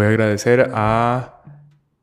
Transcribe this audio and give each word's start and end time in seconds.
Voy 0.00 0.06
a 0.06 0.08
agradecer 0.08 0.70
a 0.72 1.42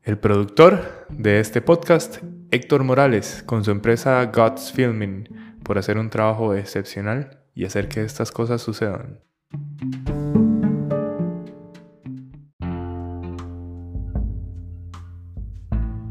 el 0.04 0.18
productor 0.18 1.08
de 1.08 1.40
este 1.40 1.60
podcast, 1.60 2.18
Héctor 2.52 2.84
Morales, 2.84 3.42
con 3.44 3.64
su 3.64 3.72
empresa 3.72 4.24
God's 4.26 4.70
Filming, 4.70 5.28
por 5.64 5.78
hacer 5.78 5.98
un 5.98 6.08
trabajo 6.08 6.54
excepcional 6.54 7.40
y 7.56 7.64
hacer 7.64 7.88
que 7.88 8.04
estas 8.04 8.30
cosas 8.30 8.62
sucedan. 8.62 9.18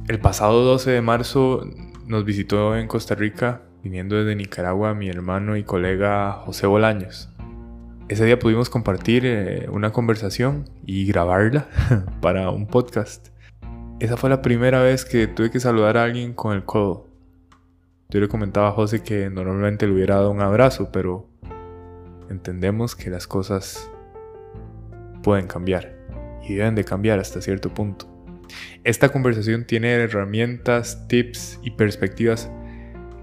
El 0.10 0.20
pasado 0.20 0.66
12 0.66 0.92
de 0.92 1.02
marzo 1.02 1.64
nos 2.06 2.26
visitó 2.26 2.76
en 2.76 2.90
Costa 2.90 3.16
Rica, 3.16 3.62
viniendo 3.82 4.18
desde 4.18 4.36
Nicaragua, 4.36 4.94
mi 4.94 5.08
hermano 5.08 5.56
y 5.56 5.64
colega 5.64 6.34
José 6.34 6.68
Bolaños. 6.68 7.30
Ese 8.10 8.24
día 8.24 8.40
pudimos 8.40 8.70
compartir 8.70 9.26
eh, 9.26 9.68
una 9.70 9.92
conversación 9.92 10.70
y 10.86 11.06
grabarla 11.08 11.68
para 12.22 12.50
un 12.52 12.66
podcast. 12.66 13.28
Esa 14.00 14.16
fue 14.16 14.30
la 14.30 14.42
primera 14.42 14.82
vez 14.82 15.04
que 15.04 15.28
tuve 15.28 15.52
que 15.52 15.60
saludar 15.60 15.98
a 15.98 16.06
alguien 16.06 16.34
con 16.34 16.56
el 16.56 16.64
codo. 16.64 17.10
Yo 18.08 18.22
le 18.22 18.30
comentaba 18.30 18.70
a 18.70 18.72
José 18.72 19.04
que 19.04 19.30
normalmente 19.30 19.88
le 19.88 19.94
hubiera 19.94 20.16
dado 20.16 20.32
un 20.32 20.40
abrazo, 20.40 20.90
pero 20.94 21.28
entendemos 22.30 22.96
que 22.96 23.10
las 23.10 23.28
cosas 23.28 23.92
pueden 25.22 25.48
cambiar 25.48 25.94
y 26.48 26.56
deben 26.56 26.76
de 26.76 26.86
cambiar 26.86 27.20
hasta 27.20 27.42
cierto 27.42 27.74
punto. 27.74 28.08
Esta 28.86 29.10
conversación 29.10 29.66
tiene 29.66 29.92
herramientas, 29.92 31.10
tips 31.10 31.60
y 31.62 31.72
perspectivas 31.72 32.50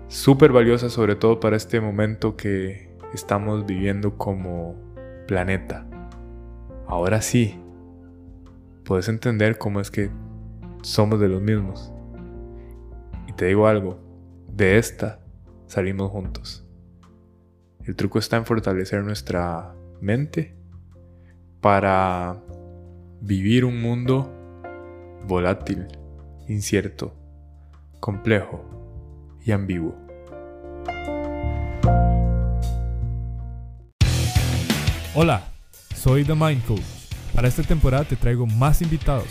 súper 0.08 0.52
valiosas 0.52 0.92
sobre 0.92 1.16
todo 1.16 1.40
para 1.40 1.56
este 1.56 1.80
momento 1.80 2.36
que 2.36 2.93
estamos 3.14 3.64
viviendo 3.66 4.16
como 4.18 4.74
planeta. 5.26 5.86
Ahora 6.86 7.22
sí, 7.22 7.58
puedes 8.84 9.08
entender 9.08 9.58
cómo 9.58 9.80
es 9.80 9.90
que 9.90 10.10
somos 10.82 11.20
de 11.20 11.28
los 11.28 11.40
mismos. 11.40 11.92
Y 13.26 13.32
te 13.32 13.46
digo 13.46 13.66
algo, 13.66 13.98
de 14.48 14.78
esta 14.78 15.20
salimos 15.66 16.10
juntos. 16.10 16.66
El 17.84 17.96
truco 17.96 18.18
está 18.18 18.36
en 18.36 18.46
fortalecer 18.46 19.02
nuestra 19.02 19.74
mente 20.00 20.54
para 21.60 22.42
vivir 23.20 23.64
un 23.64 23.80
mundo 23.80 24.30
volátil, 25.26 25.86
incierto, 26.48 27.14
complejo 28.00 28.64
y 29.44 29.52
ambiguo. 29.52 30.03
Hola, 35.16 35.44
soy 35.94 36.24
The 36.24 36.34
Mind 36.34 36.64
Coach. 36.64 36.80
Para 37.36 37.46
esta 37.46 37.62
temporada 37.62 38.02
te 38.02 38.16
traigo 38.16 38.48
más 38.48 38.82
invitados, 38.82 39.28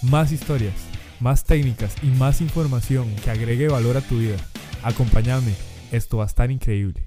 más 0.00 0.30
historias, 0.30 0.74
más 1.18 1.42
técnicas 1.42 1.96
y 2.04 2.06
más 2.06 2.40
información 2.40 3.12
que 3.16 3.32
agregue 3.32 3.66
valor 3.66 3.96
a 3.96 4.00
tu 4.00 4.18
vida. 4.18 4.36
Acompáñame, 4.84 5.56
esto 5.90 6.18
va 6.18 6.22
a 6.22 6.26
estar 6.28 6.52
increíble. 6.52 7.02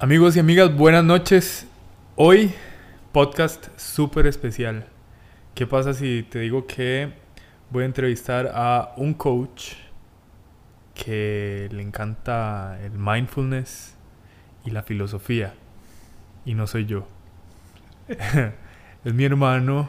Amigos 0.00 0.34
y 0.34 0.40
amigas, 0.40 0.76
buenas 0.76 1.04
noches. 1.04 1.68
Hoy, 2.16 2.52
podcast 3.12 3.68
súper 3.78 4.26
especial. 4.26 4.88
¿Qué 5.54 5.68
pasa 5.68 5.94
si 5.94 6.24
te 6.28 6.40
digo 6.40 6.66
que 6.66 7.12
voy 7.70 7.84
a 7.84 7.86
entrevistar 7.86 8.50
a 8.52 8.92
un 8.96 9.14
coach 9.14 9.74
que 10.94 11.68
le 11.70 11.82
encanta 11.82 12.76
el 12.82 12.98
mindfulness 12.98 13.94
y 14.64 14.70
la 14.70 14.82
filosofía? 14.82 15.54
Y 16.44 16.54
no 16.54 16.66
soy 16.66 16.86
yo. 16.86 17.06
es 19.04 19.14
mi 19.14 19.24
hermano 19.24 19.88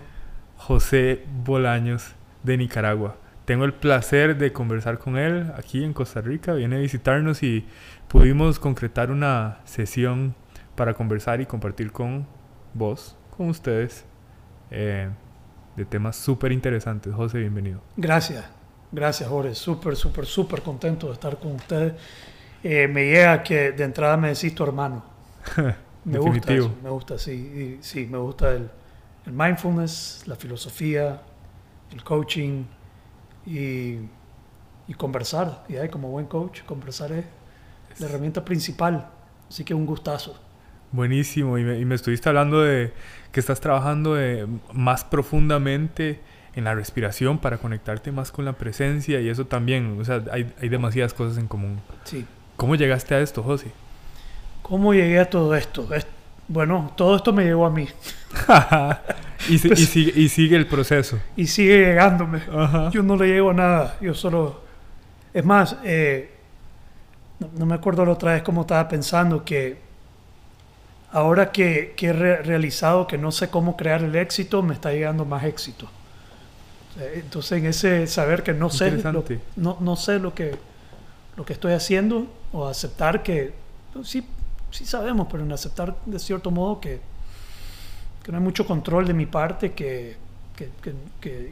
José 0.57 1.23
Bolaños 1.43 2.13
de 2.43 2.57
Nicaragua. 2.57 3.15
Tengo 3.45 3.65
el 3.65 3.73
placer 3.73 4.37
de 4.37 4.53
conversar 4.53 4.99
con 4.99 5.17
él 5.17 5.51
aquí 5.57 5.83
en 5.83 5.93
Costa 5.93 6.21
Rica. 6.21 6.53
Viene 6.53 6.75
a 6.75 6.79
visitarnos 6.79 7.41
y 7.41 7.65
pudimos 8.07 8.59
concretar 8.59 9.09
una 9.09 9.59
sesión 9.65 10.35
para 10.75 10.93
conversar 10.93 11.41
y 11.41 11.45
compartir 11.45 11.91
con 11.91 12.27
vos, 12.73 13.17
con 13.35 13.49
ustedes, 13.49 14.05
eh, 14.69 15.09
de 15.75 15.85
temas 15.85 16.15
súper 16.15 16.51
interesantes. 16.51 17.13
José, 17.13 17.39
bienvenido. 17.39 17.81
Gracias, 17.97 18.45
gracias 18.91 19.27
Jorge. 19.27 19.55
Súper, 19.55 19.95
súper, 19.95 20.25
súper 20.25 20.61
contento 20.61 21.07
de 21.07 21.13
estar 21.13 21.39
con 21.39 21.53
ustedes. 21.53 21.93
Eh, 22.63 22.87
me 22.87 23.05
llega 23.05 23.41
que 23.41 23.71
de 23.71 23.83
entrada 23.83 24.15
me 24.15 24.29
decís 24.29 24.53
tu 24.53 24.63
hermano. 24.63 25.03
Me 26.03 26.17
gusta 26.17 26.53
eso, 26.53 26.73
me 26.83 26.89
gusta, 26.89 27.17
sí. 27.17 27.77
sí, 27.81 28.07
me 28.07 28.17
gusta 28.17 28.53
el, 28.53 28.69
mindfulness, 29.25 30.23
la 30.25 30.35
filosofía, 30.35 31.21
el 31.91 32.03
coaching 32.03 32.63
y, 33.45 33.97
conversar. 34.97 35.63
Y 35.69 35.87
como 35.89 36.09
buen 36.09 36.25
coach, 36.25 36.63
conversar 36.63 37.11
es 37.11 37.25
la 37.99 38.07
herramienta 38.07 38.43
principal. 38.43 39.09
Así 39.47 39.63
que 39.63 39.73
un 39.73 39.85
gustazo. 39.85 40.39
Buenísimo. 40.91 41.57
Y 41.57 41.63
me, 41.63 41.95
estuviste 41.95 42.27
hablando 42.27 42.61
de 42.61 42.93
que 43.31 43.39
estás 43.39 43.61
trabajando 43.61 44.17
más 44.73 45.05
profundamente 45.05 46.19
en 46.55 46.65
la 46.65 46.75
respiración 46.75 47.37
para 47.37 47.59
conectarte 47.59 48.11
más 48.11 48.31
con 48.31 48.43
la 48.43 48.53
presencia 48.53 49.21
y 49.21 49.29
eso 49.29 49.45
también. 49.45 49.97
O 49.99 50.03
sea, 50.03 50.23
hay, 50.31 50.53
hay 50.61 50.67
demasiadas 50.67 51.13
cosas 51.13 51.37
en 51.37 51.47
común. 51.47 51.79
Sí. 52.03 52.25
¿Cómo 52.57 52.75
llegaste 52.75 53.15
a 53.15 53.21
esto, 53.21 53.43
José? 53.43 53.71
¿Cómo 54.71 54.93
llegué 54.93 55.19
a 55.19 55.29
todo 55.29 55.53
esto? 55.53 55.85
bueno, 56.47 56.93
todo 56.95 57.17
esto 57.17 57.33
me 57.33 57.43
llegó 57.43 57.65
a 57.65 57.69
mí. 57.69 57.89
y, 59.49 59.57
sigue, 59.57 60.55
el 60.55 60.65
proceso. 60.65 61.19
Y 61.35 61.45
sigue 61.47 61.77
llegándome. 61.77 62.41
Yo 62.93 63.03
no 63.03 63.17
le 63.17 63.27
llego 63.27 63.49
a 63.49 63.53
nada. 63.53 63.97
Yo 63.99 64.13
solo... 64.13 64.61
Es 65.33 65.43
más, 65.43 65.75
eh, 65.83 66.31
no, 67.57 67.65
me 67.65 67.75
acuerdo 67.75 68.05
la 68.05 68.13
otra 68.13 68.31
vez 68.31 68.43
cómo 68.43 68.61
estaba 68.61 68.87
pensando 68.87 69.43
que 69.43 69.77
ahora 71.11 71.51
que, 71.51 71.93
he 71.99 72.13
realizado 72.13 73.07
que 73.07 73.17
no 73.17 73.33
sé 73.33 73.49
cómo 73.49 73.75
crear 73.75 74.01
el 74.01 74.15
éxito, 74.15 74.63
me 74.63 74.73
está 74.73 74.93
llegando 74.93 75.25
más 75.25 75.43
éxito. 75.43 75.89
Entonces, 77.13 77.57
en 77.59 77.65
ese 77.65 78.07
saber 78.07 78.41
que 78.41 78.53
no 78.53 78.69
sé, 78.69 78.89
lo, 78.91 79.25
no, 79.57 79.77
no 79.81 79.95
sé 79.97 80.17
lo 80.17 80.33
que, 80.33 80.57
lo 81.35 81.43
que 81.43 81.51
estoy 81.51 81.73
haciendo 81.73 82.27
o 82.53 82.69
aceptar 82.69 83.21
que 83.21 83.51
pues, 83.93 84.07
sí, 84.07 84.25
sí 84.71 84.85
sabemos, 84.85 85.27
pero 85.29 85.43
en 85.43 85.51
aceptar 85.51 85.95
de 86.05 86.19
cierto 86.19 86.49
modo 86.51 86.79
que, 86.79 86.99
que 88.23 88.31
no 88.31 88.37
hay 88.37 88.43
mucho 88.43 88.65
control 88.65 89.05
de 89.05 89.13
mi 89.13 89.25
parte, 89.25 89.73
que, 89.73 90.17
que, 90.55 91.51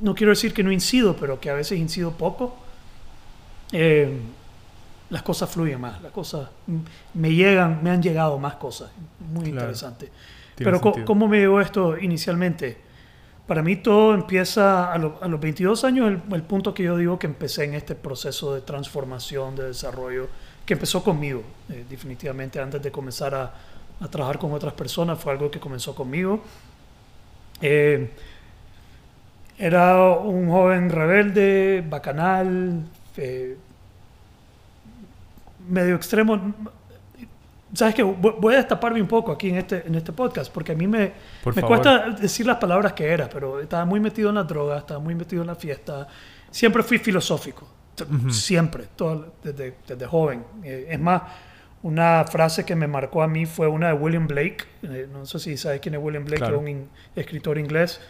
no 0.00 0.14
quiero 0.14 0.30
decir 0.30 0.52
que 0.52 0.62
no 0.62 0.70
incido, 0.70 1.16
pero 1.16 1.40
que 1.40 1.50
a 1.50 1.54
veces 1.54 1.78
incido 1.78 2.12
poco, 2.12 2.56
eh, 3.72 4.18
las 5.08 5.22
cosas 5.22 5.50
fluyen 5.50 5.80
más, 5.80 6.02
las 6.02 6.12
cosas 6.12 6.50
me 7.14 7.32
llegan, 7.32 7.82
me 7.82 7.90
han 7.90 8.02
llegado 8.02 8.38
más 8.38 8.54
cosas, 8.56 8.90
muy 9.32 9.48
interesante. 9.48 10.10
Pero 10.56 10.80
¿cómo 10.80 11.28
me 11.28 11.38
llegó 11.38 11.60
esto 11.60 11.96
inicialmente? 11.98 12.78
Para 13.46 13.62
mí 13.62 13.76
todo 13.76 14.14
empieza 14.14 14.92
a, 14.92 14.98
los 14.98 15.40
22 15.40 15.84
años, 15.84 16.08
el, 16.08 16.34
el, 16.34 16.42
punto 16.42 16.74
que 16.74 16.82
yo 16.82 16.96
digo 16.96 17.18
que 17.18 17.28
empecé 17.28 17.64
en 17.64 17.74
este 17.74 17.94
proceso 17.94 18.52
de 18.54 18.60
transformación, 18.62 19.54
de 19.54 19.68
desarrollo, 19.68 20.28
que 20.66 20.74
empezó 20.74 21.02
conmigo, 21.02 21.44
eh, 21.70 21.84
definitivamente 21.88 22.58
antes 22.60 22.82
de 22.82 22.90
comenzar 22.90 23.34
a, 23.34 23.54
a, 24.00 24.08
trabajar 24.08 24.38
con 24.38 24.52
otras 24.52 24.74
personas, 24.74 25.18
fue 25.18 25.32
algo 25.32 25.48
que 25.48 25.60
comenzó 25.60 25.94
conmigo. 25.94 26.42
Eh, 27.62 28.10
era 29.56 30.10
un 30.12 30.50
joven 30.50 30.90
rebelde, 30.90 31.84
bacanal, 31.88 32.82
eh, 33.16 33.56
medio 35.68 35.94
extremo. 35.94 36.54
¿Sabes 37.72 37.94
qué? 37.94 38.02
Voy 38.02 38.54
a 38.54 38.58
destaparme 38.58 39.00
un 39.00 39.08
poco 39.08 39.32
aquí 39.32 39.50
en 39.50 39.56
este, 39.56 39.86
en 39.86 39.94
este 39.94 40.12
podcast, 40.12 40.52
porque 40.52 40.72
a 40.72 40.74
mí 40.74 40.86
me, 40.88 41.12
me 41.54 41.62
cuesta 41.62 42.10
decir 42.10 42.44
las 42.44 42.56
palabras 42.56 42.92
que 42.92 43.06
era, 43.06 43.28
pero 43.28 43.60
estaba 43.60 43.84
muy 43.84 44.00
metido 44.00 44.30
en 44.30 44.34
la 44.34 44.44
droga, 44.44 44.78
estaba 44.78 44.98
muy 44.98 45.14
metido 45.14 45.42
en 45.42 45.48
la 45.48 45.54
fiesta. 45.54 46.08
Siempre 46.50 46.82
fui 46.82 46.98
filosófico 46.98 47.75
siempre, 48.30 48.84
todo, 48.96 49.34
desde, 49.42 49.74
desde 49.86 50.06
joven. 50.06 50.44
Eh, 50.64 50.88
es 50.90 51.00
más, 51.00 51.22
una 51.82 52.24
frase 52.24 52.64
que 52.64 52.74
me 52.74 52.86
marcó 52.86 53.22
a 53.22 53.28
mí 53.28 53.46
fue 53.46 53.68
una 53.68 53.88
de 53.88 53.92
William 53.94 54.26
Blake, 54.26 54.58
eh, 54.82 55.08
no 55.12 55.24
sé 55.26 55.38
si 55.38 55.56
sabes 55.56 55.80
quién 55.80 55.94
es 55.94 56.00
William 56.02 56.24
Blake, 56.24 56.44
un 56.54 56.88
escritor 57.14 57.58
inglés, 57.58 58.00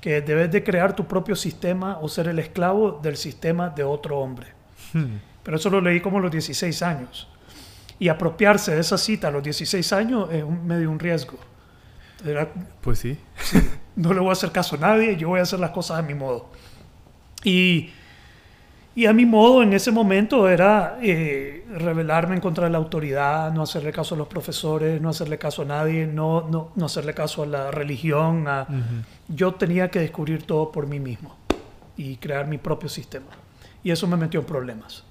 que 0.00 0.20
debes 0.20 0.52
de 0.52 0.62
crear 0.62 0.94
tu 0.94 1.06
propio 1.06 1.34
sistema 1.34 1.98
o 2.00 2.08
ser 2.08 2.28
el 2.28 2.38
esclavo 2.38 3.00
del 3.02 3.16
sistema 3.16 3.70
de 3.70 3.82
otro 3.82 4.18
hombre. 4.18 4.48
Hmm. 4.92 5.16
Pero 5.42 5.56
eso 5.56 5.70
lo 5.70 5.80
leí 5.80 6.00
como 6.00 6.18
a 6.18 6.20
los 6.20 6.30
16 6.30 6.82
años. 6.82 7.28
Y 7.98 8.08
apropiarse 8.08 8.74
de 8.74 8.80
esa 8.80 8.98
cita 8.98 9.28
a 9.28 9.30
los 9.30 9.42
16 9.42 9.92
años 9.92 10.28
es 10.30 10.44
un, 10.44 10.66
medio 10.66 10.90
un 10.90 10.98
riesgo. 10.98 11.38
pues 12.80 12.98
sí. 12.98 13.18
No 13.96 14.12
le 14.12 14.20
voy 14.20 14.28
a 14.28 14.32
hacer 14.32 14.52
caso 14.52 14.76
a 14.76 14.78
nadie, 14.78 15.16
yo 15.16 15.28
voy 15.28 15.40
a 15.40 15.44
hacer 15.44 15.58
las 15.58 15.70
cosas 15.70 15.98
a 15.98 16.02
mi 16.02 16.12
modo. 16.12 16.50
Y 17.42 17.90
Y 18.96 19.04
a 19.04 19.12
mi 19.12 19.26
modo 19.26 19.62
en 19.62 19.74
ese 19.74 19.92
momento 19.92 20.48
era 20.48 20.98
eh, 21.02 21.66
rebelarme 21.70 22.34
en 22.34 22.40
contra 22.40 22.64
de 22.64 22.70
la 22.70 22.78
autoridad, 22.78 23.52
no 23.52 23.62
hacerle 23.62 23.92
caso 23.92 24.14
a 24.14 24.18
los 24.18 24.26
profesores, 24.26 25.02
no 25.02 25.10
hacerle 25.10 25.36
caso 25.36 25.62
a 25.62 25.64
nadie, 25.66 26.06
no, 26.06 26.48
no, 26.48 26.72
no 26.74 26.86
hacerle 26.86 27.12
caso 27.12 27.42
a 27.42 27.46
la 27.46 27.70
religión. 27.70 28.48
A... 28.48 28.66
Yo 29.28 29.54
tenía 29.54 29.90
que 29.90 29.98
descubrir 29.98 30.44
todo 30.44 30.72
por 30.72 30.86
mí 30.86 30.98
mismo 30.98 31.36
y 31.94 32.16
crear 32.16 32.46
mi 32.46 32.56
propio 32.56 32.88
sistema. 32.88 33.26
Y 33.84 33.90
eso 33.90 34.06
me 34.06 34.16
metió 34.16 34.40
en 34.40 34.46
problemas. 34.46 35.04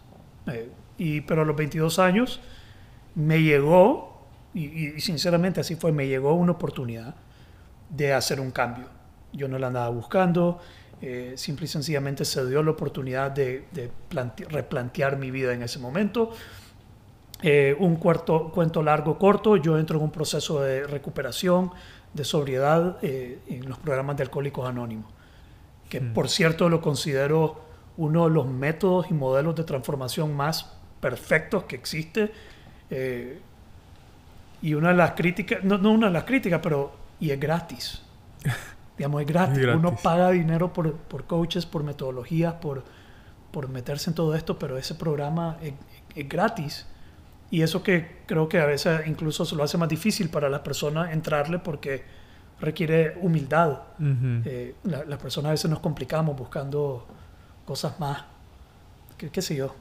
Eh, 0.48 0.72
y, 0.98 1.22
pero 1.22 1.44
a 1.44 1.46
los 1.46 1.56
22 1.56 2.00
años 2.00 2.42
me 3.14 3.44
llegó, 3.44 4.26
y, 4.56 4.96
y 4.96 5.00
sinceramente 5.00 5.60
así 5.62 5.76
fue, 5.76 5.92
me 5.92 6.08
llegó 6.08 6.34
una 6.34 6.54
oportunidad 6.54 7.14
de 7.92 8.14
hacer 8.14 8.40
un 8.40 8.50
cambio. 8.50 8.88
Yo 9.32 9.48
no 9.48 9.60
la 9.60 9.68
andaba 9.68 9.90
buscando, 9.90 10.60
eh, 11.02 11.34
simple 11.36 11.66
y 11.66 11.68
sencillamente 11.68 12.24
se 12.24 12.46
dio 12.48 12.64
la 12.64 12.72
oportunidad 12.72 13.32
de, 13.32 13.66
replantear 14.50 15.18
mi 15.18 15.30
vida 15.30 15.54
en 15.54 15.62
ese 15.62 15.80
momento. 15.80 16.32
Eh, 17.42 17.76
un 17.80 17.98
cuarto, 17.98 18.50
cuento 18.52 18.82
largo, 18.82 19.20
corto, 19.20 19.58
yo 19.58 19.78
entro 19.78 19.98
en 19.98 20.06
un 20.06 20.12
proceso 20.12 20.62
de 20.62 20.88
recuperación, 20.88 21.72
de 22.14 22.24
sobriedad 22.24 22.98
eh, 23.02 23.40
en 23.48 23.68
los 23.68 23.78
programas 23.78 24.16
de 24.16 24.24
Alcohólicos 24.24 24.68
Anónimos, 24.68 25.12
que 25.90 26.00
mm. 26.00 26.14
por 26.14 26.30
cierto 26.30 26.70
lo 26.70 26.80
considero 26.80 27.62
uno 27.98 28.28
de 28.28 28.34
los 28.34 28.48
métodos 28.48 29.12
y 29.12 29.14
modelos 29.14 29.56
de 29.56 29.66
transformación 29.66 30.34
más 30.34 30.78
perfectos 31.02 31.66
que 31.66 31.76
existe. 31.76 32.32
y 34.62 34.74
una 34.74 34.90
de 34.90 34.96
las 34.96 35.12
críticas, 35.12 35.64
no, 35.64 35.78
no 35.78 35.92
una 35.92 36.08
de 36.08 36.14
las 36.14 36.24
críticas, 36.24 36.62
pero 36.64 36.94
y 37.20 37.32
es 37.32 37.40
gratis. 37.40 38.02
Digamos, 38.98 39.22
es 39.22 39.28
gratis. 39.28 39.66
Uno 39.76 39.96
paga 39.96 40.32
dinero 40.32 40.72
por, 40.72 40.94
por, 40.94 41.26
coaches, 41.26 41.66
por 41.66 41.84
metodologías, 41.84 42.54
por, 42.56 42.84
por 43.52 43.68
meterse 43.70 44.10
en 44.10 44.16
todo 44.16 44.36
esto, 44.36 44.58
pero 44.58 44.78
ese 44.78 44.96
programa 44.96 45.58
es, 45.62 45.74
es, 46.16 46.30
gratis. 46.30 46.86
Y 47.52 47.62
eso 47.62 47.84
que 47.84 48.24
creo 48.26 48.48
que 48.48 48.60
a 48.60 48.66
veces 48.66 49.02
incluso 49.08 49.46
se 49.46 49.56
lo 49.56 49.64
hace 49.64 49.78
más 49.78 49.90
difícil 49.90 50.30
para 50.30 50.50
las 50.50 50.62
personas 50.62 51.12
entrarle 51.12 51.60
porque 51.60 52.04
requiere 52.60 53.18
humildad. 53.22 53.80
Eh, 54.00 54.76
las 54.84 55.20
personas 55.20 55.50
a 55.50 55.52
veces 55.52 55.70
nos 55.70 55.80
complicamos 55.80 56.38
buscando 56.38 57.06
cosas 57.66 58.00
más, 58.00 58.24
qué, 59.18 59.30
qué 59.30 59.42
sé 59.42 59.56
yo, 59.56 59.76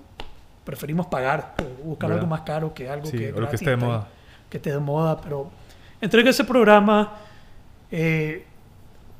preferimos 0.64 1.06
pagar 1.06 1.54
o 1.60 1.84
buscar 1.84 2.10
algo 2.10 2.26
más 2.26 2.40
caro 2.40 2.74
que 2.74 2.88
algo 2.88 3.10
que, 3.10 3.32
que 3.32 3.56
esté 3.56 3.70
de 3.70 3.76
moda. 3.76 4.08
Que 4.50 4.56
esté 4.56 4.72
de 4.72 4.78
moda, 4.78 5.20
pero 5.20 5.50
entregué 6.00 6.30
ese 6.30 6.44
programa. 6.44 7.14
Eh, 7.90 8.46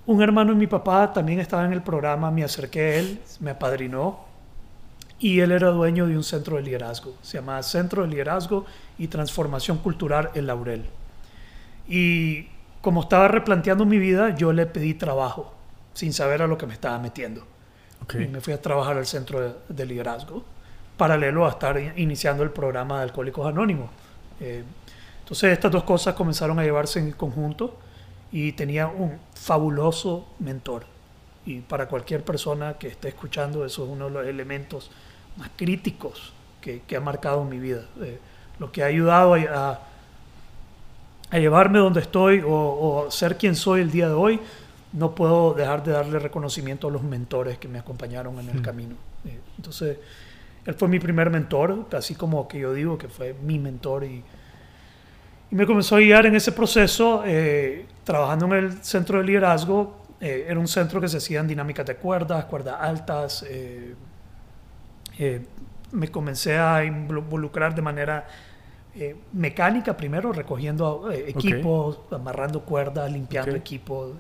un 0.06 0.23
hermano 0.23 0.53
de 0.53 0.59
mi 0.59 0.67
papá 0.67 1.12
también 1.12 1.41
estaba 1.41 1.65
en 1.65 1.73
el 1.73 1.83
programa, 1.83 2.31
me 2.31 2.45
acerqué 2.45 2.81
a 2.81 2.95
él, 2.97 3.21
me 3.41 3.51
apadrinó 3.51 4.21
y 5.19 5.41
él 5.41 5.53
era 5.53 5.69
dueño 5.69 6.06
de 6.06 6.17
un 6.17 6.25
centro 6.25 6.56
de 6.56 6.62
liderazgo, 6.62 7.15
se 7.23 7.39
llama 7.39 7.62
Centro 7.62 8.03
de 8.03 8.09
Liderazgo 8.09 8.67
y 8.99 9.09
Transformación 9.09 9.79
Cultural 9.79 10.31
El 10.35 10.47
Laurel. 10.47 10.85
Y 11.89 12.49
como 12.83 13.03
estaba 13.03 13.29
replanteando 13.29 13.87
mi 13.87 13.99
vida, 13.99 14.35
yo 14.35 14.53
le 14.53 14.67
pedí 14.67 14.95
trabajo 14.95 15.55
sin 15.95 16.12
saber 16.12 16.43
a 16.43 16.47
lo 16.47 16.59
que 16.59 16.67
me 16.67 16.75
estaba 16.75 16.99
metiendo. 16.99 17.47
Y 18.12 18.27
me 18.27 18.43
fui 18.43 18.53
a 18.53 18.61
trabajar 18.61 18.99
al 18.99 19.06
Centro 19.06 19.62
de, 19.67 19.87
Liderazgo, 19.87 20.45
paralelo 20.99 21.47
a 21.47 21.51
estar 21.51 21.81
iniciando 21.97 22.43
el 22.43 22.51
programa 22.51 22.99
de 22.99 23.05
Alcohólicos 23.05 23.47
Anónimos. 23.47 23.89
Eh, 24.41 24.62
entonces 25.21 25.53
estas 25.53 25.73
dos 25.73 25.85
cosas 25.85 26.15
comenzaron 26.15 26.59
a 26.59 26.62
llevarse 26.65 26.99
en 26.99 27.12
conjunto 27.12 27.79
y 28.35 28.51
tenía 28.51 28.89
un 28.89 29.17
fabuloso 29.33 30.27
mentor. 30.41 30.87
Y 31.47 31.61
para 31.61 31.87
cualquier 31.87 32.25
persona 32.25 32.75
que 32.75 32.89
esté 32.89 33.07
escuchando, 33.07 33.65
eso 33.65 33.85
es 33.85 33.91
uno 33.91 34.07
de 34.07 34.11
los 34.11 34.27
elementos 34.27 34.91
más 35.37 35.51
críticos 35.55 36.33
que, 36.61 36.81
que 36.81 36.97
ha 36.97 37.01
marcado 37.01 37.45
mi 37.45 37.61
vida. 37.61 37.87
Eh, 38.03 38.19
lo 38.59 38.73
que 38.73 38.83
ha 38.83 38.87
ayudado 38.87 39.35
a, 39.35 39.83
a 41.31 41.39
llevarme 41.39 41.79
donde 41.79 42.01
estoy 42.01 42.43
o, 42.45 43.07
ser 43.09 43.37
quien 43.37 43.55
soy 43.55 43.83
el 43.83 43.93
día 43.93 44.09
de 44.09 44.15
hoy, 44.15 44.41
no 44.93 45.15
puedo 45.15 45.55
dejar 45.55 45.85
de 45.85 45.93
darle 45.93 46.19
reconocimiento 46.19 46.89
a 46.89 46.91
los 46.91 47.05
mentores 47.05 47.59
que 47.59 47.69
me 47.69 47.79
acompañaron 47.79 48.41
en 48.41 48.49
el 48.49 48.59
hmm. 48.59 48.63
camino. 48.63 48.97
Eh, 49.27 49.39
entonces, 49.59 49.99
él 50.67 50.75
fue 50.75 50.89
mi 50.89 50.99
primer 50.99 51.31
mentor, 51.31 51.87
así 51.93 52.17
como 52.17 52.49
que 52.49 52.59
yo 52.59 52.75
digo 52.75 52.99
que 52.99 53.07
fue 53.07 53.33
mi 53.33 53.61
mentor 53.61 54.03
y 54.03 54.25
y 55.55 55.56
me 55.56 55.67
comenzó 55.67 55.95
a 55.95 56.01
guiar 56.01 56.27
en 56.27 56.35
ese 56.35 56.51
proceso, 56.51 57.23
eh, 57.25 57.87
trabajando 58.03 58.47
en 58.47 58.53
el 58.55 58.83
centro 58.83 59.19
de 59.19 59.25
liderazgo. 59.25 59.99
Eh, 60.21 60.47
era 60.49 60.59
un 60.59 60.67
centro 60.67 61.01
que 61.01 61.06
se 61.06 61.19
hacía 61.19 61.39
en 61.39 61.47
dinámicas 61.47 61.87
de 61.87 61.95
cuerdas, 61.95 62.47
cuerdas 62.47 62.77
altas. 62.81 63.47
Eh, 63.49 63.95
me 65.93 66.09
comencé 66.09 66.59
a 66.59 66.85
involucrar 66.85 67.73
de 67.73 67.83
manera 67.83 68.27
mecánica 69.33 69.97
primero, 69.97 70.33
recogiendo 70.33 71.09
equipos, 71.12 72.01
amarrando 72.11 72.62
cuerdas, 72.62 73.12
limpiando 73.12 73.55
equipos. 73.55 74.11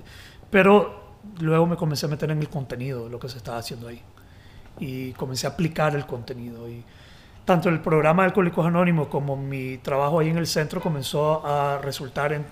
Pero 0.48 1.16
luego 1.40 1.66
me 1.66 1.74
comencé 1.74 2.06
a 2.06 2.10
meter 2.10 2.30
en 2.30 2.38
el 2.38 2.48
contenido, 2.48 3.08
lo 3.08 3.18
que 3.18 3.28
se 3.28 3.38
estaba 3.38 3.58
haciendo 3.58 3.88
ahí. 3.88 4.00
Y 4.78 5.10
comencé 5.14 5.48
a 5.48 5.50
aplicar 5.50 5.96
el 5.96 6.06
contenido. 6.06 6.68
Y, 6.68 6.84
tanto 7.44 7.68
el 7.68 7.80
programa 7.80 8.22
de 8.22 8.28
Alcohólicos 8.28 8.66
Anónimos 8.66 9.08
como 9.08 9.36
mi 9.36 9.78
trabajo 9.78 10.20
ahí 10.20 10.30
en 10.30 10.38
el 10.38 10.46
centro 10.46 10.80
comenzó 10.80 11.44
a 11.46 11.78
resultar 11.78 12.32
en 12.32 12.44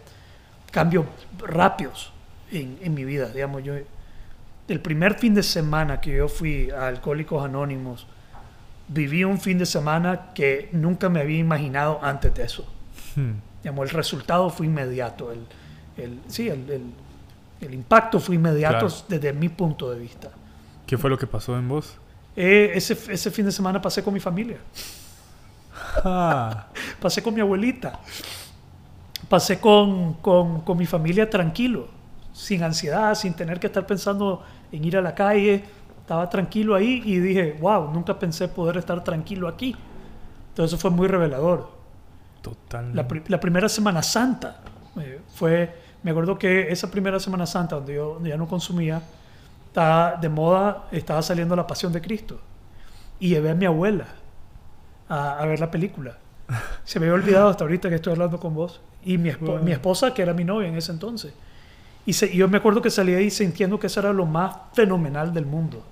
cambios 0.70 1.06
rápidos 1.38 2.12
en, 2.50 2.78
en, 2.82 2.94
mi 2.94 3.04
vida. 3.04 3.28
Digamos, 3.28 3.62
yo, 3.62 3.74
el 4.68 4.80
primer 4.80 5.14
fin 5.14 5.34
de 5.34 5.42
semana 5.42 6.00
que 6.00 6.16
yo 6.16 6.28
fui 6.28 6.70
a 6.70 6.88
Alcohólicos 6.88 7.44
Anónimos, 7.44 8.06
viví 8.88 9.24
un 9.24 9.40
fin 9.40 9.58
de 9.58 9.66
semana 9.66 10.32
que 10.34 10.68
nunca 10.72 11.08
me 11.08 11.20
había 11.20 11.38
imaginado 11.38 11.98
antes 12.02 12.34
de 12.34 12.44
eso. 12.44 12.66
Hmm. 13.16 13.32
Digamos, 13.62 13.88
el 13.88 13.94
resultado 13.94 14.50
fue 14.50 14.66
inmediato. 14.66 15.32
El, 15.32 15.46
el 15.96 16.18
sí, 16.26 16.48
el, 16.48 16.68
el, 16.70 16.82
el, 17.60 17.74
impacto 17.74 18.20
fue 18.20 18.34
inmediato 18.34 18.88
desde 19.08 19.32
mi 19.32 19.48
punto 19.48 19.90
de 19.90 20.00
vista. 20.00 20.30
¿Qué 20.86 20.98
fue 20.98 21.08
lo 21.08 21.16
que 21.16 21.26
pasó 21.26 21.56
en 21.56 21.68
vos? 21.68 21.98
Eh, 22.34 22.72
ese, 22.74 22.96
ese, 23.12 23.30
fin 23.30 23.44
de 23.44 23.52
semana 23.52 23.80
pasé 23.80 24.02
con 24.02 24.14
mi 24.14 24.20
familia. 24.20 24.58
Ah. 26.04 26.66
pasé 27.00 27.22
con 27.22 27.34
mi 27.34 27.40
abuelita. 27.40 28.00
Pasé 29.28 29.60
con, 29.60 30.14
con, 30.14 30.60
con, 30.62 30.76
mi 30.76 30.86
familia 30.86 31.28
tranquilo, 31.28 31.88
sin 32.32 32.62
ansiedad, 32.62 33.14
sin 33.14 33.34
tener 33.34 33.60
que 33.60 33.66
estar 33.66 33.86
pensando 33.86 34.42
en 34.70 34.84
ir 34.84 34.96
a 34.96 35.02
la 35.02 35.14
calle. 35.14 35.64
Estaba 36.00 36.28
tranquilo 36.28 36.74
ahí 36.74 37.02
y 37.04 37.18
dije, 37.18 37.56
wow, 37.60 37.90
nunca 37.92 38.18
pensé 38.18 38.48
poder 38.48 38.76
estar 38.76 39.02
tranquilo 39.04 39.48
aquí. 39.48 39.76
Entonces 40.48 40.72
eso 40.72 40.80
fue 40.80 40.90
muy 40.90 41.08
revelador. 41.08 41.70
Totalmente. 42.42 43.14
La, 43.14 43.22
la 43.28 43.40
primera 43.40 43.68
Semana 43.68 44.02
Santa 44.02 44.60
eh, 45.00 45.20
fue, 45.34 45.74
me 46.02 46.10
acuerdo 46.10 46.38
que 46.38 46.70
esa 46.70 46.90
primera 46.90 47.18
Semana 47.20 47.46
Santa 47.46 47.76
donde 47.76 47.94
yo 47.94 48.22
ya 48.24 48.36
no 48.36 48.48
consumía, 48.48 49.02
estaba 49.72 50.16
de 50.16 50.28
moda, 50.28 50.86
estaba 50.92 51.22
saliendo 51.22 51.56
La 51.56 51.66
Pasión 51.66 51.94
de 51.94 52.02
Cristo. 52.02 52.38
Y 53.18 53.30
llevé 53.30 53.50
a 53.50 53.54
mi 53.54 53.64
abuela 53.64 54.06
a, 55.08 55.46
ver 55.46 55.60
la 55.60 55.70
película. 55.70 56.18
Se 56.84 57.00
me 57.00 57.06
había 57.06 57.14
olvidado 57.14 57.48
hasta 57.48 57.64
ahorita 57.64 57.88
que 57.88 57.94
estoy 57.94 58.12
hablando 58.12 58.38
con 58.38 58.54
vos. 58.54 58.82
Y 59.02 59.16
mi, 59.16 59.32
mi 59.62 59.72
esposa, 59.72 60.12
que 60.12 60.20
era 60.20 60.34
mi 60.34 60.44
novia 60.44 60.68
en 60.68 60.76
ese 60.76 60.92
entonces. 60.92 61.32
Y 62.04 62.12
yo 62.36 62.48
me 62.48 62.58
acuerdo 62.58 62.82
que 62.82 62.90
salí 62.90 63.14
ahí 63.14 63.30
sintiendo 63.30 63.78
que 63.78 63.86
eso 63.86 64.00
era 64.00 64.12
lo 64.12 64.26
más 64.26 64.54
fenomenal 64.74 65.32
del 65.32 65.46
mundo. 65.46 65.82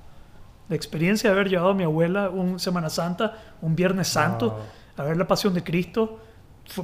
La 0.69 0.77
experiencia 0.77 1.31
de 1.31 1.37
haber 1.37 1.49
llevado 1.49 1.71
a 1.71 1.75
mi 1.75 1.85
abuela 1.85 2.29
un 2.29 2.61
Semana 2.61 2.91
Santa, 2.91 3.35
un 3.63 3.75
Viernes 3.75 4.09
Santo, 4.09 4.61
a 4.95 5.03
ver 5.05 5.17
la 5.17 5.27
Pasión 5.27 5.55
de 5.55 5.65
Cristo, 5.65 6.21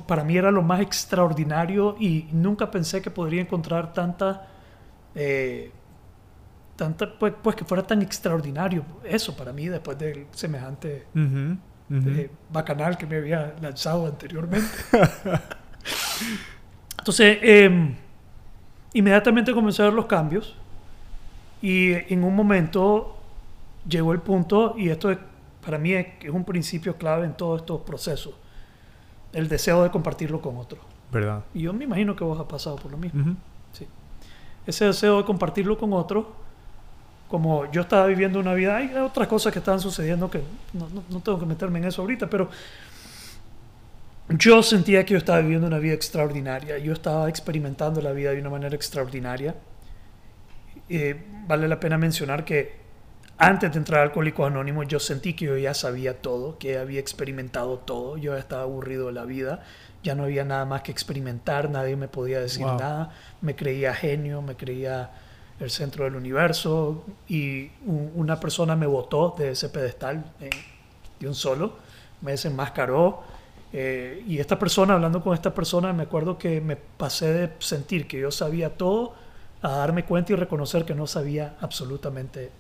para 0.07 0.25
mí 0.25 0.39
era 0.39 0.51
lo 0.51 0.63
más 0.63 0.81
extraordinario 0.81 1.95
y 2.01 2.27
nunca 2.33 2.71
pensé 2.71 3.03
que 3.03 3.11
podría 3.11 3.43
encontrar 3.43 3.93
tanta 3.93 4.47
eh, 5.15 5.71
pues, 7.19 7.33
pues, 7.43 7.57
que 7.57 7.65
fuera 7.65 7.83
tan 7.83 8.03
extraordinario 8.03 8.85
eso 9.05 9.35
para 9.35 9.53
mí 9.53 9.69
después 9.69 9.99
del 9.99 10.27
semejante 10.31 11.07
eh, 11.91 12.31
bacanal 12.53 12.99
que 12.99 13.07
me 13.07 13.17
había 13.17 13.55
lanzado 13.61 14.07
anteriormente. 14.07 14.69
Entonces, 16.99 17.39
em, 17.43 17.95
inmediatamente 18.93 19.55
comencé 19.55 19.83
a 19.83 19.87
ver 19.87 19.95
los 19.95 20.07
cambios 20.07 20.55
y 21.63 21.93
en 22.13 22.25
un 22.25 22.35
momento 22.35 23.17
llegó 23.89 24.13
el 24.13 24.21
punto, 24.21 24.75
y 24.77 24.89
esto 24.89 25.11
es, 25.11 25.19
para 25.65 25.79
mí 25.79 25.93
es, 25.93 26.07
un 26.31 26.45
principio 26.45 26.97
clave 26.97 27.25
en 27.25 27.35
todos 27.35 27.61
estos 27.61 27.83
procesos, 27.83 28.35
el 29.33 29.49
deseo 29.49 29.83
de 29.83 29.91
compartirlo 29.91 30.41
con 30.41 30.57
otros. 30.57 30.81
¿Verdad? 31.13 31.45
Y 31.55 31.63
yo 31.63 31.73
me 31.73 31.85
imagino 31.85 32.17
que 32.17 32.25
vos 32.25 32.39
has 32.39 32.47
pasado 32.47 32.77
por 32.77 32.91
lo 32.91 32.99
mismo. 32.99 33.37
sí. 33.73 33.87
Ese 34.67 34.87
deseo 34.87 35.19
de 35.19 35.25
compartirlo 35.25 35.79
con 35.79 35.93
otros 35.93 36.27
como 37.29 37.71
yo 37.73 37.83
estaba 37.83 38.07
viviendo 38.07 38.39
una 38.39 38.55
vida, 38.55 38.77
hay 38.77 38.95
otras 38.95 39.27
cosas 39.29 39.53
que 39.53 39.59
estaban 39.59 39.81
sucediendo 39.81 40.31
que 40.31 40.43
no, 40.73 40.89
no, 41.11 41.21
tengo 41.21 41.39
que 41.39 41.47
meterme 41.47 41.79
en 41.79 41.87
eso 41.87 42.03
ahorita, 42.03 42.29
pero 42.29 42.49
yo 44.29 44.63
sentía 44.63 45.05
que 45.05 45.13
yo 45.13 45.19
estaba 45.19 45.41
viviendo 45.41 45.67
una 45.67 45.79
vida 45.79 45.95
extraordinaria, 45.95 46.79
yo 46.79 46.93
estaba 46.93 47.29
experimentando 47.29 48.01
la 48.01 48.13
vida 48.13 48.33
de 48.33 48.41
una 48.41 48.51
manera 48.51 48.75
extraordinaria. 48.75 49.55
Eh, 50.89 51.21
vale 51.47 51.69
la 51.69 51.81
pena 51.81 51.99
mencionar 51.99 52.45
que 52.45 52.87
antes 53.39 53.71
de 53.73 53.79
entrar 53.79 54.01
a 54.01 54.05
Alcohólicos 54.05 54.47
Anónimos, 54.47 54.89
yo 54.89 54.99
sentí 54.99 55.35
que 55.35 55.45
yo 55.45 55.57
ya 55.59 55.75
sabía 55.75 56.23
todo, 56.23 56.59
que 56.59 56.79
había 56.79 57.01
experimentado 57.01 57.79
todo. 57.79 58.17
Yo 58.17 58.33
ya 58.33 58.39
estaba 58.39 58.63
aburrido 58.63 59.09
de 59.09 59.13
la 59.13 59.25
vida. 59.25 59.63
Ya 60.03 60.15
no 60.15 60.25
había 60.25 60.45
nada 60.45 60.65
más 60.65 60.83
que 60.83 60.91
experimentar. 60.91 61.69
Nadie 61.69 61.97
me 61.97 62.09
podía 62.09 62.41
decir 62.41 62.65
Wow. 62.65 62.79
nada. 62.79 63.11
Me 63.43 63.55
creía 63.55 63.93
genio, 63.95 64.41
me 64.41 64.57
creía 64.57 65.11
el 65.61 65.71
centro 65.71 66.05
del 66.05 66.17
universo. 66.17 67.05
Y 67.29 67.71
un- 67.87 68.13
una 68.15 68.39
persona 68.41 68.77
me 68.77 68.87
botó 68.87 69.35
de 69.39 69.51
ese 69.53 69.69
pedestal 69.69 70.25
eh, 70.41 70.51
de 71.21 71.29
un 71.29 71.35
solo. 71.35 71.75
Me 72.23 72.33
desenmascaró. 72.33 73.23
eh, 73.73 74.23
y 74.27 74.39
esta 74.39 74.59
persona, 74.59 74.95
hablando 74.95 75.23
con 75.23 75.35
esta 75.35 75.53
persona, 75.53 75.93
me 75.93 76.05
acuerdo 76.05 76.39
que 76.39 76.61
me 76.63 76.77
pasé 76.77 77.33
de 77.33 77.51
sentir 77.59 78.07
que 78.07 78.19
yo 78.19 78.31
sabía 78.31 78.71
todo 78.77 79.15
a 79.61 79.69
darme 79.71 80.05
cuenta 80.05 80.33
y 80.33 80.37
reconocer 80.37 80.85
que 80.85 80.95
no 80.95 81.07
sabía 81.07 81.57
absolutamente 81.61 82.51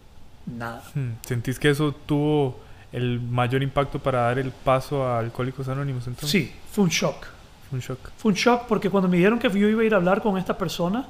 nada. 0.47 0.83
Hmm, 0.95 1.12
¿Sentís 1.23 1.59
que 1.59 1.71
eso 1.71 1.95
tuvo 2.07 2.59
el 2.93 3.21
mayor 3.21 3.62
impacto 3.62 3.99
para 3.99 4.23
dar 4.23 4.38
el 4.38 4.50
paso 4.50 5.05
a 5.07 5.19
Alcohólicos 5.21 5.69
Anónimos 5.69 6.07
entonces? 6.07 6.29
Sí, 6.31 6.53
fue 6.73 6.85
un 6.85 6.91
shock. 6.91 7.25
Fue 7.71 7.76
un 7.79 7.81
shock. 7.81 7.99
Fue 8.17 8.31
un 8.31 8.35
shock 8.37 8.67
porque 8.67 8.91
cuando 8.91 9.09
me 9.09 9.17
dijeron 9.17 9.38
que 9.38 9.49
yo 9.49 9.69
iba 9.69 9.83
a 9.83 9.85
ir 9.85 9.95
a 9.95 9.99
hablar 9.99 10.21
con 10.21 10.37
esta 10.37 10.59
persona, 10.59 11.07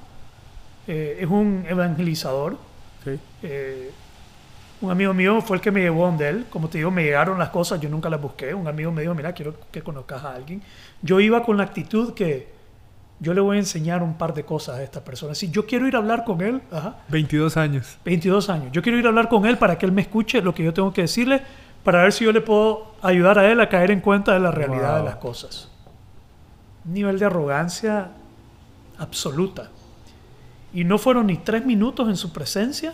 eh, 0.87 1.19
es 1.21 1.26
un 1.28 1.64
evangelizador. 1.69 2.55
Ok. 2.55 3.19
eh, 3.43 3.90
un 4.83 4.90
amigo 4.90 5.14
mío 5.14 5.40
fue 5.40 5.57
el 5.57 5.62
que 5.62 5.71
me 5.71 5.81
llevó 5.81 6.05
donde 6.07 6.28
él. 6.28 6.47
Como 6.50 6.69
te 6.69 6.76
digo, 6.78 6.90
me 6.90 7.02
llegaron 7.02 7.38
las 7.38 7.49
cosas, 7.49 7.81
yo 7.81 7.88
nunca 7.88 8.11
las 8.11 8.21
busqué. 8.21 8.52
Un 8.52 8.69
amigo 8.69 8.93
me 8.93 9.00
dijo, 9.00 9.14
mira, 9.14 9.33
quiero 9.33 9.55
que 9.73 9.81
conozcas 9.83 10.23
a 10.23 10.35
alguien. 10.35 10.61
Yo 11.00 11.19
iba 11.21 11.43
con 11.45 11.57
la 11.57 11.62
actitud 11.62 12.12
que 12.12 12.55
yo 13.19 13.33
le 13.33 13.40
voy 13.40 13.57
a 13.57 13.61
enseñar 13.61 14.02
un 14.02 14.19
par 14.19 14.35
de 14.35 14.45
cosas 14.45 14.76
a 14.78 14.83
esta 14.83 15.02
persona. 15.02 15.35
Si 15.35 15.50
yo 15.50 15.64
quiero 15.64 15.88
ir 15.88 15.95
a 15.97 15.99
hablar 16.00 16.25
con 16.25 16.43
él, 16.43 16.61
ajá, 16.71 16.97
22 17.09 17.57
años. 17.57 17.97
22 18.05 18.50
años. 18.50 18.69
Yo 18.73 18.83
quiero 18.83 18.99
ir 18.99 19.07
a 19.07 19.09
hablar 19.09 19.31
con 19.31 19.47
él 19.47 19.57
para 19.57 19.78
que 19.78 19.87
él 19.87 19.93
me 19.93 20.02
escuche 20.02 20.43
lo 20.43 20.55
que 20.55 20.62
yo 20.62 20.75
tengo 20.75 20.93
que 20.93 21.00
decirle, 21.02 21.40
para 21.83 22.02
ver 22.02 22.12
si 22.12 22.26
yo 22.26 22.33
le 22.33 22.43
puedo 22.43 22.93
ayudar 23.00 23.38
a 23.38 23.50
él 23.50 23.59
a 23.62 23.71
caer 23.71 23.90
en 23.90 24.00
cuenta 24.00 24.35
de 24.35 24.40
la 24.40 24.50
realidad 24.50 24.90
Wow. 24.97 24.99
de 24.99 25.05
las 25.05 25.16
cosas. 25.16 25.71
Un 26.85 26.93
nivel 26.93 27.19
de 27.19 27.25
arrogancia 27.25 28.09
absoluta. 28.99 29.71
Y 30.76 30.85
no 30.85 30.99
fueron 30.99 31.26
ni 31.28 31.38
tres 31.38 31.64
minutos 31.64 32.09
en 32.09 32.16
su 32.16 32.33
presencia 32.33 32.92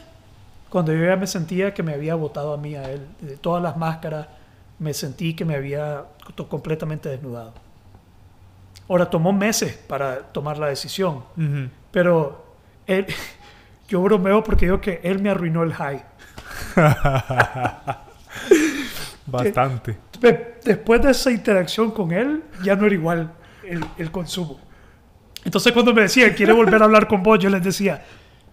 cuando 0.70 0.92
yo 0.92 1.04
ya 1.04 1.16
me 1.16 1.26
sentía 1.26 1.74
que 1.74 1.82
me 1.82 1.92
había 1.92 2.14
botado 2.14 2.54
a 2.54 2.56
mí, 2.56 2.76
a 2.76 2.88
él. 2.90 3.06
De 3.20 3.36
todas 3.36 3.62
las 3.62 3.76
máscaras, 3.76 4.28
me 4.78 4.94
sentí 4.94 5.34
que 5.34 5.44
me 5.44 5.56
había 5.56 6.04
completamente 6.48 7.08
desnudado. 7.08 7.52
Ahora, 8.88 9.10
tomó 9.10 9.32
meses 9.32 9.76
para 9.86 10.20
tomar 10.20 10.58
la 10.58 10.68
decisión. 10.68 11.24
Pero 11.90 12.44
él, 12.86 13.06
yo 13.88 14.00
bromeo 14.02 14.42
porque 14.44 14.66
digo 14.66 14.80
que 14.80 15.00
él 15.02 15.20
me 15.20 15.30
arruinó 15.30 15.62
el 15.64 15.72
high. 15.74 16.04
Bastante. 19.26 19.98
De- 20.20 20.52
Después 20.64 21.02
de 21.02 21.10
esa 21.10 21.32
interacción 21.32 21.90
con 21.90 22.12
él, 22.12 22.44
ya 22.62 22.76
no 22.76 22.86
era 22.86 22.94
igual 22.94 23.32
el, 23.64 23.84
el 23.98 24.10
consumo. 24.12 24.60
Entonces 25.44 25.72
cuando 25.72 25.92
me 25.92 26.02
decía, 26.02 26.34
¿quiere 26.34 26.52
volver 26.52 26.80
a 26.82 26.84
hablar 26.84 27.08
con 27.08 27.22
vos? 27.22 27.38
Yo 27.38 27.50
les 27.50 27.62
decía, 27.62 28.04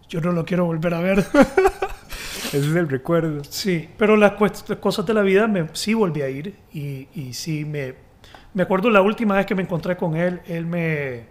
yo 0.09 0.21
no 0.21 0.31
lo 0.31 0.43
quiero 0.45 0.65
volver 0.65 0.93
a 0.93 0.99
ver. 0.99 1.19
Ese 2.47 2.57
es 2.57 2.75
el 2.75 2.89
recuerdo. 2.89 3.43
Sí, 3.43 3.87
pero 3.97 4.15
las 4.15 4.33
las 4.39 4.79
cosas 4.79 5.05
de 5.05 5.13
la 5.13 5.21
vida 5.21 5.47
me, 5.47 5.67
sí 5.73 5.93
volví 5.93 6.21
a 6.21 6.29
ir 6.29 6.55
y, 6.73 7.07
y 7.13 7.33
sí 7.33 7.65
me... 7.65 8.09
Me 8.51 8.63
acuerdo 8.63 8.89
la 8.89 9.01
última 9.01 9.35
vez 9.35 9.45
que 9.45 9.53
me 9.53 9.61
encontré 9.61 9.95
con 9.95 10.15
él, 10.15 10.41
él 10.47 10.65
me... 10.65 11.27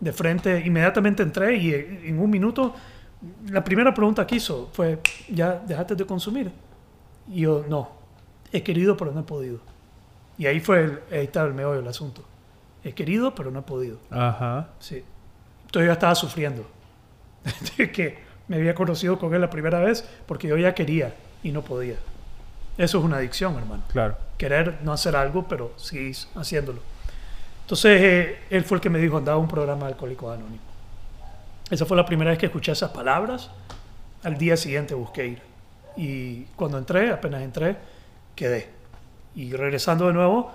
De 0.00 0.12
frente, 0.12 0.62
inmediatamente 0.64 1.22
entré 1.22 1.56
y 1.56 1.72
en 1.74 2.18
un 2.18 2.28
minuto, 2.28 2.74
la 3.50 3.62
primera 3.62 3.94
pregunta 3.94 4.26
que 4.26 4.36
hizo 4.36 4.68
fue, 4.72 4.98
¿ya 5.28 5.62
dejaste 5.64 5.94
de 5.94 6.04
consumir? 6.06 6.50
Y 7.28 7.42
yo, 7.42 7.64
no, 7.68 7.90
he 8.50 8.62
querido 8.62 8.96
pero 8.96 9.12
no 9.12 9.20
he 9.20 9.24
podido. 9.24 9.60
Y 10.38 10.46
ahí 10.46 10.58
fue, 10.58 10.84
el, 10.84 11.00
ahí 11.12 11.24
estaba 11.24 11.46
el 11.46 11.54
meollo 11.54 11.76
del 11.76 11.88
asunto. 11.88 12.24
He 12.84 12.92
querido 12.92 13.34
pero 13.34 13.50
no 13.50 13.60
he 13.60 13.62
podido. 13.62 13.98
Ajá. 14.10 14.68
Sí. 14.78 15.04
Entonces 15.66 15.86
yo 15.86 15.92
estaba 15.92 16.14
sufriendo. 16.14 16.66
de 17.76 17.90
que 17.90 18.18
me 18.48 18.56
había 18.56 18.74
conocido 18.74 19.18
con 19.18 19.34
él 19.34 19.40
la 19.40 19.50
primera 19.50 19.80
vez 19.80 20.08
porque 20.26 20.48
yo 20.48 20.56
ya 20.56 20.74
quería 20.74 21.14
y 21.42 21.52
no 21.52 21.62
podía. 21.62 21.96
Eso 22.78 22.98
es 22.98 23.04
una 23.04 23.16
adicción, 23.16 23.56
hermano. 23.56 23.82
Claro. 23.88 24.16
Querer 24.38 24.78
no 24.82 24.92
hacer 24.92 25.14
algo, 25.14 25.46
pero 25.46 25.72
seguir 25.76 26.16
haciéndolo. 26.34 26.80
Entonces 27.62 28.00
eh, 28.02 28.38
él 28.50 28.64
fue 28.64 28.76
el 28.76 28.80
que 28.80 28.90
me 28.90 28.98
dijo, 28.98 29.18
andaba 29.18 29.38
un 29.38 29.48
programa 29.48 29.86
de 29.86 29.92
Alcohólicos 29.92 30.34
Anónimos. 30.34 30.60
Esa 31.70 31.86
fue 31.86 31.96
la 31.96 32.04
primera 32.04 32.30
vez 32.30 32.38
que 32.38 32.46
escuché 32.46 32.72
esas 32.72 32.90
palabras. 32.90 33.50
Al 34.22 34.36
día 34.36 34.56
siguiente 34.56 34.94
busqué 34.94 35.26
ir. 35.26 35.42
Y 35.96 36.44
cuando 36.56 36.78
entré, 36.78 37.10
apenas 37.10 37.42
entré, 37.42 37.76
quedé. 38.34 38.68
Y 39.34 39.52
regresando 39.52 40.06
de 40.06 40.12
nuevo, 40.12 40.52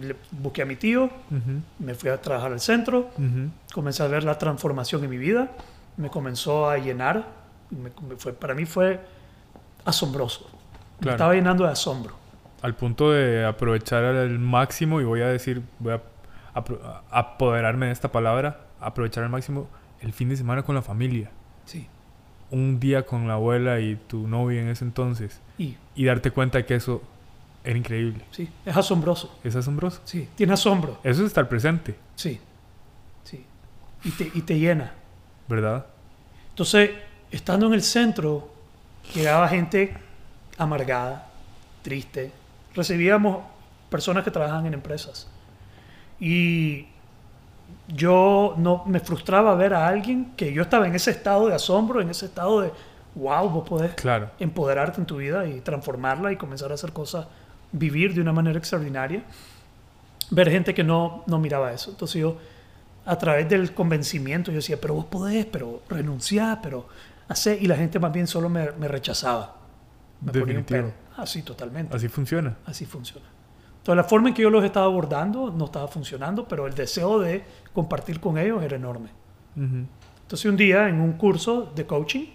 le- 0.00 0.16
busqué 0.30 0.62
a 0.62 0.66
mi 0.66 0.76
tío, 0.76 1.04
Ujú, 1.04 1.60
me 1.78 1.94
fui 1.94 2.10
a 2.10 2.20
trabajar 2.20 2.52
al 2.52 2.60
centro, 2.60 3.10
ujú. 3.16 3.50
comencé 3.72 4.02
a 4.02 4.06
ver 4.06 4.24
la 4.24 4.38
transformación 4.38 5.02
en 5.04 5.10
mi 5.10 5.18
vida, 5.18 5.50
me 5.96 6.10
comenzó 6.10 6.68
a 6.68 6.78
llenar, 6.78 7.24
me- 7.70 7.90
me 8.08 8.16
fue, 8.16 8.32
para 8.32 8.54
mí 8.54 8.66
fue 8.66 9.00
asombroso, 9.84 10.48
me 10.98 11.02
Claro. 11.02 11.16
estaba 11.16 11.34
llenando 11.34 11.64
de 11.64 11.70
asombro. 11.72 12.14
Al 12.62 12.74
punto 12.74 13.10
de 13.10 13.44
aprovechar 13.46 14.04
al 14.04 14.38
máximo, 14.38 15.00
y 15.00 15.04
voy 15.04 15.22
a 15.22 15.28
decir, 15.28 15.62
voy 15.78 15.94
a 15.94 16.02
apro- 16.54 16.80
a- 16.84 17.02
apoderarme 17.10 17.86
de 17.86 17.92
esta 17.92 18.12
palabra, 18.12 18.66
aprovechar 18.80 19.24
al 19.24 19.30
máximo 19.30 19.68
el 20.00 20.12
fin 20.12 20.28
de 20.28 20.36
semana 20.36 20.62
con 20.62 20.74
la 20.74 20.82
familia. 20.82 21.30
Sí. 21.64 21.86
Un 22.50 22.80
día 22.80 23.06
con 23.06 23.28
la 23.28 23.34
abuela 23.34 23.80
y 23.80 23.96
tu 23.96 24.26
novia 24.26 24.60
en 24.60 24.68
ese 24.68 24.84
entonces. 24.84 25.40
Y 25.58 25.76
Y 25.94 26.04
darte 26.06 26.30
cuenta 26.30 26.64
que 26.66 26.74
eso 26.74 27.02
era 27.64 27.78
increíble. 27.78 28.24
sí, 28.30 28.48
es 28.64 28.76
asombroso, 28.76 29.34
Es 29.44 29.54
asombroso. 29.56 30.00
sí, 30.04 30.28
tiene 30.34 30.52
asombro, 30.54 30.98
Eso 31.04 31.20
es 31.22 31.26
estar 31.28 31.48
presente, 31.48 31.96
sí, 32.16 32.40
sí, 33.24 33.44
y 34.04 34.10
te, 34.10 34.30
y 34.34 34.42
te 34.42 34.58
llena. 34.58 34.92
¿verdad? 35.48 35.84
Entonces, 36.50 36.90
estando 37.30 37.66
en 37.66 37.74
el 37.74 37.82
centro, 37.82 38.48
llegaba 39.14 39.48
gente 39.48 39.94
amargada, 40.58 41.26
triste. 41.82 42.30
Recibíamos 42.74 43.38
personas 43.88 44.22
que 44.22 44.30
trabajaban 44.30 44.66
en 44.66 44.74
empresas. 44.74 45.26
Y 46.20 46.86
yo 47.88 48.54
no 48.58 48.84
me 48.86 49.00
frustraba 49.00 49.54
ver 49.54 49.74
a 49.74 49.88
alguien 49.88 50.32
que 50.36 50.52
yo 50.52 50.62
estaba 50.62 50.86
en 50.86 50.94
ese 50.94 51.10
estado 51.10 51.48
de 51.48 51.54
asombro, 51.54 52.00
en 52.00 52.10
ese 52.10 52.26
estado 52.26 52.60
de, 52.60 52.72
wow, 53.16 53.48
vos 53.48 53.68
podés 53.68 53.94
Claro. 53.94 54.30
empoderarte 54.38 55.00
en 55.00 55.06
tu 55.06 55.16
vida 55.16 55.46
y 55.48 55.60
transformarla 55.60 56.30
y 56.32 56.36
comenzar 56.36 56.70
a 56.70 56.74
hacer 56.74 56.92
cosas, 56.92 57.26
vivir 57.72 58.14
de 58.14 58.20
una 58.20 58.32
manera 58.32 58.58
extraordinaria. 58.58 59.24
Ver 60.30 60.50
gente 60.50 60.74
que 60.74 60.84
no, 60.84 61.24
no 61.26 61.38
miraba 61.38 61.72
eso. 61.72 61.90
Entonces 61.90 62.20
yo, 62.20 62.38
a 63.04 63.18
través 63.18 63.48
del 63.48 63.74
convencimiento, 63.74 64.50
yo 64.50 64.56
decía, 64.56 64.80
pero 64.80 64.94
vos 64.94 65.06
podés, 65.06 65.46
pero 65.46 65.82
renunciar, 65.88 66.60
pero 66.62 66.86
hacer. 67.28 67.62
Y 67.62 67.66
la 67.66 67.76
gente 67.76 67.98
más 67.98 68.12
bien 68.12 68.26
solo 68.26 68.48
me, 68.48 68.70
me 68.72 68.86
rechazaba. 68.88 69.56
Me 70.20 70.32
ponía 70.32 70.58
un 70.58 70.64
Definitivo. 70.64 70.92
pero. 70.92 71.22
Así, 71.22 71.42
totalmente. 71.42 71.96
Así 71.96 72.08
funciona. 72.08 72.56
Así 72.64 72.86
funciona. 72.86 73.26
Entonces 73.78 73.96
la 73.96 74.04
forma 74.04 74.28
en 74.28 74.34
que 74.34 74.42
yo 74.42 74.50
los 74.50 74.62
estaba 74.62 74.86
abordando 74.86 75.50
no 75.50 75.64
estaba 75.64 75.88
funcionando, 75.88 76.46
pero 76.46 76.66
el 76.66 76.74
deseo 76.74 77.18
de 77.18 77.42
compartir 77.72 78.20
con 78.20 78.36
ellos 78.36 78.62
era 78.62 78.76
enorme. 78.76 79.08
Entonces 79.56 80.44
un 80.44 80.56
día 80.56 80.88
en 80.88 81.00
un 81.00 81.14
curso 81.14 81.72
de 81.74 81.86
coaching, 81.86 82.26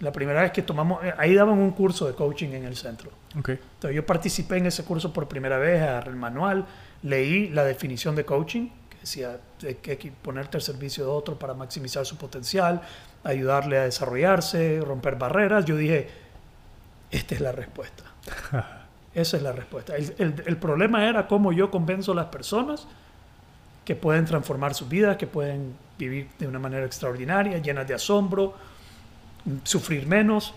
la 0.00 0.12
primera 0.12 0.42
vez 0.42 0.52
que 0.52 0.62
tomamos, 0.62 1.02
eh, 1.04 1.12
ahí 1.18 1.34
daban 1.34 1.58
un 1.58 1.72
curso 1.72 2.06
de 2.06 2.14
coaching 2.14 2.50
en 2.50 2.64
el 2.64 2.76
centro. 2.76 3.10
Ok. 3.38 3.48
Entonces 3.50 3.94
yo 3.96 4.06
participé 4.06 4.58
en 4.58 4.66
ese 4.66 4.84
curso 4.84 5.12
por 5.12 5.26
primera 5.28 5.58
vez, 5.58 5.82
agarré 5.82 6.10
el 6.10 6.16
manual, 6.16 6.66
leí 7.02 7.48
la 7.48 7.64
definición 7.64 8.14
de 8.14 8.24
coaching, 8.24 8.68
que 8.90 8.98
decía 9.00 9.38
que 9.60 9.90
hay 9.90 9.96
que 9.96 10.12
ponerte 10.12 10.56
al 10.56 10.62
servicio 10.62 11.04
de 11.04 11.10
otro 11.10 11.38
para 11.38 11.54
maximizar 11.54 12.06
su 12.06 12.16
potencial, 12.16 12.80
ayudarle 13.24 13.78
a 13.78 13.84
desarrollarse, 13.84 14.80
romper 14.84 15.16
barreras. 15.16 15.64
Yo 15.64 15.76
dije, 15.76 16.08
esta 17.10 17.34
es 17.34 17.40
la 17.40 17.52
respuesta. 17.52 18.04
Esa 19.14 19.36
es 19.38 19.42
la 19.42 19.52
respuesta. 19.52 19.96
El, 19.96 20.14
el- 20.18 20.42
el 20.46 20.56
problema 20.58 21.08
era 21.08 21.26
cómo 21.26 21.52
yo 21.52 21.70
convenzo 21.72 22.12
a 22.12 22.14
las 22.14 22.26
personas 22.26 22.86
que 23.84 23.96
pueden 23.96 24.26
transformar 24.26 24.74
sus 24.74 24.88
vidas, 24.88 25.16
que 25.16 25.26
pueden 25.26 25.74
vivir 25.98 26.28
de 26.38 26.46
una 26.46 26.58
manera 26.60 26.84
extraordinaria, 26.86 27.58
llenas 27.58 27.88
de 27.88 27.94
asombro, 27.94 28.54
sufrir 29.64 30.06
menos. 30.06 30.54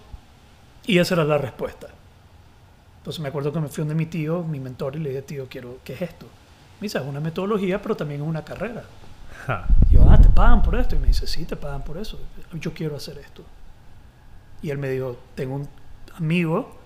Y 0.85 0.97
esa 0.97 1.15
era 1.15 1.23
la 1.23 1.37
respuesta. 1.37 1.87
Entonces 2.97 3.19
me 3.19 3.29
acuerdo 3.29 3.51
que 3.51 3.59
me 3.59 3.67
fui 3.67 3.81
donde 3.81 3.95
mi 3.95 4.05
tío, 4.05 4.43
mi 4.43 4.59
mentor, 4.59 4.95
y 4.95 4.99
le 4.99 5.09
dije, 5.09 5.21
tío, 5.23 5.47
quiero, 5.49 5.79
¿qué 5.83 5.93
es 5.93 6.01
esto? 6.01 6.27
Me 6.79 6.85
dice, 6.85 6.97
es 6.99 7.03
una 7.03 7.19
metodología, 7.19 7.81
pero 7.81 7.95
también 7.95 8.21
es 8.21 8.27
una 8.27 8.43
carrera. 8.43 8.83
Ja. 9.45 9.65
Y 9.89 9.95
yo, 9.95 10.05
ah, 10.09 10.17
¿te 10.19 10.29
pagan 10.29 10.61
por 10.61 10.75
esto? 10.75 10.95
Y 10.95 10.99
me 10.99 11.07
dice, 11.07 11.25
sí, 11.25 11.45
te 11.45 11.55
pagan 11.55 11.83
por 11.83 11.97
eso. 11.97 12.19
Yo 12.53 12.73
quiero 12.73 12.95
hacer 12.95 13.17
esto. 13.17 13.43
Y 14.61 14.69
él 14.69 14.77
me 14.77 14.89
dijo, 14.89 15.17
tengo 15.35 15.55
un 15.55 15.67
amigo 16.15 16.77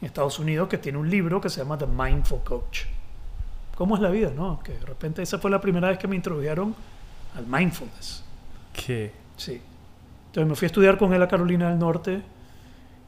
en 0.00 0.06
Estados 0.06 0.38
Unidos 0.38 0.68
que 0.68 0.78
tiene 0.78 0.98
un 0.98 1.10
libro 1.10 1.40
que 1.40 1.50
se 1.50 1.60
llama 1.60 1.76
The 1.78 1.86
Mindful 1.86 2.40
Coach. 2.44 2.82
¿Cómo 3.74 3.96
es 3.96 4.00
la 4.00 4.10
vida? 4.10 4.30
No, 4.30 4.60
que 4.62 4.72
de 4.72 4.86
repente 4.86 5.22
esa 5.22 5.38
fue 5.38 5.50
la 5.50 5.60
primera 5.60 5.88
vez 5.88 5.98
que 5.98 6.08
me 6.08 6.16
introdujeron 6.16 6.74
al 7.36 7.46
mindfulness. 7.46 8.24
¿Qué? 8.72 9.12
Sí. 9.36 9.60
Entonces 10.36 10.50
me 10.50 10.54
fui 10.54 10.66
a 10.66 10.68
estudiar 10.68 10.98
con 10.98 11.14
él 11.14 11.22
a 11.22 11.28
Carolina 11.28 11.70
del 11.70 11.78
Norte 11.78 12.20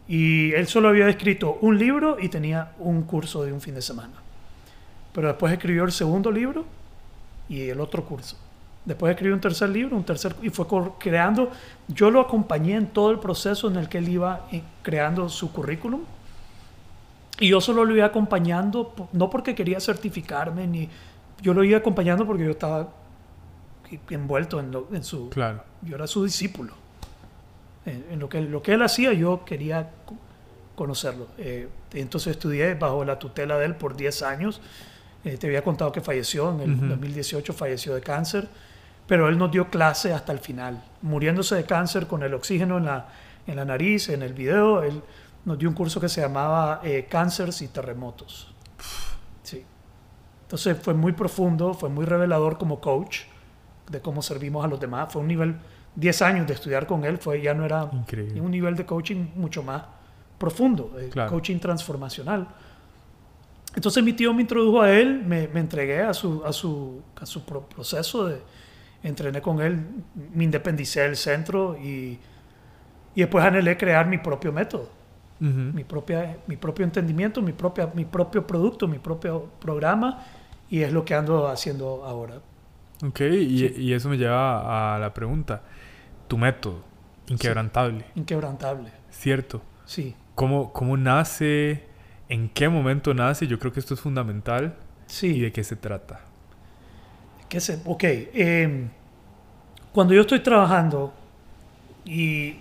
Y 0.09 0.51
él 0.55 0.67
solo 0.67 0.89
había 0.89 1.07
escrito 1.11 1.59
un 1.61 1.79
libro 1.79 2.17
y 2.19 2.31
tenía 2.31 2.73
un 2.79 3.03
curso 3.03 3.45
de 3.45 3.53
un 3.53 3.61
fin 3.61 3.75
de 3.75 3.83
semana. 3.83 4.15
Pero 5.13 5.29
después 5.29 5.53
escribió 5.53 5.85
el 5.85 5.93
segundo 5.93 6.31
libro 6.31 6.65
y 7.51 7.69
el 7.69 7.81
otro 7.81 8.03
curso. 8.07 8.39
Después 8.87 9.11
escribió 9.11 9.35
un 9.35 9.43
tercer 9.43 9.69
libro, 9.69 9.95
un 9.95 10.05
tercer 10.05 10.35
y 10.41 10.49
fue 10.49 10.67
creando. 10.99 11.51
Yo 11.89 12.11
lo 12.11 12.23
acompañé 12.23 12.77
en 12.77 12.87
todo 12.87 13.11
el 13.11 13.19
proceso 13.19 13.69
en 13.69 13.77
el 13.77 13.91
que 13.91 13.99
él 13.99 14.09
iba 14.09 14.47
eh, 14.51 14.63
creando 14.81 15.29
su 15.29 15.53
currículum. 15.53 16.01
Y 17.41 17.49
yo 17.49 17.61
solo 17.61 17.85
lo 17.85 17.95
iba 17.95 18.07
acompañando, 18.07 18.95
no 19.13 19.29
porque 19.29 19.55
quería 19.55 19.81
certificarme, 19.81 20.67
ni 20.67 20.89
yo 21.43 21.53
lo 21.53 21.63
iba 21.63 21.77
acompañando 21.77 22.25
porque 22.25 22.45
yo 22.45 22.53
estaba 22.53 22.89
envuelto 24.09 24.61
en, 24.61 24.75
en 24.93 25.05
su... 25.05 25.29
Claro. 25.29 25.63
Yo 25.83 25.95
era 25.95 26.07
su 26.07 26.25
discípulo. 26.25 26.88
En, 27.89 28.19
lo, 28.19 28.29
que, 28.29 28.41
lo 28.41 28.63
que 28.63 28.75
él 28.75 28.83
hacía 28.83 29.13
yo 29.13 29.45
quería 29.45 29.91
conocerlo. 30.75 31.29
Eh, 31.39 31.69
entonces 31.93 32.33
estudié 32.33 32.75
bajo 32.75 33.05
la 33.05 33.19
tutela 33.19 33.59
de 33.59 33.67
él 33.67 33.75
por 33.77 33.97
10 33.97 34.23
años. 34.23 34.61
Eh, 35.25 35.37
te 35.37 35.49
había 35.49 35.63
contado 35.63 35.91
que 35.91 36.01
falleció, 36.01 36.51
en 36.53 36.61
el 36.61 36.89
2018 36.89 37.53
falleció 37.53 37.95
de 37.95 38.01
cáncer, 38.01 38.49
pero 39.07 39.29
él 39.29 39.37
nos 39.37 39.51
dio 39.51 39.69
clase 39.69 40.13
hasta 40.13 40.33
el 40.33 40.39
final, 40.39 40.83
muriéndose 41.03 41.57
de 41.57 41.65
cáncer 41.65 42.07
con 42.07 42.23
el 42.23 42.35
oxígeno 42.35 42.79
en 42.79 42.85
la, 42.85 43.09
en 43.47 43.57
la 43.57 43.65
nariz, 43.65 44.09
en 44.11 44.23
el 44.23 44.35
video. 44.35 44.83
Él 44.83 45.03
nos 45.45 45.59
dio 45.59 45.69
un 45.69 45.75
curso 45.75 46.01
que 46.01 46.09
se 46.09 46.21
llamaba 46.21 46.81
eh, 46.85 47.07
Cánceres 47.09 47.63
y 47.63 47.69
Terremotos. 47.69 48.55
Sí. 49.43 49.65
Entonces 50.43 50.79
fue 50.81 50.95
muy 50.95 51.13
profundo, 51.13 51.75
fue 51.75 51.89
muy 51.89 52.05
revelador 52.05 52.59
como 52.59 52.81
coach 52.81 53.23
de 53.91 54.01
cómo 54.01 54.23
servimos 54.23 54.65
a 54.65 54.69
los 54.69 54.79
demás. 54.79 55.13
Fue 55.13 55.23
un 55.23 55.29
nivel, 55.29 55.57
10 55.99 56.23
años 56.23 56.47
de 56.47 56.55
estudiar 56.55 56.87
con 56.87 57.05
él, 57.05 57.19
fue, 57.19 57.43
ya 57.43 57.55
no 57.55 57.65
era 57.65 57.85
un 57.85 58.51
nivel 58.51 58.77
de 58.77 58.87
coaching 58.87 59.27
mucho 59.35 59.63
más 59.63 59.83
profundo, 60.39 60.97
eh, 60.99 61.11
coaching 61.29 61.59
transformacional. 61.59 62.47
Entonces 63.75 64.03
mi 64.05 64.13
tío 64.13 64.33
me 64.33 64.43
introdujo 64.43 64.81
a 64.81 64.93
él, 64.93 65.23
me, 65.27 65.49
me 65.49 65.61
entregué 65.61 66.03
a 66.03 66.15
su, 66.15 66.43
a 66.45 66.53
su, 66.53 67.03
a 67.21 67.27
su 67.27 67.45
proceso 67.45 68.27
de, 68.27 68.41
entrené 69.03 69.41
con 69.41 69.61
él, 69.61 69.85
me 70.35 70.45
independicé 70.45 71.01
del 71.01 71.17
centro 71.17 71.77
y, 71.77 72.19
y 73.15 73.21
después 73.21 73.45
anhelé 73.45 73.77
crear 73.77 74.07
mi 74.07 74.19
propio 74.19 74.53
método, 74.53 74.91
mi, 75.41 75.85
propia, 75.85 76.37
mi 76.49 76.57
propio 76.57 76.85
entendimiento, 76.85 77.41
mi, 77.43 77.53
propia, 77.53 77.91
mi 77.95 78.05
propio 78.05 78.45
producto, 78.47 78.89
mi 78.89 78.99
propio 78.99 79.49
programa 79.61 80.25
y 80.69 80.83
es 80.83 80.93
lo 80.93 81.05
que 81.05 81.15
ando 81.15 81.49
haciendo 81.49 82.05
ahora. 82.05 82.41
Ok, 83.07 83.21
y, 83.21 83.67
y 83.81 83.93
eso 83.93 84.09
me 84.09 84.17
lleva 84.17 84.97
a 84.97 84.99
la 84.99 85.15
pregunta, 85.15 85.63
tu 86.29 86.39
método, 86.39 86.83
inquebrantable. 87.29 88.05
inquebrantable. 88.15 88.93
Cierto. 89.11 89.63
Sí. 89.87 90.15
¿Cómo, 90.35 90.73
¿Cómo 90.73 90.97
nace? 90.97 91.85
¿En 92.29 92.49
qué 92.49 92.69
momento 92.69 93.15
nace? 93.15 93.47
Yo 93.47 93.59
creo 93.59 93.73
que 93.73 93.81
esto 93.81 93.95
es 93.95 94.01
fundamental. 94.01 94.77
Sí. 95.07 95.29
¿Y 95.29 95.41
de 95.41 95.53
qué 95.53 95.65
se 95.65 95.77
trata? 95.77 96.21
¿Qué 97.49 97.61
se, 97.61 97.81
ok. 97.85 98.05
Em, 98.05 98.91
cuando 99.93 100.15
yo 100.15 100.21
estoy 100.21 100.41
trabajando 100.41 101.13
y 102.05 102.57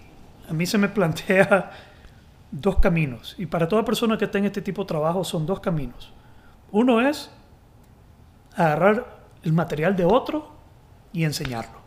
a 0.50 0.54
mí 0.54 0.66
se 0.66 0.78
me 0.78 0.88
plantea 0.98 1.72
dos 2.50 2.78
caminos, 2.80 3.36
y 3.38 3.46
para 3.46 3.68
toda 3.68 3.84
persona 3.84 4.18
que 4.18 4.26
tenga 4.26 4.48
este 4.48 4.62
tipo 4.62 4.84
de 4.84 4.88
trabajo 4.88 5.24
son 5.24 5.46
dos 5.46 5.60
caminos. 5.60 6.14
Uno 6.72 7.02
es 7.02 7.30
agarrar 8.56 9.18
el 9.44 9.54
material 9.54 9.96
de 9.96 10.06
otro 10.06 10.52
y 11.12 11.26
enseñarlo. 11.26 11.87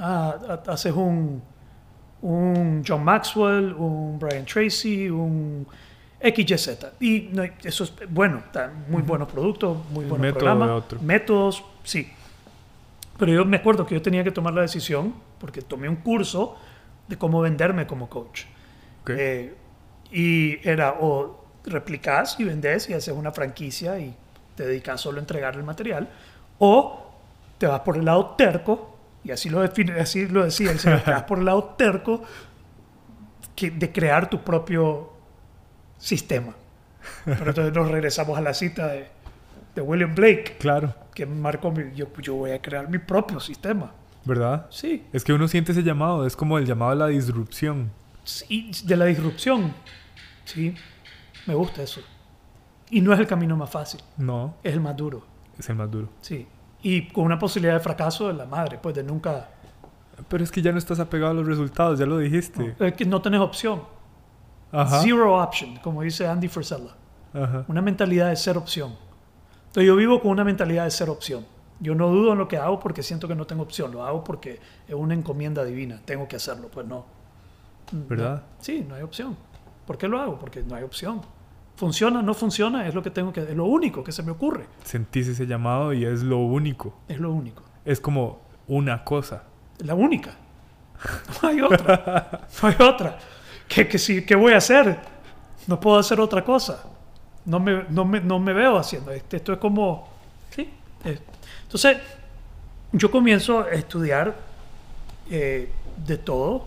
Claro. 0.00 0.62
Ah, 0.66 0.72
haces 0.72 0.92
un, 0.94 1.42
un 2.22 2.82
John 2.86 3.04
Maxwell, 3.04 3.74
un 3.74 4.18
Brian 4.18 4.44
Tracy, 4.44 5.10
un 5.10 5.66
XYZ. 6.20 6.86
Y 7.00 7.30
eso 7.64 7.84
es 7.84 7.92
bueno, 8.08 8.42
muy 8.88 9.02
buenos 9.02 9.28
productos, 9.28 9.78
muy 9.90 10.04
buenos 10.04 10.32
programas, 10.32 10.84
métodos, 11.00 11.64
sí. 11.84 12.10
Pero 13.18 13.32
yo 13.32 13.44
me 13.44 13.58
acuerdo 13.58 13.86
que 13.86 13.94
yo 13.94 14.02
tenía 14.02 14.24
que 14.24 14.30
tomar 14.30 14.54
la 14.54 14.62
decisión, 14.62 15.14
porque 15.38 15.62
tomé 15.62 15.88
un 15.88 15.96
curso 15.96 16.56
de 17.08 17.16
cómo 17.16 17.40
venderme 17.40 17.86
como 17.86 18.08
coach. 18.08 18.44
Eh, 19.08 19.54
y 20.12 20.68
era 20.68 20.96
o 21.00 21.44
replicas 21.64 22.38
y 22.38 22.44
vendes 22.44 22.88
y 22.88 22.94
haces 22.94 23.14
una 23.14 23.32
franquicia 23.32 23.98
y 23.98 24.14
te 24.54 24.66
dedicas 24.66 25.00
solo 25.00 25.18
a 25.18 25.20
entregar 25.20 25.56
el 25.56 25.64
material, 25.64 26.08
o 26.58 27.06
te 27.58 27.66
vas 27.66 27.80
por 27.80 27.96
el 27.96 28.04
lado 28.04 28.34
terco, 28.36 28.89
y 29.22 29.30
así 29.30 29.50
lo, 29.50 29.60
define, 29.60 30.00
así 30.00 30.26
lo 30.26 30.44
decía 30.44 30.74
te 30.74 31.10
vas 31.10 31.22
por 31.28 31.38
el 31.38 31.44
lado 31.44 31.74
terco 31.76 32.22
de 33.56 33.92
crear 33.92 34.30
tu 34.30 34.42
propio 34.42 35.12
sistema. 35.98 36.54
Pero 37.24 37.48
entonces 37.48 37.74
nos 37.74 37.90
regresamos 37.90 38.38
a 38.38 38.40
la 38.40 38.54
cita 38.54 38.88
de, 38.88 39.08
de 39.74 39.82
William 39.82 40.14
Blake. 40.14 40.56
Claro. 40.58 40.94
Que 41.14 41.26
marcó 41.26 41.70
mi, 41.70 41.94
yo, 41.94 42.06
yo 42.22 42.34
voy 42.36 42.52
a 42.52 42.62
crear 42.62 42.88
mi 42.88 42.98
propio 42.98 43.38
sistema. 43.40 43.92
¿Verdad? 44.24 44.66
Sí. 44.70 45.06
Es 45.12 45.24
que 45.24 45.32
uno 45.32 45.48
siente 45.48 45.72
ese 45.72 45.82
llamado, 45.82 46.26
es 46.26 46.36
como 46.36 46.58
el 46.58 46.66
llamado 46.66 46.92
a 46.92 46.94
la 46.94 47.06
disrupción. 47.08 47.90
Sí, 48.24 48.70
de 48.84 48.96
la 48.96 49.06
disrupción. 49.06 49.74
Sí, 50.44 50.74
me 51.46 51.54
gusta 51.54 51.82
eso. 51.82 52.00
Y 52.90 53.00
no 53.00 53.12
es 53.12 53.20
el 53.20 53.26
camino 53.26 53.56
más 53.56 53.70
fácil. 53.70 54.00
No. 54.16 54.56
Es 54.62 54.72
el 54.72 54.80
más 54.80 54.96
duro. 54.96 55.24
Es 55.58 55.68
el 55.68 55.76
más 55.76 55.90
duro. 55.90 56.08
Sí. 56.20 56.46
Y 56.82 57.08
con 57.08 57.24
una 57.24 57.38
posibilidad 57.38 57.74
de 57.74 57.80
fracaso 57.80 58.28
de 58.28 58.34
la 58.34 58.46
madre, 58.46 58.78
pues 58.80 58.94
de 58.94 59.02
nunca... 59.02 59.48
Pero 60.28 60.44
es 60.44 60.50
que 60.50 60.62
ya 60.62 60.72
no 60.72 60.78
estás 60.78 61.00
apegado 61.00 61.32
a 61.32 61.34
los 61.34 61.46
resultados, 61.46 61.98
ya 61.98 62.06
lo 62.06 62.18
dijiste. 62.18 62.74
es 62.78 62.92
que 62.94 63.04
no 63.04 63.20
tenés 63.20 63.40
opción. 63.40 63.82
Zero 65.02 65.42
option, 65.42 65.76
como 65.78 66.02
dice 66.02 66.26
Andy 66.26 66.48
Frisella. 66.48 66.94
Una 67.68 67.82
mentalidad 67.82 68.28
de 68.28 68.36
ser 68.36 68.56
opción. 68.56 68.94
Entonces 69.68 69.86
yo 69.86 69.96
vivo 69.96 70.20
con 70.20 70.30
una 70.30 70.44
mentalidad 70.44 70.84
de 70.84 70.90
ser 70.90 71.10
opción. 71.10 71.44
Yo 71.80 71.94
no 71.94 72.08
dudo 72.08 72.32
en 72.32 72.38
lo 72.38 72.48
que 72.48 72.58
hago 72.58 72.78
porque 72.78 73.02
siento 73.02 73.26
que 73.26 73.34
no 73.34 73.46
tengo 73.46 73.62
opción. 73.62 73.92
Lo 73.92 74.04
hago 74.04 74.22
porque 74.22 74.60
es 74.86 74.94
una 74.94 75.14
encomienda 75.14 75.64
divina. 75.64 76.00
Tengo 76.04 76.28
que 76.28 76.36
hacerlo. 76.36 76.68
Pues 76.70 76.86
no. 76.86 77.06
¿Verdad? 77.92 78.42
Sí, 78.58 78.84
no 78.86 78.94
hay 78.94 79.02
opción. 79.02 79.36
¿Por 79.86 79.96
qué 79.96 80.06
lo 80.06 80.20
hago? 80.20 80.38
Porque 80.38 80.62
no 80.62 80.74
hay 80.74 80.82
opción. 80.82 81.22
Funciona, 81.80 82.20
no 82.20 82.34
funciona, 82.34 82.86
es 82.86 82.94
lo 82.94 83.02
que 83.02 83.08
tengo 83.08 83.32
que, 83.32 83.40
es 83.40 83.56
lo 83.56 83.64
único 83.64 84.04
que 84.04 84.12
se 84.12 84.22
me 84.22 84.32
ocurre. 84.32 84.66
Sentís 84.84 85.28
ese 85.28 85.46
llamado 85.46 85.94
y 85.94 86.04
es 86.04 86.22
lo 86.22 86.36
único. 86.36 86.92
Es 87.08 87.18
lo 87.18 87.32
único. 87.32 87.62
Es 87.86 88.00
como 88.00 88.42
una 88.68 89.02
cosa. 89.02 89.44
La 89.78 89.94
única. 89.94 90.34
No 91.42 91.48
hay 91.48 91.62
otra. 91.62 92.46
No 92.60 92.68
hay 92.68 92.76
otra. 92.86 93.18
¿Qué, 93.66 93.88
qué, 93.88 94.26
qué 94.26 94.34
voy 94.34 94.52
a 94.52 94.58
hacer? 94.58 94.98
No 95.66 95.80
puedo 95.80 95.98
hacer 95.98 96.20
otra 96.20 96.44
cosa. 96.44 96.84
No 97.46 97.58
me, 97.58 97.84
no 97.88 98.04
me, 98.04 98.20
no 98.20 98.38
me 98.38 98.52
veo 98.52 98.76
haciendo 98.76 99.10
esto. 99.10 99.36
Esto 99.36 99.54
es 99.54 99.58
como... 99.58 100.06
¿sí? 100.50 100.68
Entonces, 101.62 101.96
yo 102.92 103.10
comienzo 103.10 103.60
a 103.60 103.70
estudiar 103.70 104.36
eh, 105.30 105.72
de 105.96 106.18
todo. 106.18 106.66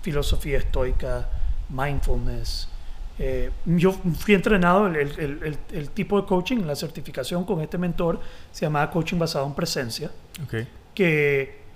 Filosofía 0.00 0.56
estoica, 0.56 1.28
mindfulness. 1.68 2.70
Eh, 3.18 3.50
yo 3.64 3.92
fui 3.92 4.34
entrenado, 4.34 4.88
el, 4.88 4.96
el, 4.96 5.58
el, 5.72 5.90
tipo 5.90 6.20
de 6.20 6.26
coaching, 6.26 6.58
la 6.66 6.76
certificación 6.76 7.44
con 7.44 7.62
este 7.62 7.78
mentor 7.78 8.20
se 8.52 8.66
llamaba 8.66 8.90
coaching 8.90 9.18
basado 9.18 9.46
en 9.46 9.54
presencia. 9.54 10.10
Okay. 10.44 10.68
Que 10.94 11.66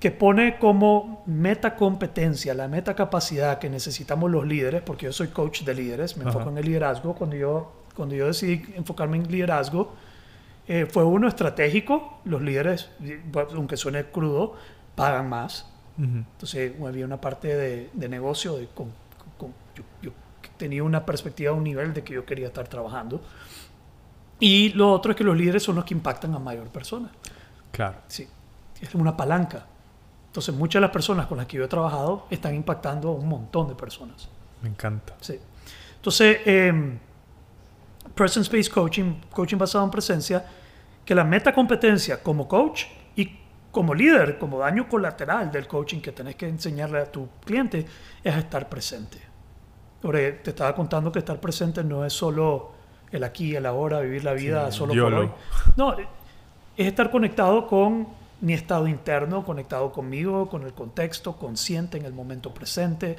que 0.00 0.10
pone 0.10 0.58
como 0.58 1.22
meta 1.26 1.76
competencia, 1.76 2.54
la 2.54 2.68
meta 2.68 2.96
capacidad 2.96 3.58
que 3.58 3.68
necesitamos 3.68 4.30
los 4.30 4.46
líderes, 4.46 4.80
porque 4.80 5.04
yo 5.04 5.12
soy 5.12 5.28
coach 5.28 5.62
de 5.62 5.74
líderes, 5.74 6.16
me 6.16 6.24
enfoco 6.24 6.48
en 6.48 6.56
el 6.56 6.64
liderazgo. 6.64 7.14
Cuando 7.14 7.36
yo, 7.36 7.70
cuando 7.94 8.14
yo 8.14 8.26
decidí 8.26 8.64
enfocarme 8.74 9.18
en 9.18 9.30
liderazgo, 9.30 9.92
eh, 10.66 10.86
fue 10.86 11.04
uno 11.04 11.28
estratégico. 11.28 12.18
Los 12.24 12.40
líderes, 12.40 12.88
aunque 13.54 13.76
suene 13.76 14.04
crudo, 14.04 14.54
pagan 14.94 15.28
más. 15.28 15.66
Entonces 15.98 16.72
había 16.82 17.04
una 17.04 17.20
parte 17.20 17.54
de, 17.54 17.90
de 17.92 18.08
negocio, 18.08 18.56
de, 18.56 18.68
con, 18.68 18.90
yo, 20.00 20.12
tenía 20.60 20.84
una 20.84 21.06
perspectiva, 21.06 21.52
un 21.52 21.64
nivel 21.64 21.94
de 21.94 22.04
que 22.04 22.12
yo 22.12 22.26
quería 22.26 22.48
estar 22.48 22.68
trabajando. 22.68 23.22
Y 24.38 24.68
lo 24.74 24.92
otro 24.92 25.12
es 25.12 25.16
que 25.16 25.24
los 25.24 25.34
líderes 25.34 25.62
son 25.62 25.76
los 25.76 25.86
que 25.86 25.94
impactan 25.94 26.34
a 26.34 26.38
mayor 26.38 26.68
persona. 26.68 27.10
Claro. 27.72 27.96
Sí, 28.08 28.28
es 28.78 28.94
una 28.94 29.16
palanca. 29.16 29.66
Entonces, 30.26 30.54
muchas 30.54 30.80
de 30.80 30.82
las 30.82 30.90
personas 30.90 31.26
con 31.26 31.38
las 31.38 31.46
que 31.46 31.56
yo 31.56 31.64
he 31.64 31.68
trabajado 31.68 32.26
están 32.28 32.54
impactando 32.54 33.08
a 33.08 33.12
un 33.12 33.26
montón 33.26 33.68
de 33.68 33.74
personas. 33.74 34.28
Me 34.62 34.68
encanta. 34.68 35.14
Sí. 35.20 35.40
Entonces, 35.96 36.38
eh, 36.44 36.98
Presence-Based 38.14 38.70
Coaching, 38.70 39.14
coaching 39.30 39.56
basado 39.56 39.84
en 39.84 39.90
presencia, 39.90 40.44
que 41.04 41.14
la 41.14 41.24
meta 41.24 41.54
competencia 41.54 42.22
como 42.22 42.46
coach 42.46 42.84
y 43.16 43.38
como 43.70 43.94
líder, 43.94 44.38
como 44.38 44.58
daño 44.58 44.88
colateral 44.88 45.50
del 45.50 45.66
coaching 45.66 46.00
que 46.00 46.12
tenés 46.12 46.36
que 46.36 46.46
enseñarle 46.48 46.98
a 46.98 47.10
tu 47.10 47.28
cliente 47.44 47.86
es 48.22 48.36
estar 48.36 48.68
presente. 48.68 49.29
Porque 50.00 50.32
te 50.32 50.50
estaba 50.50 50.74
contando 50.74 51.12
que 51.12 51.18
estar 51.18 51.38
presente 51.40 51.84
no 51.84 52.04
es 52.04 52.12
solo 52.12 52.72
el 53.12 53.24
aquí, 53.24 53.54
el 53.54 53.66
ahora, 53.66 54.00
vivir 54.00 54.24
la 54.24 54.32
vida 54.32 54.70
solo 54.72 54.94
por 54.94 55.14
hoy. 55.14 55.30
No, 55.76 55.96
es 55.96 56.06
estar 56.86 57.10
conectado 57.10 57.66
con 57.66 58.20
mi 58.40 58.54
estado 58.54 58.88
interno 58.88 59.44
conectado 59.44 59.92
conmigo, 59.92 60.48
con 60.48 60.62
el 60.64 60.72
contexto, 60.72 61.36
consciente 61.36 61.98
en 61.98 62.04
el 62.04 62.12
momento 62.12 62.52
presente. 62.52 63.16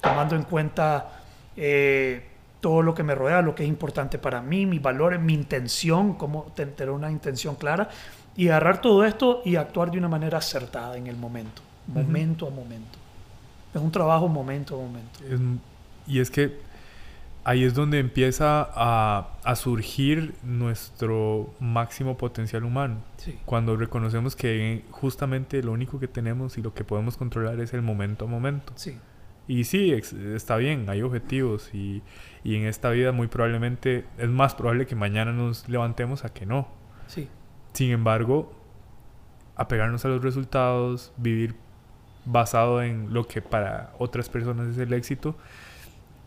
tomando 0.00 0.34
en 0.34 0.42
cuenta 0.42 1.22
eh, 1.56 2.26
todo 2.60 2.82
lo 2.82 2.92
que 2.94 3.02
me 3.04 3.14
rodea, 3.14 3.40
lo 3.40 3.54
que 3.54 3.62
es 3.62 3.68
importante 3.68 4.18
para 4.18 4.40
mí, 4.40 4.66
mis 4.66 4.82
valores, 4.82 5.20
mi 5.20 5.34
intención, 5.34 6.14
cómo 6.14 6.52
tener 6.56 6.90
una 6.90 7.10
intención 7.10 7.54
clara 7.54 7.88
y 8.36 8.48
agarrar 8.48 8.80
todo 8.80 9.04
esto 9.04 9.42
y 9.44 9.56
actuar 9.56 9.90
de 9.90 9.98
una 9.98 10.08
manera 10.08 10.38
acertada 10.38 10.96
en 10.96 11.06
el 11.06 11.16
momento, 11.16 11.62
momento 11.86 12.48
a 12.48 12.50
momento. 12.50 12.98
Es 13.72 13.80
un 13.80 13.92
trabajo 13.92 14.26
momento 14.26 14.74
a 14.74 14.78
momento. 14.78 15.20
Y 16.06 16.20
es 16.20 16.30
que 16.30 16.58
ahí 17.44 17.64
es 17.64 17.74
donde 17.74 17.98
empieza 17.98 18.68
a, 18.74 19.34
a 19.42 19.56
surgir 19.56 20.34
nuestro 20.42 21.54
máximo 21.60 22.16
potencial 22.16 22.64
humano. 22.64 22.98
Cuando 23.44 23.76
reconocemos 23.76 24.36
que 24.36 24.84
justamente 24.90 25.62
lo 25.62 25.72
único 25.72 25.98
que 25.98 26.08
tenemos 26.08 26.58
y 26.58 26.62
lo 26.62 26.74
que 26.74 26.84
podemos 26.84 27.16
controlar 27.16 27.60
es 27.60 27.74
el 27.74 27.82
momento 27.82 28.24
a 28.24 28.28
momento. 28.28 28.72
Sí. 28.76 28.98
Y 29.48 29.64
sí, 29.64 29.92
está 29.92 30.56
bien, 30.56 30.88
hay 30.88 31.02
objetivos 31.02 31.70
y, 31.74 32.02
y, 32.44 32.54
en 32.54 32.66
esta 32.66 32.90
vida 32.90 33.10
muy 33.10 33.26
probablemente 33.26 34.04
es 34.16 34.28
más 34.28 34.54
probable 34.54 34.86
que 34.86 34.94
mañana 34.94 35.32
nos 35.32 35.68
levantemos 35.68 36.24
a 36.24 36.32
que 36.32 36.46
no. 36.46 36.68
Sí. 37.08 37.28
Sin 37.72 37.90
embargo, 37.90 38.52
apegarnos 39.56 40.04
a 40.04 40.08
los 40.08 40.22
resultados, 40.22 41.12
vivir 41.16 41.56
basado 42.24 42.82
en 42.82 43.12
lo 43.12 43.26
que 43.26 43.42
para 43.42 43.92
otras 43.98 44.28
personas 44.28 44.68
es 44.68 44.78
el 44.78 44.92
éxito, 44.92 45.36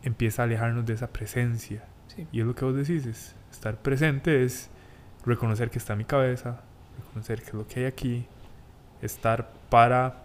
empieza 0.06 0.44
a 0.44 0.46
alejarnos 0.46 0.86
de 0.86 0.94
esa 0.94 1.12
presencia. 1.12 1.84
Y 2.32 2.40
es 2.40 2.46
lo 2.46 2.56
que 2.56 2.64
vos 2.64 2.76
decís, 2.76 3.36
estar 3.52 3.78
presente 3.82 4.46
es 4.46 4.70
reconocer 5.26 5.70
que 5.70 5.80
está 5.80 5.94
en 5.94 6.00
mi 6.00 6.06
cabeza, 6.06 6.62
reconocer 6.98 7.42
que 7.42 7.48
es 7.48 7.54
lo 7.54 7.68
que 7.68 7.82
hay 7.82 7.86
aquí, 7.88 8.26
estar 9.02 9.52
para 9.70 10.24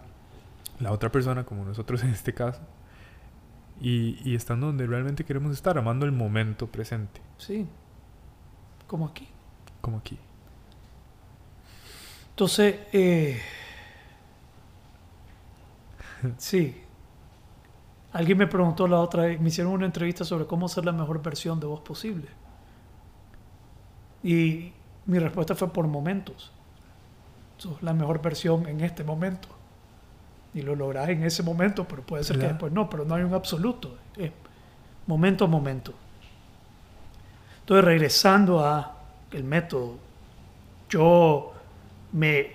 la 0.79 0.93
otra 0.93 1.11
persona, 1.11 1.43
como 1.43 1.65
nosotros 1.65 2.01
en 2.05 2.11
este 2.11 2.33
caso, 2.33 2.61
y, 3.81 4.17
y 4.23 4.35
estando 4.35 4.67
donde 4.67 4.87
realmente 4.87 5.25
queremos 5.25 5.51
estar, 5.51 5.77
amando 5.77 6.05
el 6.05 6.13
momento 6.13 6.67
presente. 6.67 7.19
Sí, 7.37 7.67
como 8.87 9.07
aquí. 9.07 9.27
Como 9.81 9.97
aquí. 9.97 10.17
Entonces, 12.29 12.75
eh, 12.93 13.41
sí. 16.37 16.80
Alguien 18.13 18.37
me 18.37 18.47
preguntó 18.47 18.87
la 18.87 18.99
otra 18.99 19.23
vez, 19.23 19.39
me 19.39 19.49
hicieron 19.49 19.73
una 19.73 19.85
entrevista 19.85 20.25
sobre 20.25 20.45
cómo 20.45 20.67
ser 20.67 20.85
la 20.85 20.91
mejor 20.91 21.21
versión 21.21 21.59
de 21.59 21.67
vos 21.67 21.79
posible. 21.79 22.27
Y 24.23 24.73
mi 25.05 25.19
respuesta 25.19 25.55
fue 25.55 25.71
por 25.71 25.87
momentos. 25.87 26.51
Sos 27.57 27.81
la 27.81 27.93
mejor 27.93 28.21
versión 28.21 28.67
en 28.67 28.81
este 28.81 29.03
momento. 29.03 29.47
Y 30.53 30.61
lo 30.61 30.75
lográs 30.75 31.09
en 31.09 31.23
ese 31.23 31.43
momento, 31.43 31.87
pero 31.87 32.01
puede 32.01 32.23
ser 32.23 32.37
que 32.37 32.47
después 32.47 32.73
no, 32.73 32.89
pero 32.89 33.05
no 33.05 33.15
hay 33.15 33.23
un 33.23 33.33
absoluto. 33.33 33.97
Es 34.17 34.31
momento 35.07 35.45
a 35.45 35.47
momento. 35.47 35.93
Entonces, 37.61 37.85
regresando 37.85 38.59
a 38.59 38.97
el 39.31 39.43
método, 39.45 39.97
yo 40.89 41.53
me, 42.11 42.51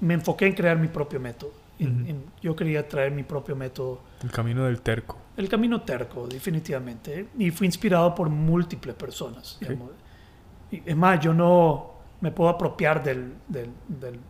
me 0.00 0.14
enfoqué 0.14 0.46
en 0.46 0.54
crear 0.54 0.78
mi 0.78 0.88
propio 0.88 1.20
método. 1.20 1.52
yo 2.40 2.56
quería 2.56 2.88
traer 2.88 3.12
mi 3.12 3.22
propio 3.22 3.54
método. 3.54 4.00
El 4.22 4.30
camino 4.30 4.64
del 4.64 4.80
terco. 4.80 5.18
El 5.36 5.48
camino 5.48 5.82
terco, 5.82 6.26
definitivamente. 6.26 7.28
Y 7.38 7.50
fui 7.50 7.66
inspirado 7.66 8.14
por 8.14 8.28
múltiples 8.28 8.94
personas. 8.94 9.58
es 10.70 10.96
más, 10.96 11.20
yo 11.20 11.34
no 11.34 11.94
me 12.20 12.30
puedo 12.30 12.50
apropiar 12.50 13.02
del, 13.02 13.34
del, 13.46 13.70
del, 13.88 14.20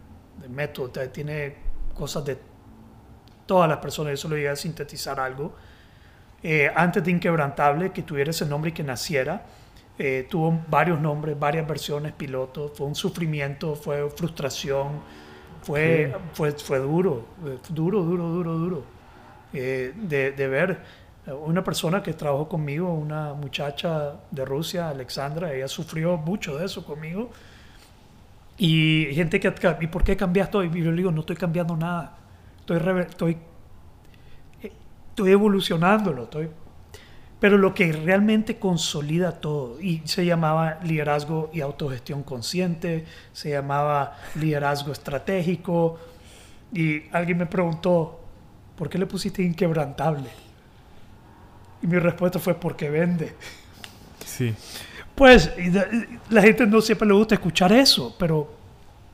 método. 0.51 0.91
Tiene 1.09 1.57
cosas 1.95 2.25
de 2.25 2.39
todas 3.47 3.69
las 3.69 3.79
personas. 3.79 4.15
Eso 4.15 4.29
lo 4.29 4.37
llegué 4.37 4.49
a 4.49 4.57
sintetizar 4.57 5.21
algo. 5.21 5.55
Eh, 6.43 6.71
antes 6.75 7.03
de 7.03 7.11
Inquebrantable, 7.11 7.93
que 7.93 8.03
tuviera 8.03 8.31
ese 8.31 8.45
nombre 8.45 8.71
y 8.71 8.73
que 8.73 8.83
naciera, 8.83 9.47
eh, 9.99 10.27
tuvo 10.29 10.61
varios 10.69 11.01
nombres, 11.01 11.39
varias 11.39 11.67
versiones 11.67 12.13
piloto, 12.13 12.69
fue 12.69 12.87
un 12.87 12.95
sufrimiento, 12.95 13.75
fue 13.75 14.11
frustración, 14.11 15.01
fue, 15.63 16.15
fue, 16.35 16.53
fue 16.53 16.79
duro, 16.79 17.25
duro, 17.71 18.03
duro, 18.03 18.29
duro, 18.29 18.59
duro. 18.59 18.96
Eh, 19.53 19.93
de, 19.95 20.33
de, 20.33 20.49
ver 20.49 20.79
una 21.27 21.65
persona 21.65 22.03
que 22.03 22.13
trabajó 22.13 22.49
conmigo, 22.49 22.93
una 22.93 23.33
muchacha 23.35 24.15
de 24.31 24.45
Rusia, 24.45 24.89
Alexandra, 24.89 25.53
ella 25.53 25.69
sufrió 25.69 26.17
mucho 26.17 26.57
de 26.57 26.67
eso 26.67 26.85
conmigo. 26.85 27.31
Y 28.59 29.09
gente 29.13 29.41
que, 29.41 29.53
¿y 29.81 29.87
por 29.89 30.05
qué 30.05 30.17
cambiaste 30.17 30.57
hoy? 30.57 30.71
Y 30.73 30.83
yo 30.83 30.91
le 30.91 30.97
digo, 30.99 31.11
no 31.11 31.21
estoy 31.21 31.37
cambiando 31.37 31.77
nada, 31.77 32.17
estoy, 32.61 32.79
estoy, 33.01 33.39
eh, 34.63 34.73
estoy 35.11 35.33
evolucionándolo, 35.33 36.25
estoy 36.25 36.49
pero 37.39 37.59
lo 37.59 37.75
que 37.75 37.93
realmente 37.93 38.59
consolida 38.59 39.33
todo, 39.33 39.81
y 39.81 40.01
se 40.05 40.25
llamaba 40.25 40.81
liderazgo 40.83 41.51
y 41.53 41.61
autogestión 41.61 42.23
consciente, 42.23 43.05
se 43.33 43.51
llamaba 43.51 44.17
liderazgo 44.37 44.93
estratégico, 44.93 45.99
y 46.73 47.03
alguien 47.13 47.39
me 47.39 47.47
preguntó, 47.47 48.21
¿por 48.77 48.89
qué 48.89 48.99
le 48.99 49.07
pusiste 49.07 49.43
inquebrantable? 49.43 50.29
Y 51.83 51.87
mi 51.87 51.99
respuesta 51.99 52.39
fue, 52.39 52.55
porque 52.55 52.91
vende. 52.91 53.35
Sí. 54.25 54.55
Pues 55.15 55.51
la 56.29 56.43
gente 56.43 56.67
no 56.67 56.81
siempre 56.81 57.09
le 57.09 57.15
gusta 57.15 57.35
escuchar 57.37 57.73
eso, 57.73 58.15
pero 58.19 58.55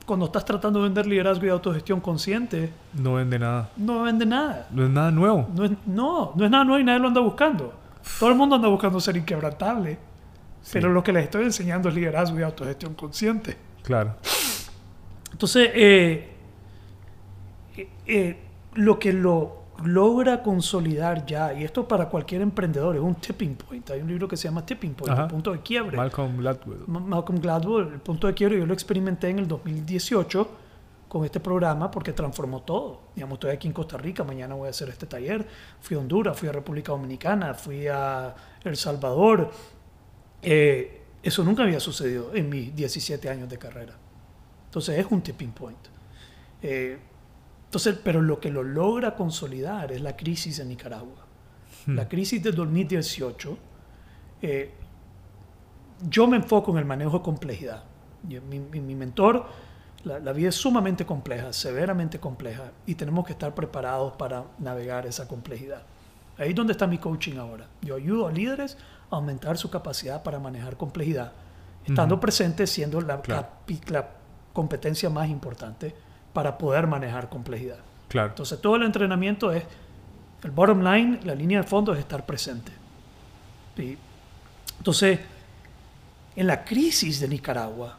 cuando 0.04 0.26
estás 0.26 0.44
tratando 0.44 0.80
de 0.80 0.84
vender 0.84 1.06
liderazgo 1.06 1.46
y 1.46 1.48
autogestión 1.48 2.00
consciente... 2.00 2.72
No 2.94 3.14
vende 3.14 3.38
nada. 3.38 3.70
No 3.76 4.02
vende 4.02 4.26
nada. 4.26 4.66
No 4.72 4.84
es 4.84 4.90
nada 4.90 5.10
nuevo. 5.10 5.48
No, 5.54 5.68
no, 5.86 6.32
no 6.36 6.44
es 6.44 6.50
nada 6.50 6.64
nuevo 6.64 6.80
y 6.80 6.84
nadie 6.84 6.98
lo 6.98 7.08
anda 7.08 7.20
buscando. 7.20 7.72
Todo 8.18 8.30
el 8.30 8.34
mundo 8.34 8.56
anda 8.56 8.68
buscando 8.68 8.98
ser 8.98 9.16
inquebrantable. 9.16 9.98
Pero 10.72 10.92
lo 10.92 11.02
que 11.02 11.12
les 11.12 11.24
estoy 11.24 11.44
enseñando 11.44 11.88
es 11.88 11.94
liderazgo 11.94 12.38
y 12.38 12.42
autogestión 12.42 12.94
consciente. 12.94 13.56
Claro. 13.82 14.14
Entonces, 15.32 15.70
eh, 15.74 16.28
eh, 17.76 17.88
eh, 18.06 18.36
lo 18.74 18.98
que 18.98 19.12
lo 19.12 19.62
logra 19.84 20.42
consolidar 20.42 21.26
ya, 21.26 21.52
y 21.52 21.64
esto 21.64 21.88
para 21.88 22.08
cualquier 22.08 22.42
emprendedor, 22.42 22.96
es 22.96 23.02
un 23.02 23.14
tipping 23.14 23.56
point. 23.56 23.90
Hay 23.90 24.00
un 24.00 24.08
libro 24.08 24.28
que 24.28 24.36
se 24.36 24.44
llama 24.44 24.64
Tipping 24.64 24.94
Point, 24.94 25.18
el 25.18 25.26
punto 25.26 25.52
de 25.52 25.60
quiebre. 25.60 25.96
Malcolm 25.96 26.36
Gladwell. 26.36 26.84
Malcolm 26.86 27.40
Gladwell, 27.40 27.88
el 27.94 28.00
punto 28.00 28.26
de 28.26 28.34
quiebre, 28.34 28.58
yo 28.58 28.66
lo 28.66 28.74
experimenté 28.74 29.28
en 29.28 29.40
el 29.40 29.48
2018 29.48 30.48
con 31.08 31.24
este 31.24 31.40
programa 31.40 31.90
porque 31.90 32.12
transformó 32.12 32.62
todo. 32.62 33.02
Digamos, 33.14 33.36
estoy 33.36 33.50
aquí 33.50 33.66
en 33.66 33.74
Costa 33.74 33.98
Rica, 33.98 34.24
mañana 34.24 34.54
voy 34.54 34.68
a 34.68 34.70
hacer 34.70 34.88
este 34.88 35.06
taller. 35.06 35.46
Fui 35.80 35.96
a 35.96 36.00
Honduras, 36.00 36.38
fui 36.38 36.48
a 36.48 36.52
República 36.52 36.92
Dominicana, 36.92 37.54
fui 37.54 37.86
a 37.86 38.34
El 38.64 38.76
Salvador. 38.76 39.50
Eh, 40.40 41.02
eso 41.22 41.44
nunca 41.44 41.64
había 41.64 41.80
sucedido 41.80 42.34
en 42.34 42.48
mis 42.48 42.74
17 42.74 43.28
años 43.28 43.48
de 43.48 43.58
carrera. 43.58 43.94
Entonces 44.66 44.98
es 44.98 45.06
un 45.10 45.20
tipping 45.20 45.52
point. 45.52 45.78
Eh, 46.62 46.98
entonces, 47.72 47.98
pero 48.04 48.20
lo 48.20 48.38
que 48.38 48.50
lo 48.50 48.62
logra 48.62 49.14
consolidar 49.14 49.92
es 49.92 50.02
la 50.02 50.14
crisis 50.16 50.58
en 50.58 50.68
Nicaragua. 50.68 51.26
Hmm. 51.86 51.96
La 51.96 52.08
crisis 52.08 52.42
de 52.42 52.52
2018. 52.52 53.58
Eh, 54.42 54.70
yo 56.08 56.26
me 56.26 56.36
enfoco 56.36 56.72
en 56.72 56.78
el 56.78 56.84
manejo 56.84 57.18
de 57.18 57.24
complejidad. 57.24 57.84
mi, 58.28 58.58
mi 58.58 58.94
mentor 58.94 59.46
la, 60.04 60.32
vida 60.32 60.48
es 60.48 60.56
sumamente 60.56 61.06
compleja, 61.06 61.52
severamente 61.52 62.18
compleja, 62.18 62.72
y 62.86 62.94
tenemos 62.94 63.24
que 63.24 63.32
estar 63.32 63.54
preparados 63.54 64.14
para 64.16 64.44
navegar 64.58 65.06
esa 65.06 65.28
complejidad. 65.28 65.82
Ahí 66.38 66.50
es 66.50 66.54
donde 66.54 66.72
está 66.72 66.86
mi 66.86 66.98
coaching 66.98 67.36
ahora. 67.36 67.68
Yo 67.82 67.96
ayudo 67.96 68.26
a 68.26 68.32
líderes 68.32 68.76
a 69.10 69.16
aumentar 69.16 69.58
su 69.58 69.70
capacidad 69.70 70.22
para 70.22 70.38
manejar 70.38 70.76
complejidad, 70.76 71.32
estando 71.86 72.18
presente 72.18 72.66
siendo 72.66 73.00
la, 73.00 73.22
la, 73.26 74.08
competencia 74.52 75.08
más 75.08 75.30
importante 75.30 75.94
para 76.32 76.58
poder 76.58 76.86
manejar 76.86 77.28
complejidad. 77.28 77.78
Claro. 78.08 78.28
Entonces 78.30 78.60
todo 78.60 78.76
el 78.76 78.82
entrenamiento 78.82 79.52
es, 79.52 79.64
el 80.42 80.50
bottom 80.50 80.82
line, 80.82 81.20
la 81.24 81.34
línea 81.34 81.60
de 81.60 81.66
fondo 81.66 81.92
es 81.92 81.98
estar 81.98 82.26
presente. 82.26 82.72
Y, 83.76 83.96
entonces, 84.78 85.20
en 86.34 86.46
la 86.46 86.64
crisis 86.64 87.20
de 87.20 87.28
Nicaragua, 87.28 87.96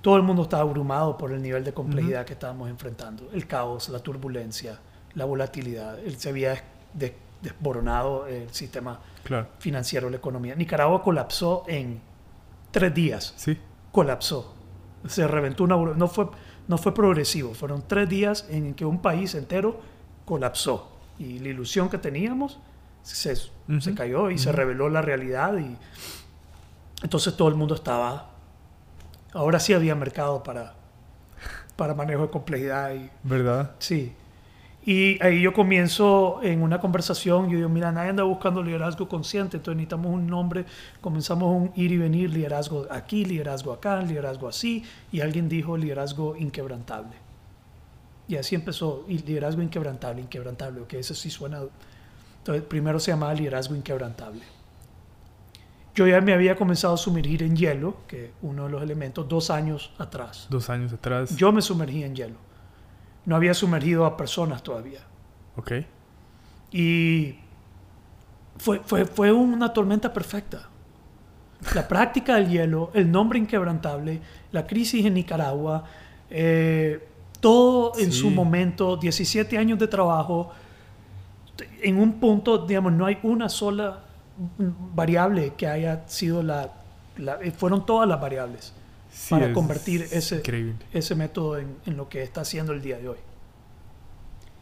todo 0.00 0.16
el 0.16 0.22
mundo 0.22 0.44
estaba 0.44 0.62
abrumado 0.62 1.18
por 1.18 1.32
el 1.32 1.42
nivel 1.42 1.62
de 1.62 1.74
complejidad 1.74 2.24
que 2.24 2.32
estábamos 2.32 2.70
enfrentando. 2.70 3.28
El 3.32 3.46
caos, 3.46 3.90
la 3.90 3.98
turbulencia, 3.98 4.78
la 5.14 5.26
volatilidad. 5.26 5.98
se 6.16 6.28
había 6.30 6.64
desboronado 7.42 8.26
el 8.26 8.48
sistema 8.50 8.98
financiero, 9.58 10.08
la 10.08 10.16
economía. 10.16 10.54
Nicaragua 10.54 11.02
colapsó 11.02 11.64
en 11.66 12.00
tres 12.70 12.94
días. 12.94 13.34
Sí. 13.36 13.58
Colapsó. 13.92 14.54
Se 15.06 15.26
reventó 15.26 15.64
una... 15.64 15.76
No 15.76 16.08
fue, 16.08 16.28
no 16.70 16.78
fue 16.78 16.94
progresivo. 16.94 17.52
Fueron 17.52 17.82
tres 17.86 18.08
días 18.08 18.46
en 18.48 18.74
que 18.74 18.84
un 18.84 19.02
país 19.02 19.34
entero 19.34 19.80
colapsó. 20.24 20.88
Y 21.18 21.40
la 21.40 21.48
ilusión 21.48 21.90
que 21.90 21.98
teníamos 21.98 22.58
se, 23.02 23.34
se 23.36 23.94
cayó 23.94 24.30
y 24.30 24.38
se 24.38 24.52
reveló 24.52 24.88
la 24.88 25.02
realidad. 25.02 25.58
Y 25.58 25.76
entonces 27.02 27.36
todo 27.36 27.48
el 27.48 27.56
mundo 27.56 27.74
estaba 27.74 28.30
Ahora 29.32 29.60
sí 29.60 29.72
había 29.72 29.94
mercado 29.94 30.42
para, 30.42 30.74
para 31.76 31.94
manejo 31.94 32.22
de 32.22 32.30
complejidad. 32.30 32.94
Y, 32.94 33.10
¿Verdad? 33.22 33.72
Sí. 33.78 34.12
Y 34.84 35.22
ahí 35.22 35.42
yo 35.42 35.52
comienzo 35.52 36.40
en 36.42 36.62
una 36.62 36.80
conversación, 36.80 37.50
yo 37.50 37.56
digo, 37.58 37.68
mira, 37.68 37.92
nadie 37.92 38.10
anda 38.10 38.22
buscando 38.22 38.62
liderazgo 38.62 39.08
consciente, 39.08 39.58
entonces 39.58 39.76
necesitamos 39.76 40.12
un 40.12 40.26
nombre, 40.26 40.64
comenzamos 41.02 41.54
un 41.54 41.72
ir 41.76 41.92
y 41.92 41.98
venir, 41.98 42.30
liderazgo 42.30 42.86
aquí, 42.90 43.26
liderazgo 43.26 43.72
acá, 43.72 44.00
liderazgo 44.00 44.48
así, 44.48 44.82
y 45.12 45.20
alguien 45.20 45.50
dijo 45.50 45.76
liderazgo 45.76 46.34
inquebrantable. 46.34 47.12
Y 48.26 48.36
así 48.36 48.54
empezó, 48.54 49.04
y 49.06 49.18
liderazgo 49.18 49.60
inquebrantable, 49.60 50.22
inquebrantable, 50.22 50.82
que 50.88 50.98
eso 50.98 51.14
sí 51.14 51.30
suena... 51.30 51.60
Entonces, 52.38 52.64
primero 52.64 52.98
se 52.98 53.10
llamaba 53.10 53.34
liderazgo 53.34 53.74
inquebrantable. 53.74 54.40
Yo 55.94 56.06
ya 56.06 56.22
me 56.22 56.32
había 56.32 56.56
comenzado 56.56 56.94
a 56.94 56.96
sumergir 56.96 57.42
en 57.42 57.54
hielo, 57.54 57.96
que 58.08 58.30
uno 58.40 58.64
de 58.64 58.70
los 58.70 58.82
elementos, 58.82 59.28
dos 59.28 59.50
años 59.50 59.92
atrás. 59.98 60.46
Dos 60.48 60.70
años 60.70 60.92
atrás. 60.92 61.36
Yo 61.36 61.52
me 61.52 61.60
sumergí 61.60 62.02
en 62.02 62.14
hielo. 62.14 62.49
No 63.30 63.36
había 63.36 63.54
sumergido 63.54 64.06
a 64.06 64.16
personas 64.16 64.60
todavía. 64.60 65.02
Ok. 65.54 65.72
Y 66.72 67.36
fue, 68.58 68.80
fue, 68.80 69.04
fue 69.04 69.30
una 69.30 69.72
tormenta 69.72 70.12
perfecta. 70.12 70.68
La 71.72 71.86
práctica 71.86 72.34
del 72.34 72.48
hielo, 72.48 72.90
el 72.92 73.08
nombre 73.08 73.38
inquebrantable, 73.38 74.20
la 74.50 74.66
crisis 74.66 75.06
en 75.06 75.14
Nicaragua, 75.14 75.84
eh, 76.28 77.06
todo 77.38 77.92
en 78.00 78.10
su 78.10 78.30
momento, 78.30 78.96
17 78.96 79.56
años 79.56 79.78
de 79.78 79.86
trabajo, 79.86 80.50
en 81.82 82.00
un 82.00 82.14
punto, 82.14 82.66
digamos, 82.66 82.92
no 82.94 83.06
hay 83.06 83.20
una 83.22 83.48
sola 83.48 84.00
variable 84.92 85.54
que 85.56 85.68
haya 85.68 86.02
sido 86.08 86.42
la... 86.42 86.68
Fueron 87.56 87.86
todas 87.86 88.08
las 88.08 88.20
variables 88.20 88.74
para 89.28 89.52
convertir 89.52 90.08
ese, 90.10 90.42
ese 90.92 91.14
método 91.14 91.58
en, 91.58 91.76
en, 91.86 91.96
lo 91.96 92.08
que 92.08 92.22
está 92.22 92.42
haciendo 92.42 92.72
el 92.72 92.82
día 92.82 92.98
de 92.98 93.08
hoy. 93.08 93.18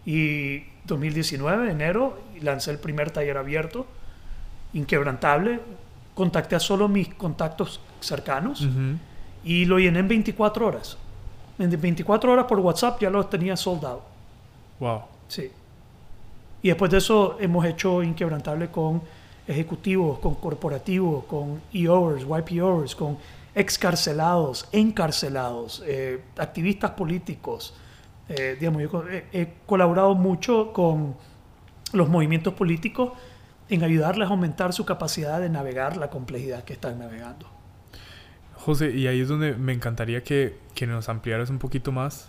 Y 0.06 0.64
2019, 0.86 1.70
enero, 1.70 2.18
lancé 2.40 2.70
el 2.70 2.78
primer 2.78 3.10
taller 3.10 3.36
abierto, 3.36 3.86
inquebrantable. 4.72 5.60
Contacté 6.14 6.56
a 6.56 6.60
solo 6.60 6.88
mis 6.88 7.14
contactos 7.14 7.80
cercanos 8.00 8.66
y 9.44 9.66
lo 9.66 9.78
llené 9.78 10.00
en 10.00 10.08
24 10.08 10.66
horas. 10.66 10.96
En 11.58 11.80
24 11.80 12.32
horas 12.32 12.46
por 12.46 12.58
WhatsApp 12.60 13.00
ya 13.00 13.10
lo 13.10 13.24
tenía 13.26 13.56
soldado. 13.56 14.02
Wow. 14.80 15.02
Sí. 15.28 15.50
Y 16.62 16.68
después 16.68 16.90
de 16.90 16.98
eso 16.98 17.36
hemos 17.38 17.64
hecho 17.64 18.02
inquebrantable 18.02 18.68
con 18.68 19.00
ejecutivos, 19.46 20.18
con 20.18 20.34
corporativos, 20.36 21.24
con 21.24 21.60
EOers, 21.72 22.24
YPOers, 22.24 22.94
con 22.94 23.16
excarcelados, 23.58 24.68
encarcelados, 24.70 25.82
eh, 25.84 26.22
activistas 26.38 26.92
políticos. 26.92 27.74
Eh, 28.28 28.56
digamos, 28.58 28.82
yo 28.82 29.04
he, 29.32 29.54
colaborado 29.66 30.14
mucho 30.14 30.72
con 30.72 31.16
los 31.92 32.08
movimientos 32.08 32.54
políticos 32.54 33.12
en 33.68 33.82
ayudarles 33.82 34.28
a 34.28 34.30
aumentar 34.30 34.72
su 34.72 34.84
capacidad 34.84 35.40
de 35.40 35.50
navegar 35.50 35.96
la 35.96 36.08
complejidad 36.08 36.62
que 36.62 36.74
están 36.74 37.00
navegando. 37.00 37.50
José, 38.54 38.92
y 38.92 39.08
ahí 39.08 39.20
es 39.20 39.28
donde 39.28 39.54
me 39.54 39.72
encantaría 39.72 40.22
que, 40.22 40.56
que 40.74 40.86
nos 40.86 41.08
ampliaras 41.08 41.50
un 41.50 41.58
poquito 41.58 41.90
más, 41.90 42.28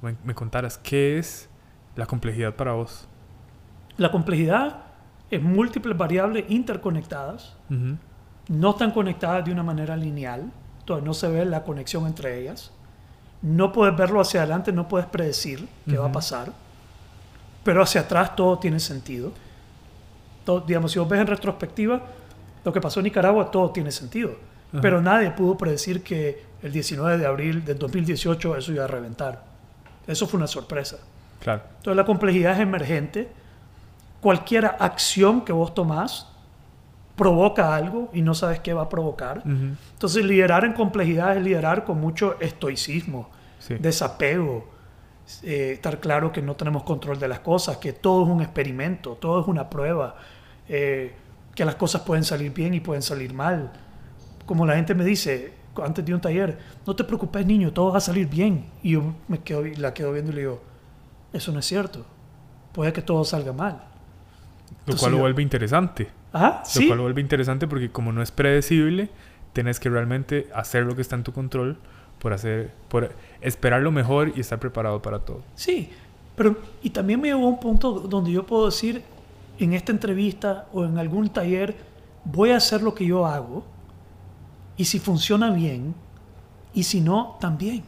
me, 0.00 0.16
me 0.24 0.34
contaras, 0.34 0.78
¿qué 0.78 1.18
es 1.18 1.50
la 1.96 2.06
complejidad 2.06 2.54
para 2.54 2.72
vos? 2.72 3.06
La 3.98 4.10
complejidad 4.10 4.84
es 5.30 5.42
múltiples 5.42 5.98
variables 5.98 6.46
interconectadas, 6.48 7.58
no 8.48 8.70
están 8.70 8.90
conectadas 8.90 9.44
de 9.44 9.52
una 9.52 9.62
manera 9.62 9.96
lineal, 9.96 10.50
entonces 10.82 11.04
no 11.04 11.14
se 11.14 11.28
ve 11.28 11.44
la 11.44 11.62
conexión 11.62 12.06
entre 12.06 12.40
ellas, 12.40 12.72
no 13.40 13.72
puedes 13.72 13.96
verlo 13.96 14.20
hacia 14.20 14.40
adelante, 14.40 14.72
no 14.72 14.88
puedes 14.88 15.06
predecir 15.06 15.68
qué 15.88 15.96
va 15.96 16.08
a 16.08 16.12
pasar, 16.12 16.52
pero 17.62 17.82
hacia 17.82 18.02
atrás 18.02 18.34
todo 18.34 18.58
tiene 18.58 18.80
sentido. 18.80 19.32
Todo, 20.44 20.60
digamos, 20.60 20.90
si 20.90 20.98
vos 20.98 21.08
ves 21.08 21.20
en 21.20 21.28
retrospectiva, 21.28 22.02
lo 22.64 22.72
que 22.72 22.80
pasó 22.80 22.98
en 22.98 23.04
Nicaragua, 23.04 23.50
todo 23.50 23.70
tiene 23.70 23.92
sentido, 23.92 24.32
pero 24.80 25.00
nadie 25.00 25.30
pudo 25.30 25.56
predecir 25.56 26.02
que 26.02 26.44
el 26.62 26.72
19 26.72 27.18
de 27.18 27.26
abril 27.26 27.64
del 27.64 27.78
2018 27.78 28.56
eso 28.56 28.72
iba 28.72 28.84
a 28.84 28.88
reventar. 28.88 29.44
Eso 30.06 30.26
fue 30.26 30.38
una 30.38 30.48
sorpresa. 30.48 30.98
Claro. 31.40 31.62
Entonces 31.78 31.96
la 31.96 32.04
complejidad 32.04 32.54
es 32.54 32.60
emergente 32.60 33.28
cualquier 34.20 34.66
acción 34.66 35.44
que 35.44 35.52
vos 35.52 35.74
tomás 35.74 36.31
provoca 37.16 37.74
algo 37.74 38.10
y 38.12 38.22
no 38.22 38.34
sabes 38.34 38.60
qué 38.60 38.72
va 38.72 38.82
a 38.82 38.88
provocar. 38.88 39.42
Entonces, 39.44 40.24
liderar 40.24 40.64
en 40.64 40.72
complejidad 40.72 41.36
es 41.36 41.42
liderar 41.42 41.84
con 41.84 42.00
mucho 42.00 42.40
estoicismo, 42.40 43.30
desapego, 43.78 44.70
eh, 45.42 45.72
estar 45.74 46.00
claro 46.00 46.32
que 46.32 46.42
no 46.42 46.56
tenemos 46.56 46.82
control 46.82 47.18
de 47.18 47.28
las 47.28 47.40
cosas, 47.40 47.76
que 47.76 47.92
todo 47.92 48.24
es 48.24 48.28
un 48.28 48.42
experimento, 48.42 49.12
todo 49.12 49.40
es 49.40 49.46
una 49.46 49.70
prueba, 49.70 50.16
eh, 50.68 51.14
que 51.54 51.64
las 51.64 51.76
cosas 51.76 52.02
pueden 52.02 52.24
salir 52.24 52.52
bien 52.52 52.74
y 52.74 52.80
pueden 52.80 53.02
salir 53.02 53.32
mal. 53.32 53.72
Como 54.46 54.66
la 54.66 54.74
gente 54.74 54.94
me 54.94 55.04
dice 55.04 55.54
antes 55.82 56.04
de 56.04 56.12
un 56.14 56.20
taller, 56.20 56.58
no 56.86 56.94
te 56.94 57.04
preocupes 57.04 57.46
niño, 57.46 57.72
todo 57.72 57.92
va 57.92 57.98
a 57.98 58.00
salir 58.00 58.28
bien. 58.28 58.66
Y 58.82 58.92
yo 58.92 59.14
me 59.28 59.38
quedo, 59.38 59.64
la 59.76 59.94
quedo 59.94 60.12
viendo 60.12 60.32
y 60.32 60.34
le 60.34 60.40
digo, 60.42 60.60
eso 61.32 61.52
no 61.52 61.60
es 61.60 61.66
cierto, 61.66 62.04
puede 62.72 62.92
que 62.92 63.02
todo 63.02 63.24
salga 63.24 63.52
mal. 63.52 63.82
Lo 64.86 64.96
cual 64.96 65.12
lo 65.12 65.18
vuelve 65.18 65.42
interesante. 65.42 66.08
¿Ah? 66.32 66.62
Lo 66.74 66.86
cual 66.86 66.96
lo 66.98 67.02
vuelve 67.04 67.20
interesante 67.20 67.66
porque 67.66 67.90
como 67.90 68.12
no 68.12 68.22
es 68.22 68.30
predecible, 68.30 69.10
tienes 69.52 69.78
que 69.78 69.88
realmente 69.90 70.48
hacer 70.54 70.84
lo 70.84 70.96
que 70.96 71.02
está 71.02 71.16
en 71.16 71.24
tu 71.24 71.32
control 71.32 71.78
por 72.18 72.32
hacer, 72.32 72.72
por 72.88 73.14
esperar 73.40 73.82
lo 73.82 73.90
mejor 73.90 74.32
y 74.34 74.40
estar 74.40 74.58
preparado 74.58 75.02
para 75.02 75.18
todo. 75.18 75.42
Sí, 75.54 75.90
pero 76.36 76.56
y 76.82 76.90
también 76.90 77.20
me 77.20 77.28
llegó 77.28 77.44
a 77.44 77.48
un 77.48 77.60
punto 77.60 77.92
donde 77.92 78.32
yo 78.32 78.46
puedo 78.46 78.66
decir 78.66 79.02
en 79.58 79.74
esta 79.74 79.92
entrevista 79.92 80.68
o 80.72 80.84
en 80.84 80.98
algún 80.98 81.28
taller 81.28 81.76
voy 82.24 82.50
a 82.50 82.56
hacer 82.56 82.82
lo 82.82 82.94
que 82.94 83.06
yo 83.06 83.26
hago 83.26 83.64
y 84.76 84.84
si 84.84 84.98
funciona 84.98 85.50
bien 85.50 85.94
y 86.72 86.84
si 86.84 87.00
no 87.00 87.36
también. 87.40 87.82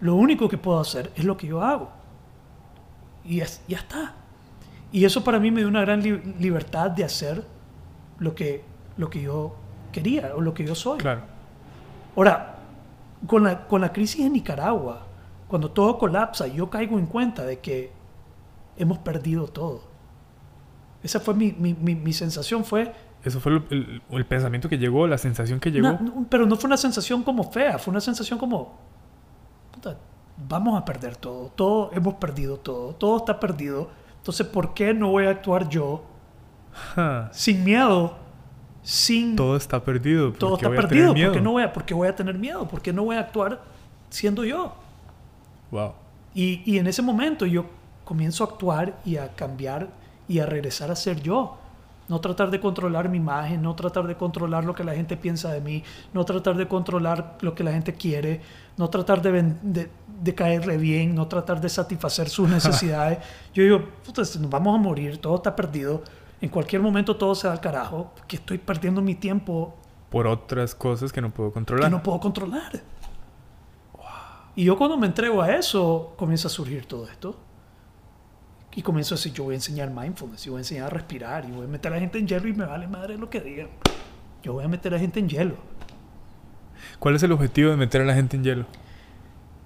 Lo 0.00 0.14
único 0.14 0.48
que 0.48 0.58
puedo 0.58 0.80
hacer 0.80 1.10
es 1.16 1.24
lo 1.24 1.36
que 1.36 1.46
yo 1.46 1.62
hago 1.62 1.90
y 3.24 3.40
es, 3.40 3.62
ya 3.68 3.78
está. 3.78 4.14
Y 4.90 5.04
eso 5.04 5.22
para 5.22 5.38
mí 5.38 5.50
me 5.50 5.60
dio 5.60 5.68
una 5.68 5.82
gran 5.82 6.02
libertad 6.38 6.90
de 6.90 7.04
hacer 7.04 7.44
lo 8.18 8.34
que, 8.34 8.64
lo 8.96 9.10
que 9.10 9.22
yo 9.22 9.54
quería 9.92 10.32
o 10.34 10.40
lo 10.40 10.54
que 10.54 10.64
yo 10.64 10.74
soy. 10.74 10.98
Claro. 10.98 11.22
Ahora, 12.16 12.56
con 13.26 13.44
la, 13.44 13.66
con 13.66 13.80
la 13.80 13.92
crisis 13.92 14.24
en 14.24 14.32
Nicaragua, 14.32 15.06
cuando 15.46 15.70
todo 15.70 15.98
colapsa, 15.98 16.46
yo 16.46 16.70
caigo 16.70 16.98
en 16.98 17.06
cuenta 17.06 17.44
de 17.44 17.58
que 17.58 17.92
hemos 18.76 18.98
perdido 18.98 19.46
todo. 19.46 19.82
Esa 21.02 21.20
fue 21.20 21.34
mi, 21.34 21.52
mi, 21.52 21.74
mi, 21.74 22.12
sensación, 22.12 22.64
fue... 22.64 22.92
Eso 23.24 23.40
fue 23.40 23.52
el, 23.70 24.02
el, 24.10 24.26
pensamiento 24.26 24.68
que 24.68 24.78
llegó, 24.78 25.06
la 25.06 25.18
sensación 25.18 25.60
que 25.60 25.70
llegó. 25.70 25.98
pero 26.28 26.46
no 26.46 26.56
fue 26.56 26.68
una 26.68 26.76
sensación 26.76 27.22
como 27.22 27.44
fea, 27.50 27.78
fue 27.78 27.90
una 27.92 28.00
sensación 28.00 28.38
como... 28.38 28.78
vamos 30.48 30.80
a 30.80 30.84
perder 30.84 31.16
todo, 31.16 31.50
todo, 31.54 31.90
hemos 31.92 32.14
perdido 32.14 32.58
todo, 32.58 32.94
todo 32.94 33.18
está 33.18 33.38
perdido 33.38 33.90
entonces, 34.28 34.46
¿por 34.46 34.74
qué 34.74 34.92
no 34.92 35.08
voy 35.08 35.24
a 35.24 35.30
actuar 35.30 35.70
yo 35.70 36.02
sin 37.32 37.64
miedo? 37.64 38.14
Sin... 38.82 39.34
Todo 39.34 39.56
está 39.56 39.82
perdido. 39.82 40.32
Todo 40.32 40.56
está 40.56 40.68
perdido. 40.68 41.14
¿Por 41.14 41.32
qué, 41.32 41.40
no 41.40 41.52
voy 41.52 41.62
a, 41.62 41.72
¿Por 41.72 41.94
voy 41.94 42.08
a 42.08 42.14
tener 42.14 42.36
miedo? 42.36 42.68
¿Por 42.68 42.82
qué 42.82 42.92
no 42.92 43.04
voy 43.04 43.16
a 43.16 43.20
actuar 43.20 43.62
siendo 44.10 44.44
yo? 44.44 44.74
Wow. 45.70 45.94
Y, 46.34 46.60
y 46.70 46.76
en 46.76 46.88
ese 46.88 47.00
momento 47.00 47.46
yo 47.46 47.64
comienzo 48.04 48.44
a 48.44 48.48
actuar 48.48 48.98
y 49.02 49.16
a 49.16 49.34
cambiar 49.34 49.88
y 50.28 50.40
a 50.40 50.44
regresar 50.44 50.90
a 50.90 50.96
ser 50.96 51.22
yo. 51.22 51.56
No 52.06 52.20
tratar 52.20 52.50
de 52.50 52.60
controlar 52.60 53.08
mi 53.08 53.16
imagen, 53.16 53.62
no 53.62 53.74
tratar 53.74 54.06
de 54.06 54.14
controlar 54.14 54.62
lo 54.62 54.74
que 54.74 54.84
la 54.84 54.94
gente 54.94 55.16
piensa 55.16 55.50
de 55.52 55.62
mí, 55.62 55.82
no 56.12 56.26
tratar 56.26 56.54
de 56.54 56.68
controlar 56.68 57.38
lo 57.40 57.54
que 57.54 57.64
la 57.64 57.72
gente 57.72 57.94
quiere, 57.94 58.42
no 58.76 58.90
tratar 58.90 59.22
de, 59.22 59.54
de, 59.62 59.90
de 60.20 60.34
caerle 60.34 60.76
bien, 60.76 61.14
no 61.14 61.28
tratar 61.28 61.60
de 61.60 61.68
satisfacer 61.68 62.28
sus 62.28 62.48
necesidades. 62.48 63.18
Yo 63.54 63.62
digo, 63.62 63.82
nos 64.06 64.50
vamos 64.50 64.74
a 64.74 64.78
morir, 64.78 65.18
todo 65.18 65.36
está 65.36 65.54
perdido, 65.54 66.02
en 66.40 66.48
cualquier 66.48 66.82
momento 66.82 67.16
todo 67.16 67.34
se 67.34 67.48
va 67.48 67.54
al 67.54 67.60
carajo, 67.60 68.12
que 68.26 68.36
estoy 68.36 68.58
perdiendo 68.58 69.02
mi 69.02 69.14
tiempo. 69.14 69.76
Por 70.10 70.26
otras 70.26 70.74
cosas 70.74 71.12
que 71.12 71.20
no 71.20 71.30
puedo 71.30 71.52
controlar. 71.52 71.84
Que 71.84 71.90
no 71.90 72.02
puedo 72.02 72.20
controlar. 72.20 72.82
Y 74.54 74.64
yo 74.64 74.76
cuando 74.76 74.96
me 74.96 75.06
entrego 75.06 75.42
a 75.42 75.54
eso, 75.54 76.14
comienza 76.16 76.48
a 76.48 76.50
surgir 76.50 76.86
todo 76.86 77.08
esto. 77.08 77.36
Y 78.74 78.82
comienzo 78.82 79.14
a 79.14 79.16
decir, 79.16 79.32
yo 79.32 79.44
voy 79.44 79.54
a 79.54 79.56
enseñar 79.56 79.90
mindfulness, 79.90 80.44
yo 80.44 80.52
voy 80.52 80.58
a 80.58 80.60
enseñar 80.60 80.86
a 80.86 80.90
respirar, 80.90 81.44
y 81.44 81.50
voy 81.50 81.64
a 81.64 81.68
meter 81.68 81.92
a 81.92 81.96
la 81.96 82.00
gente 82.00 82.18
en 82.18 82.28
hielo 82.28 82.46
y 82.46 82.52
me 82.52 82.64
vale 82.64 82.86
madre 82.86 83.18
lo 83.18 83.28
que 83.28 83.40
digan. 83.40 83.68
Yo 84.42 84.52
voy 84.52 84.64
a 84.64 84.68
meter 84.68 84.92
a 84.92 84.96
la 84.96 85.00
gente 85.00 85.18
en 85.18 85.28
hielo. 85.28 85.56
¿Cuál 86.98 87.16
es 87.16 87.22
el 87.24 87.32
objetivo 87.32 87.70
de 87.70 87.76
meter 87.76 88.02
a 88.02 88.04
la 88.04 88.14
gente 88.14 88.36
en 88.36 88.44
hielo? 88.44 88.66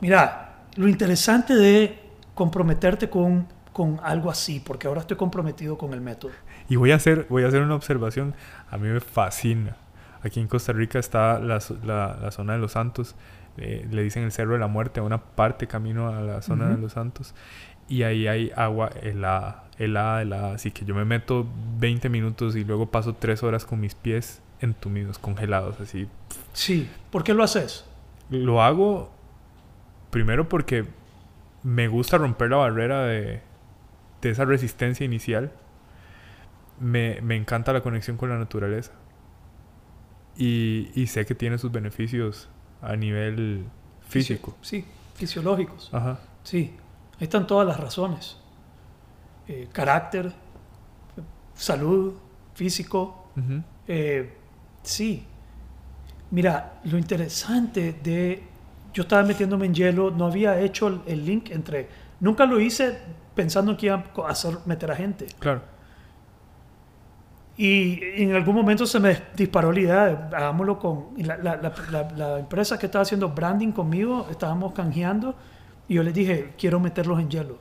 Mira, 0.03 0.65
lo 0.75 0.89
interesante 0.89 1.55
de 1.55 1.97
comprometerte 2.35 3.09
con, 3.09 3.47
con 3.73 4.01
algo 4.03 4.33
así, 4.33 4.59
porque 4.59 4.89
ahora 4.89 5.01
estoy 5.01 5.17
comprometido 5.17 5.79
con 5.79 5.93
el 5.93 6.01
método. 6.01 6.33
Y 6.69 6.75
voy 6.75 6.91
a 6.91 6.97
hacer, 6.97 7.27
voy 7.31 7.45
a 7.45 7.47
hacer 7.47 7.63
una 7.63 7.77
observación, 7.77 8.35
a 8.69 8.79
mí 8.79 8.89
me 8.89 8.99
fascina. 8.99 9.77
Aquí 10.25 10.41
en 10.41 10.49
Costa 10.49 10.73
Rica 10.73 10.99
está 10.99 11.39
la, 11.39 11.61
la, 11.85 12.31
zona 12.33 12.55
de 12.55 12.59
los 12.59 12.73
Santos, 12.73 13.15
eh, 13.59 13.87
le 13.93 14.03
dicen 14.03 14.25
el 14.25 14.33
Cerro 14.33 14.55
de 14.55 14.59
la 14.59 14.67
Muerte, 14.67 14.99
a 14.99 15.05
una 15.05 15.19
parte 15.23 15.69
camino 15.69 16.09
a 16.09 16.21
la 16.21 16.43
zona 16.43 16.69
de 16.69 16.79
Los 16.79 16.95
Santos. 16.95 17.33
Y 17.89 18.03
ahí 18.03 18.27
hay 18.27 18.51
agua 18.57 18.91
helada, 19.03 19.67
helada, 19.79 20.23
helada. 20.23 20.55
Así 20.55 20.73
que 20.73 20.85
yo 20.85 20.97
me 20.97 21.05
meto 21.05 21.47
20 21.79 22.09
minutos 22.09 22.57
y 22.57 22.65
luego 22.65 22.87
paso 22.87 23.15
3 23.15 23.41
horas 23.45 23.65
con 23.65 23.79
mis 23.79 23.95
pies 23.95 24.43
entumidos, 24.61 25.21
congelados, 25.21 25.79
así. 25.81 26.09
Sí, 26.55 26.91
¿por 27.13 27.23
qué 27.23 27.35
lo 27.35 27.45
haces? 27.45 27.85
Lo 28.31 28.63
hago 28.63 29.22
primero 30.13 30.47
porque 30.47 30.85
me 31.63 31.89
gusta 31.89 32.19
romper 32.19 32.51
la 32.51 32.59
barrera 32.59 33.07
de, 33.07 33.41
de 34.21 34.31
esa 34.31 34.45
resistencia 34.45 35.05
inicial. 35.05 35.51
Me, 36.79 37.21
me, 37.23 37.35
encanta 37.35 37.73
la 37.73 37.81
conexión 37.81 38.19
con 38.19 38.29
la 38.29 38.39
naturaleza. 38.39 38.93
Y, 40.37 40.91
y, 40.95 41.07
sé 41.07 41.25
que 41.25 41.35
tiene 41.35 41.57
sus 41.57 41.73
beneficios 41.73 42.49
a 42.83 42.95
nivel 42.95 43.65
físico. 44.07 44.57
Sí, 44.61 44.85
fisiológicos. 45.15 45.89
Ajá. 45.93 46.21
Sí, 46.43 46.75
ahí 47.19 47.25
están 47.25 47.47
todas 47.47 47.67
las 47.67 47.81
razones. 47.81 48.37
Eh, 49.49 49.69
carácter, 49.73 50.33
salud, 51.55 52.15
físico. 52.55 53.29
eh, 53.89 54.37
sí. 54.83 55.27
Mira, 56.31 56.81
lo 56.85 56.99
interesante 56.99 57.95
de... 58.03 58.52
Yo 58.93 59.03
estaba 59.03 59.23
metiéndome 59.23 59.67
en 59.67 59.75
hielo, 59.75 60.11
no 60.11 60.27
había 60.27 60.61
hecho 60.61 60.89
el, 60.89 61.01
el 61.07 61.25
link 61.25 61.51
entre... 61.51 61.89
Nunca 62.21 62.47
lo 62.47 62.61
hice 62.61 62.99
pensando 63.35 63.77
que 63.77 63.87
iba 63.87 64.05
a 64.25 64.29
hacer 64.29 64.59
meter 64.67 64.91
a 64.91 64.97
gente. 64.97 65.27
Claro. 65.39 65.63
Y 67.57 68.01
en 68.23 68.35
algún 68.35 68.55
momento 68.55 68.87
se 68.87 68.99
me 68.99 69.17
disparó 69.37 69.73
la 69.73 69.81
idea 69.81 70.05
de 70.07 70.37
hagámoslo 70.37 70.79
con 70.79 71.09
la, 71.19 71.37
la, 71.37 71.57
la, 71.57 72.11
la, 72.17 72.39
empresa 72.39 72.79
que 72.79 72.87
estaba 72.87 73.03
haciendo 73.03 73.29
branding 73.29 73.73
conmigo, 73.73 74.27
estábamos 74.31 74.73
canjeando 74.73 75.35
y 75.87 75.95
yo 75.95 76.03
les 76.03 76.15
dije, 76.15 76.55
quiero 76.57 76.81
meterlos 76.81 77.21
en 77.21 77.29
hielo. 77.29 77.59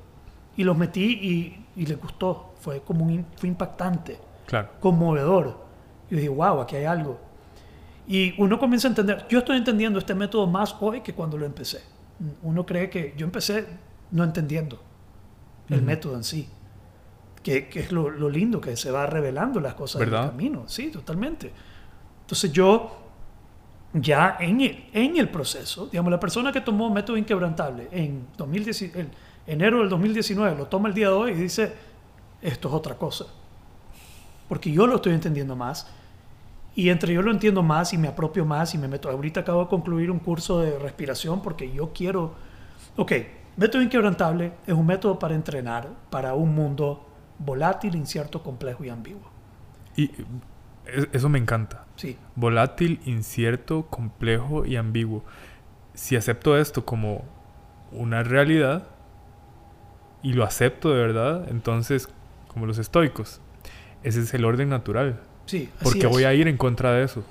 Y 0.56 0.64
los 0.64 0.78
metí 0.78 1.04
y, 1.04 1.66
y 1.82 1.86
les 1.86 2.00
gustó. 2.00 2.54
Fue 2.62 2.82
como 2.82 3.06
un, 3.06 3.26
fue 3.36 3.50
impactante, 3.50 4.18
claro. 4.46 4.70
conmovedor. 4.80 5.58
Y 6.10 6.16
dije, 6.16 6.30
wow, 6.30 6.62
aquí 6.62 6.76
hay 6.78 6.86
algo. 6.86 7.20
Y 8.12 8.36
uno 8.38 8.60
comienza 8.60 8.88
a 8.88 8.90
entender, 8.90 9.26
yo 9.30 9.40
estoy 9.40 9.58
entendiendo 9.58 9.98
este 9.98 10.14
método 10.14 10.46
más 10.46 10.76
hoy 10.82 11.02
que 11.02 11.14
cuando 11.14 11.38
lo 11.38 11.46
empecé. 11.46 11.82
Uno 12.44 12.66
cree 12.66 12.90
que 12.90 13.14
yo 13.16 13.26
empecé 13.26 13.66
no 14.12 14.24
entendiendo 14.24 14.82
el 15.70 15.80
uh 15.80 15.82
-huh. 15.82 15.86
método 15.86 16.16
en 16.18 16.24
sí 16.24 16.50
que, 17.42 17.68
que 17.70 17.80
es 17.80 17.92
lo, 17.92 18.10
lo, 18.10 18.30
lindo, 18.30 18.62
que 18.62 18.76
se 18.76 18.92
va 18.92 19.06
revelando 19.06 19.60
las 19.60 19.74
cosas 19.74 20.00
¿verdad? 20.00 20.24
del 20.24 20.32
camino. 20.32 20.64
Sí, 20.68 20.90
totalmente. 20.90 21.52
Entonces 22.22 22.52
yo, 22.52 22.98
ya 23.94 24.38
en 24.40 24.62
el, 24.62 24.90
en 24.94 25.18
el 25.18 25.30
proceso, 25.30 25.88
digamos, 25.88 26.12
la 26.12 26.20
persona 26.20 26.52
que 26.52 26.62
tomó 26.62 26.90
método 26.90 27.18
inquebrantable 27.18 27.88
en 27.92 28.28
2010, 28.38 28.82
el 28.96 29.10
enero 29.48 29.80
del 29.80 29.90
2019, 29.90 30.58
lo 30.58 30.68
toma 30.68 30.90
el 30.90 30.94
día 30.94 31.08
de 31.08 31.14
hoy 31.14 31.32
y 31.32 31.36
dice, 31.36 31.74
esto 32.42 32.68
es 32.68 32.74
otra 32.74 32.96
cosa. 32.96 33.26
Porque 34.48 34.72
yo 34.72 34.86
lo 34.86 34.98
estoy 34.98 35.14
entendiendo 35.14 35.56
más. 35.56 35.88
Y 36.74 36.90
entre 36.90 37.14
yo 37.14 37.22
lo 37.22 37.32
entiendo 37.32 37.64
más 37.64 37.94
y 37.94 37.98
me 37.98 38.08
apropio 38.08 38.46
más 38.46 38.74
y 38.74 38.78
me 38.78 38.88
meto. 38.88 39.10
Ahorita 39.10 39.42
acabo 39.42 39.64
de 39.64 39.70
concluir 39.70 40.10
un 40.10 40.20
curso 40.20 40.60
de 40.62 40.80
respiración 40.80 41.42
porque 41.42 41.72
yo 41.72 41.92
quiero... 41.94 42.34
Ok, 42.96 43.12
método 43.58 43.82
inquebrantable 43.82 44.54
es 44.66 44.74
un 44.74 44.86
método 44.86 45.20
para 45.20 45.36
entrenar 45.36 45.90
para 46.10 46.34
un 46.34 46.56
mundo 46.56 47.06
volátil, 47.40 47.96
incierto, 47.96 48.42
complejo 48.42 48.86
y 48.86 48.90
ambiguo. 48.90 49.30
Y 49.98 50.12
eso 51.12 51.30
me 51.30 51.40
encanta. 51.40 51.86
Sí. 51.96 52.18
Volátil, 52.36 53.02
incierto, 53.06 53.88
complejo 53.88 54.66
y 54.66 54.78
ambiguo. 54.78 55.24
Si 55.94 56.16
acepto 56.16 56.58
esto 56.58 56.86
como 56.86 57.26
una 57.92 58.24
realidad 58.24 58.88
y 60.24 60.34
lo 60.34 60.46
acepto 60.46 60.90
de 60.92 61.02
verdad, 61.02 61.50
entonces, 61.50 62.08
como 62.48 62.66
los 62.66 62.78
estoicos, 62.78 63.42
ese 64.04 64.22
es 64.22 64.34
el 64.34 64.46
orden 64.46 64.70
natural. 64.70 65.20
Sí, 65.52 65.70
así 65.76 65.84
Porque 65.84 66.00
es. 66.00 66.10
voy 66.10 66.24
a 66.24 66.34
ir 66.34 66.48
en 66.48 66.56
contra 66.56 66.94
de 66.94 67.04
eso. 67.04 67.26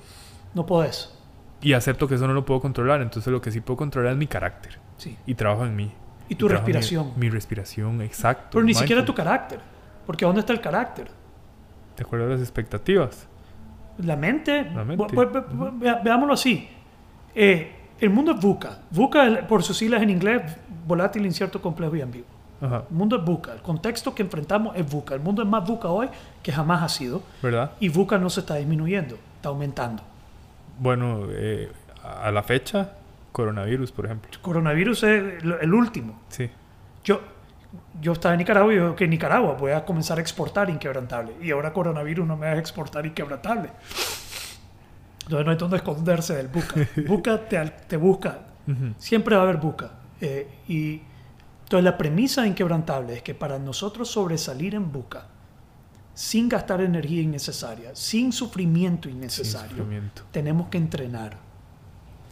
No 0.53 0.63
podés. 0.63 1.11
Y 1.59 1.73
acepto 1.73 2.07
que 2.07 2.13
eso 2.13 2.27
no 2.27 2.33
lo 2.33 2.45
puedo 2.45 2.61
controlar. 2.61 3.01
Entonces, 3.01 3.33
lo 3.33 3.41
que 3.41 3.49
sí 3.49 3.61
puedo 3.61 3.77
controlar 3.77 4.11
es 4.11 4.17
mi 4.19 4.27
carácter. 4.27 4.77
Sí. 4.97 5.17
Y 5.25 5.33
trabajo 5.33 5.65
en 5.65 5.75
mí. 5.75 5.91
Y 6.29 6.35
tu 6.35 6.45
y 6.45 6.49
respiración. 6.49 7.13
Mi, 7.15 7.21
mi, 7.21 7.29
respiración, 7.31 7.99
exacto. 8.03 8.49
Pero 8.51 8.63
ni 8.63 8.75
siquiera 8.75 9.03
tu 9.03 9.15
carácter. 9.15 9.59
Porque 10.05 10.23
¿dónde 10.23 10.41
está 10.41 10.53
el 10.53 10.61
carácter? 10.61 11.07
De 11.97 12.03
acuerdo 12.03 12.27
a 12.27 12.29
las 12.29 12.41
expectativas. 12.41 13.27
La 13.97 14.15
mente. 14.15 14.69
La 14.71 14.85
mente. 14.85 15.15
Ve, 15.15 15.25
ve, 15.25 15.41
ve, 15.73 15.95
veámoslo 16.03 16.35
así. 16.35 16.69
Eh, 17.33 17.71
el 17.99 18.11
mundo 18.11 18.33
es 18.33 18.39
VUCA. 18.39 18.81
VUCA, 18.91 19.47
por 19.47 19.63
sus 19.63 19.77
siglas 19.77 20.03
en 20.03 20.11
inglés, 20.11 20.43
volátil, 20.85 21.25
incierto, 21.25 21.59
complejo 21.59 21.95
y 21.95 22.01
ambiguo. 22.01 22.40
Ajá. 22.61 22.83
El 22.89 22.95
mundo 22.95 23.17
es 23.17 23.25
VUCA. 23.25 23.53
El 23.53 23.61
contexto 23.61 24.13
que 24.13 24.21
enfrentamos 24.23 24.75
es 24.75 24.89
VUCA. 24.89 25.15
El 25.15 25.21
mundo 25.21 25.41
es 25.41 25.47
más 25.47 25.67
VUCA 25.67 25.89
hoy 25.89 26.09
que 26.43 26.51
jamás 26.51 26.83
ha 26.83 26.89
sido. 26.89 27.23
¿Verdad? 27.41 27.71
Y 27.79 27.89
VUCA 27.89 28.17
no 28.17 28.29
se 28.29 28.41
está 28.41 28.55
disminuyendo, 28.55 29.17
está 29.35 29.49
aumentando. 29.49 30.03
Bueno, 30.79 31.25
eh, 31.29 31.71
a 32.03 32.31
la 32.31 32.43
fecha, 32.43 32.91
coronavirus, 33.31 33.91
por 33.91 34.05
ejemplo. 34.05 34.29
El 34.31 34.39
coronavirus 34.39 35.03
es 35.03 35.43
el 35.43 35.73
último. 35.73 36.19
Sí. 36.29 36.49
Yo, 37.03 37.21
yo 38.01 38.13
estaba 38.13 38.33
en 38.33 38.39
Nicaragua 38.39 38.73
y 38.73 38.77
yo 38.77 38.95
que 38.95 39.05
en 39.05 39.09
Nicaragua 39.09 39.53
voy 39.53 39.71
a 39.71 39.85
comenzar 39.85 40.17
a 40.17 40.21
exportar 40.21 40.69
inquebrantable. 40.69 41.33
Y 41.41 41.51
ahora 41.51 41.73
coronavirus 41.73 42.27
no 42.27 42.37
me 42.37 42.47
deja 42.47 42.59
exportar 42.59 43.05
inquebrantable. 43.05 43.69
Entonces 45.23 45.45
no 45.45 45.51
hay 45.51 45.57
donde 45.57 45.77
esconderse 45.77 46.35
del 46.35 46.47
buca. 46.47 46.75
buca 47.07 47.37
te, 47.47 47.63
te 47.87 47.97
busca. 47.97 48.39
Uh 48.67 48.71
-huh. 48.71 48.93
Siempre 48.97 49.35
va 49.35 49.41
a 49.41 49.45
haber 49.45 49.57
buca. 49.57 49.91
Eh, 50.19 50.47
y 50.67 51.01
entonces 51.71 51.85
la 51.85 51.97
premisa 51.97 52.41
de 52.41 52.49
inquebrantable 52.49 53.13
es 53.13 53.21
que 53.21 53.33
para 53.33 53.57
nosotros 53.57 54.09
sobresalir 54.09 54.75
en 54.75 54.91
buca, 54.91 55.27
sin 56.13 56.49
gastar 56.49 56.81
energía 56.81 57.21
innecesaria, 57.21 57.95
sin 57.95 58.33
sufrimiento 58.33 59.07
innecesario, 59.07 59.69
sin 59.69 59.77
sufrimiento. 59.77 60.23
tenemos 60.31 60.67
que 60.67 60.77
entrenar. 60.77 61.37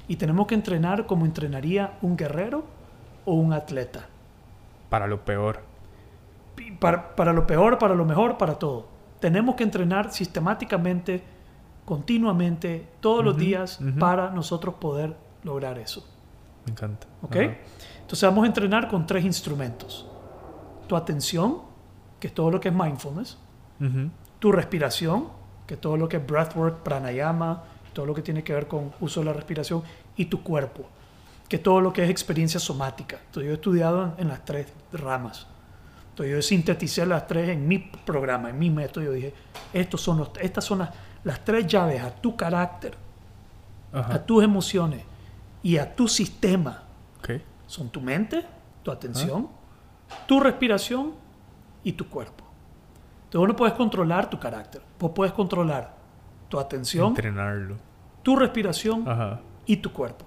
Y 0.09 0.17
tenemos 0.17 0.45
que 0.45 0.55
entrenar 0.55 1.05
como 1.05 1.25
entrenaría 1.25 1.97
un 2.01 2.17
guerrero 2.17 2.65
o 3.23 3.35
un 3.35 3.53
atleta. 3.53 4.07
Para 4.89 5.07
lo 5.07 5.23
peor. 5.23 5.61
Para, 6.77 7.15
para, 7.15 7.31
lo 7.31 7.47
peor, 7.47 7.79
para 7.79 7.95
lo 7.95 8.03
mejor, 8.03 8.37
para 8.37 8.59
todo. 8.59 8.89
Tenemos 9.21 9.55
que 9.55 9.63
entrenar 9.63 10.11
sistemáticamente, 10.11 11.23
continuamente, 11.85 12.89
todos 12.99 13.19
uh 13.19 13.21
-huh, 13.21 13.25
los 13.25 13.37
días, 13.37 13.79
uh 13.79 13.85
-huh. 13.85 13.99
para 13.99 14.31
nosotros 14.31 14.75
poder 14.75 15.15
lograr 15.43 15.79
eso. 15.79 16.05
Me 16.65 16.73
encanta. 16.73 17.07
¿Ok? 17.21 17.35
Uh 17.35 17.39
-huh. 17.39 17.55
Entonces 18.09 18.27
vamos 18.27 18.43
a 18.45 18.47
entrenar 18.47 18.87
con 18.87 19.05
tres 19.05 19.23
instrumentos. 19.23 20.03
Tu 20.87 20.95
atención, 20.95 21.59
que 22.19 22.25
es 22.25 22.33
todo 22.33 22.49
lo 22.49 22.59
que 22.59 22.69
es 22.69 22.73
mindfulness. 22.73 23.37
Tu 24.39 24.51
respiración, 24.51 25.27
que 25.67 25.75
es 25.75 25.79
todo 25.79 25.95
lo 25.95 26.09
que 26.09 26.17
es 26.17 26.25
breathwork, 26.25 26.81
pranayama, 26.81 27.65
todo 27.93 28.07
lo 28.07 28.15
que 28.15 28.23
tiene 28.23 28.43
que 28.43 28.51
ver 28.51 28.67
con 28.67 28.91
uso 28.99 29.19
de 29.19 29.27
la 29.27 29.33
respiración. 29.33 29.83
Y 30.15 30.25
tu 30.25 30.41
cuerpo, 30.41 30.87
que 31.47 31.59
todo 31.59 31.81
lo 31.81 31.93
que 31.93 32.03
es 32.03 32.09
experiencia 32.09 32.59
somática. 32.59 33.17
Entonces 33.27 33.43
yo 33.43 33.51
he 33.51 33.53
estudiado 33.53 34.03
en, 34.03 34.13
en, 34.17 34.27
las 34.29 34.43
tres 34.43 34.73
ramas. 34.91 35.45
Entonces 36.09 36.33
yo 36.33 36.41
sinteticé 36.41 37.05
las 37.05 37.27
tres 37.27 37.49
en 37.49 37.67
mi 37.67 37.77
programa, 37.77 38.49
en 38.49 38.57
mi 38.57 38.71
método. 38.71 39.03
Yo 39.03 39.11
dije, 39.11 39.35
estos 39.71 40.01
son 40.01 40.17
los, 40.17 40.31
estas 40.41 40.65
son 40.65 40.79
las, 40.79 40.89
las 41.23 41.45
tres 41.45 41.67
llaves 41.67 42.01
a 42.01 42.09
tu 42.09 42.35
carácter, 42.35 42.95
Ajá. 43.93 44.15
a 44.15 44.25
tus 44.25 44.43
emociones 44.43 45.03
y 45.61 45.77
a 45.77 45.95
tu 45.95 46.07
sistema. 46.07 46.85
Okay. 47.19 47.43
Son 47.69 47.87
tu 47.89 48.01
mente, 48.01 48.43
tu 48.81 48.89
atención, 48.89 49.47
¿Ah? 50.09 50.15
tu 50.27 50.39
respiración 50.39 51.13
y 51.83 51.91
tu 51.93 52.09
cuerpo. 52.09 52.43
Entonces 53.25 53.39
vos 53.39 53.47
no 53.47 53.55
puedes 53.55 53.75
controlar 53.75 54.27
tu 54.27 54.39
carácter. 54.39 54.81
Vos 54.99 55.11
puedes 55.13 55.33
controlar 55.33 55.93
tu 56.49 56.59
atención, 56.59 57.09
entrenarlo, 57.09 57.77
tu 58.23 58.35
respiración 58.35 59.07
Ajá. 59.07 59.39
y 59.67 59.77
tu 59.77 59.93
cuerpo. 59.93 60.25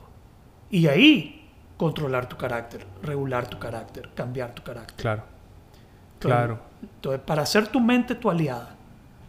Y 0.71 0.87
ahí 0.87 1.51
controlar 1.77 2.29
tu 2.29 2.37
carácter, 2.37 2.87
regular 3.03 3.49
tu 3.49 3.59
carácter, 3.59 4.11
cambiar 4.15 4.55
tu 4.55 4.63
carácter. 4.63 4.97
Claro. 4.97 5.25
Entonces, 6.15 6.39
Claro. 6.39 6.59
Entonces, 6.81 7.21
para 7.23 7.43
hacer 7.43 7.67
tu 7.67 7.81
mente 7.81 8.15
tu 8.15 8.31
aliada, 8.31 8.77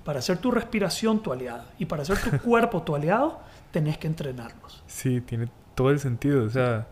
para 0.06 0.19
hacer 0.19 0.38
tu 0.38 0.52
respiración 0.52 1.23
tu 1.23 1.33
aliada 1.33 1.65
y 1.79 1.85
para 1.85 2.04
hacer 2.04 2.19
tu 2.19 2.29
cuerpo 2.48 2.83
tu 2.83 2.96
aliado, 2.96 3.40
tenés 3.71 3.98
que 3.98 4.06
entrenarlos. 4.06 4.83
Sí, 4.85 5.19
tiene 5.21 5.48
todo 5.73 5.90
el 5.90 6.00
sentido. 6.00 6.44
O 6.46 6.50
sea, 6.52 6.85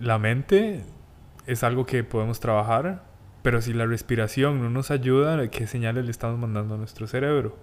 la 0.00 0.18
mente 0.18 0.82
es 1.46 1.62
algo 1.62 1.86
que 1.86 2.04
podemos 2.04 2.40
trabajar, 2.40 3.04
pero 3.42 3.60
si 3.60 3.72
la 3.72 3.86
respiración 3.86 4.62
no 4.62 4.70
nos 4.70 4.90
ayuda, 4.90 5.48
¿qué 5.48 5.66
señales 5.66 6.04
le 6.04 6.10
estamos 6.10 6.38
mandando 6.38 6.74
a 6.74 6.78
nuestro 6.78 7.06
cerebro? 7.06 7.56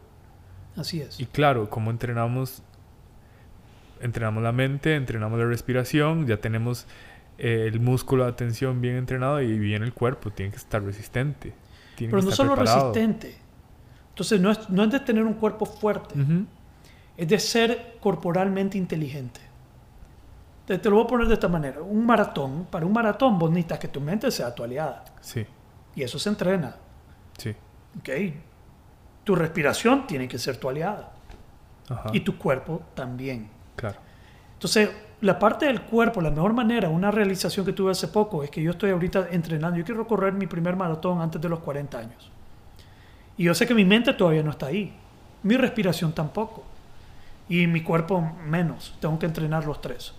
Así 0.75 1.01
es. 1.01 1.19
Y 1.19 1.25
claro, 1.25 1.69
como 1.69 1.91
entrenamos, 1.91 2.63
entrenamos 4.01 4.43
la 4.43 4.51
mente, 4.51 4.95
entrenamos 4.95 5.39
la 5.39 5.45
respiración, 5.45 6.27
ya 6.27 6.37
tenemos 6.37 6.85
eh, 7.37 7.69
el 7.71 7.79
músculo 7.79 8.25
de 8.25 8.31
atención 8.31 8.81
bien 8.81 8.95
entrenado 8.95 9.41
y 9.41 9.57
bien 9.57 9.83
el 9.83 9.93
cuerpo, 9.93 10.31
tiene 10.31 10.51
que 10.51 10.57
estar 10.57 10.83
resistente. 10.83 11.53
Tiene 11.95 12.11
Pero 12.11 12.21
que 12.21 12.25
no 12.25 12.31
estar 12.31 12.45
solo 12.45 12.55
preparado. 12.55 12.93
resistente. 12.93 13.37
Entonces 14.09 14.41
no 14.41 14.51
es, 14.51 14.69
no 14.69 14.83
es 14.83 14.91
de 14.91 14.99
tener 14.99 15.23
un 15.23 15.35
cuerpo 15.35 15.65
fuerte, 15.65 16.15
es 17.15 17.27
de 17.27 17.39
ser 17.39 17.97
corporalmente 18.01 18.77
inteligente. 18.77 19.39
Te, 20.69 20.77
te 20.77 20.87
lo 20.87 20.97
voy 20.97 21.05
a 21.05 21.07
poner 21.07 21.27
de 21.27 21.33
esta 21.33 21.47
manera. 21.47 21.81
Un 21.81 22.05
maratón, 22.05 22.67
para 22.69 22.85
un 22.85 22.93
maratón 22.93 23.39
vos 23.39 23.49
necesitas 23.49 23.79
que 23.79 23.87
tu 23.87 23.99
mente 23.99 24.29
sea 24.29 24.53
tu 24.53 24.63
aliada. 24.63 25.03
Sí, 25.19 25.43
Y 25.95 26.03
eso 26.03 26.19
se 26.19 26.29
entrena. 26.29 26.75
sí. 27.37 27.55
¿ok? 27.97 28.09
Tu 29.23 29.35
respiración 29.35 30.05
tiene 30.05 30.27
que 30.27 30.37
ser 30.37 30.57
tu 30.57 30.69
aliada. 30.69 31.11
Ajá. 31.89 32.11
Y 32.13 32.19
tu 32.19 32.37
cuerpo 32.37 32.83
también. 32.93 33.49
Claro. 33.75 33.97
Entonces, 34.53 34.91
la 35.21 35.39
parte 35.39 35.65
del 35.65 35.81
cuerpo, 35.81 36.21
la 36.21 36.29
mejor 36.29 36.53
manera, 36.53 36.87
una 36.89 37.09
realización 37.09 37.65
que 37.65 37.73
tuve 37.73 37.91
hace 37.91 38.07
poco, 38.07 38.43
es 38.43 38.51
que 38.51 38.61
yo 38.61 38.71
estoy 38.71 38.91
ahorita 38.91 39.29
entrenando. 39.31 39.77
Yo 39.77 39.83
quiero 39.85 40.05
correr 40.07 40.33
mi 40.33 40.45
primer 40.45 40.75
maratón 40.75 41.19
antes 41.19 41.41
de 41.41 41.49
los 41.49 41.59
40 41.59 41.97
años. 41.97 42.31
Y 43.37 43.45
yo 43.45 43.55
sé 43.55 43.65
que 43.65 43.73
mi 43.73 43.85
mente 43.85 44.13
todavía 44.13 44.43
no 44.43 44.51
está 44.51 44.67
ahí. 44.67 44.93
Mi 45.41 45.57
respiración 45.57 46.11
tampoco. 46.13 46.63
Y 47.47 47.65
mi 47.65 47.81
cuerpo 47.81 48.21
menos. 48.45 48.95
Tengo 48.99 49.17
que 49.17 49.25
entrenar 49.25 49.65
los 49.65 49.81
tres. 49.81 50.13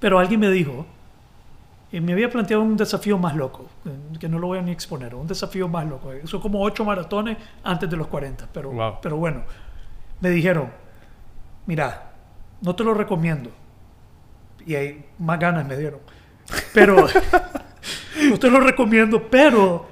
Pero 0.00 0.18
alguien 0.18 0.40
me 0.40 0.50
dijo, 0.50 0.86
y 1.92 2.00
me 2.00 2.12
había 2.12 2.30
planteado 2.30 2.62
un 2.62 2.76
desafío 2.76 3.18
más 3.18 3.34
loco, 3.36 3.66
eh, 3.84 4.18
que 4.18 4.28
no 4.28 4.38
lo 4.38 4.46
voy 4.48 4.58
a 4.58 4.62
ni 4.62 4.70
exponer, 4.70 5.14
un 5.14 5.26
desafío 5.26 5.68
más 5.68 5.86
loco. 5.86 6.12
eh, 6.12 6.22
Son 6.24 6.40
como 6.40 6.62
ocho 6.62 6.84
maratones 6.84 7.36
antes 7.62 7.88
de 7.90 7.96
los 7.96 8.06
40, 8.06 8.48
pero, 8.52 8.70
Wow. 8.70 8.94
pero 9.02 9.16
bueno, 9.16 9.42
me 10.20 10.30
dijeron, 10.30 10.70
mira, 11.66 12.12
no 12.62 12.74
te 12.74 12.84
lo 12.84 12.94
recomiendo. 12.94 13.50
Y 14.66 14.74
ahí 14.74 15.04
más 15.18 15.38
ganas 15.38 15.66
me 15.66 15.76
dieron. 15.76 16.00
Pero, 16.74 17.06
no 18.30 18.38
te 18.38 18.50
lo 18.50 18.60
recomiendo, 18.60 19.28
pero 19.30 19.86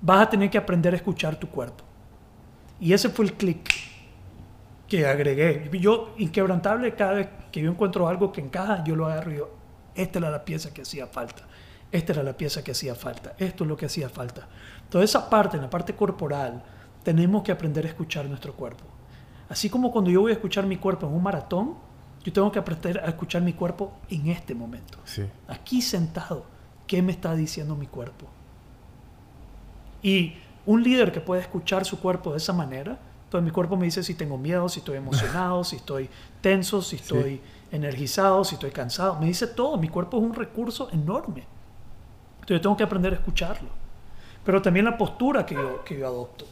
vas 0.00 0.22
a 0.22 0.30
tener 0.30 0.50
que 0.50 0.58
aprender 0.58 0.94
a 0.94 0.96
escuchar 0.96 1.36
tu 1.36 1.48
cuerpo. 1.48 1.84
Y 2.80 2.92
ese 2.92 3.08
fue 3.08 3.24
el 3.24 3.32
clic 3.34 3.68
que 4.88 5.06
agregué. 5.06 5.68
Yo, 5.78 6.14
inquebrantable, 6.18 6.94
cada 6.94 7.12
vez 7.12 7.28
que 7.52 7.60
yo 7.60 7.70
encuentro 7.70 8.08
algo 8.08 8.32
que 8.32 8.40
encaja, 8.40 8.82
yo 8.84 8.96
lo 8.96 9.06
agarro 9.06 9.32
y 9.32 9.36
yo, 9.36 9.50
esta 9.94 10.18
era 10.18 10.30
la 10.30 10.44
pieza 10.44 10.72
que 10.72 10.82
hacía 10.82 11.06
falta. 11.06 11.42
Esta 11.90 12.12
era 12.12 12.22
la 12.22 12.36
pieza 12.36 12.62
que 12.62 12.72
hacía 12.72 12.94
falta. 12.94 13.34
Esto 13.38 13.64
es 13.64 13.68
lo 13.68 13.76
que 13.76 13.86
hacía 13.86 14.08
falta. 14.08 14.48
Toda 14.88 15.04
esa 15.04 15.28
parte, 15.28 15.56
en 15.56 15.62
la 15.62 15.70
parte 15.70 15.94
corporal, 15.94 16.62
tenemos 17.02 17.42
que 17.42 17.52
aprender 17.52 17.84
a 17.84 17.88
escuchar 17.88 18.26
nuestro 18.26 18.54
cuerpo. 18.54 18.84
Así 19.48 19.70
como 19.70 19.90
cuando 19.90 20.10
yo 20.10 20.20
voy 20.20 20.32
a 20.32 20.34
escuchar 20.34 20.66
mi 20.66 20.76
cuerpo 20.76 21.06
en 21.06 21.14
un 21.14 21.22
maratón, 21.22 21.76
yo 22.22 22.32
tengo 22.32 22.52
que 22.52 22.58
aprender 22.58 22.98
a 22.98 23.08
escuchar 23.08 23.42
mi 23.42 23.54
cuerpo 23.54 23.92
en 24.10 24.28
este 24.28 24.54
momento. 24.54 24.98
Sí. 25.04 25.24
Aquí 25.46 25.80
sentado, 25.80 26.44
¿qué 26.86 27.00
me 27.00 27.12
está 27.12 27.34
diciendo 27.34 27.74
mi 27.74 27.86
cuerpo? 27.86 28.26
Y 30.02 30.34
un 30.66 30.82
líder 30.82 31.12
que 31.12 31.20
puede 31.20 31.40
escuchar 31.40 31.86
su 31.86 31.98
cuerpo 31.98 32.32
de 32.32 32.38
esa 32.38 32.52
manera, 32.52 32.98
entonces 33.28 33.44
mi 33.44 33.50
cuerpo 33.50 33.76
me 33.76 33.84
dice 33.84 34.02
si 34.02 34.14
tengo 34.14 34.38
miedo, 34.38 34.70
si 34.70 34.78
estoy 34.78 34.96
emocionado, 34.96 35.62
si 35.62 35.76
estoy 35.76 36.08
tenso, 36.40 36.80
si 36.80 36.96
estoy 36.96 37.42
energizado, 37.70 38.42
si 38.42 38.54
estoy 38.54 38.70
cansado. 38.70 39.20
Me 39.20 39.26
dice 39.26 39.46
todo, 39.48 39.76
mi 39.76 39.90
cuerpo 39.90 40.16
es 40.16 40.22
un 40.22 40.32
recurso 40.32 40.88
enorme. 40.92 41.44
Entonces 42.36 42.56
yo 42.56 42.60
tengo 42.62 42.76
que 42.78 42.84
aprender 42.84 43.12
a 43.12 43.16
escucharlo. 43.16 43.68
Pero 44.46 44.62
también 44.62 44.86
la 44.86 44.96
postura 44.96 45.44
que 45.44 45.56
yo, 45.56 45.84
que 45.84 45.98
yo 45.98 46.06
adopto. 46.06 46.46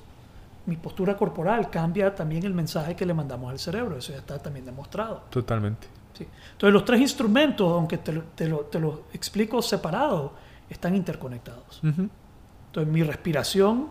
Mi 0.66 0.77
postura 0.77 1.16
corporal 1.16 1.70
cambia 1.70 2.14
también 2.14 2.45
el 2.45 2.53
mensaje 2.53 2.95
que 2.95 3.07
le 3.07 3.14
mandamos 3.14 3.51
al 3.51 3.59
cerebro. 3.59 3.97
Eso 3.97 4.12
ya 4.12 4.18
está 4.18 4.39
también 4.39 4.66
demostrado. 4.66 5.22
Totalmente. 5.31 5.87
Sí. 6.12 6.29
Entonces 6.53 6.74
los 6.74 6.85
tres 6.85 7.01
instrumentos, 7.01 7.72
aunque 7.72 7.97
te, 7.97 8.12
te 8.35 8.49
lo, 8.49 8.59
te 8.66 8.79
lo 8.79 9.05
explico 9.14 9.62
separado, 9.62 10.35
están 10.68 10.95
interconectados. 10.95 11.81
Entonces 11.83 12.93
mi 12.93 13.03
respiración, 13.03 13.89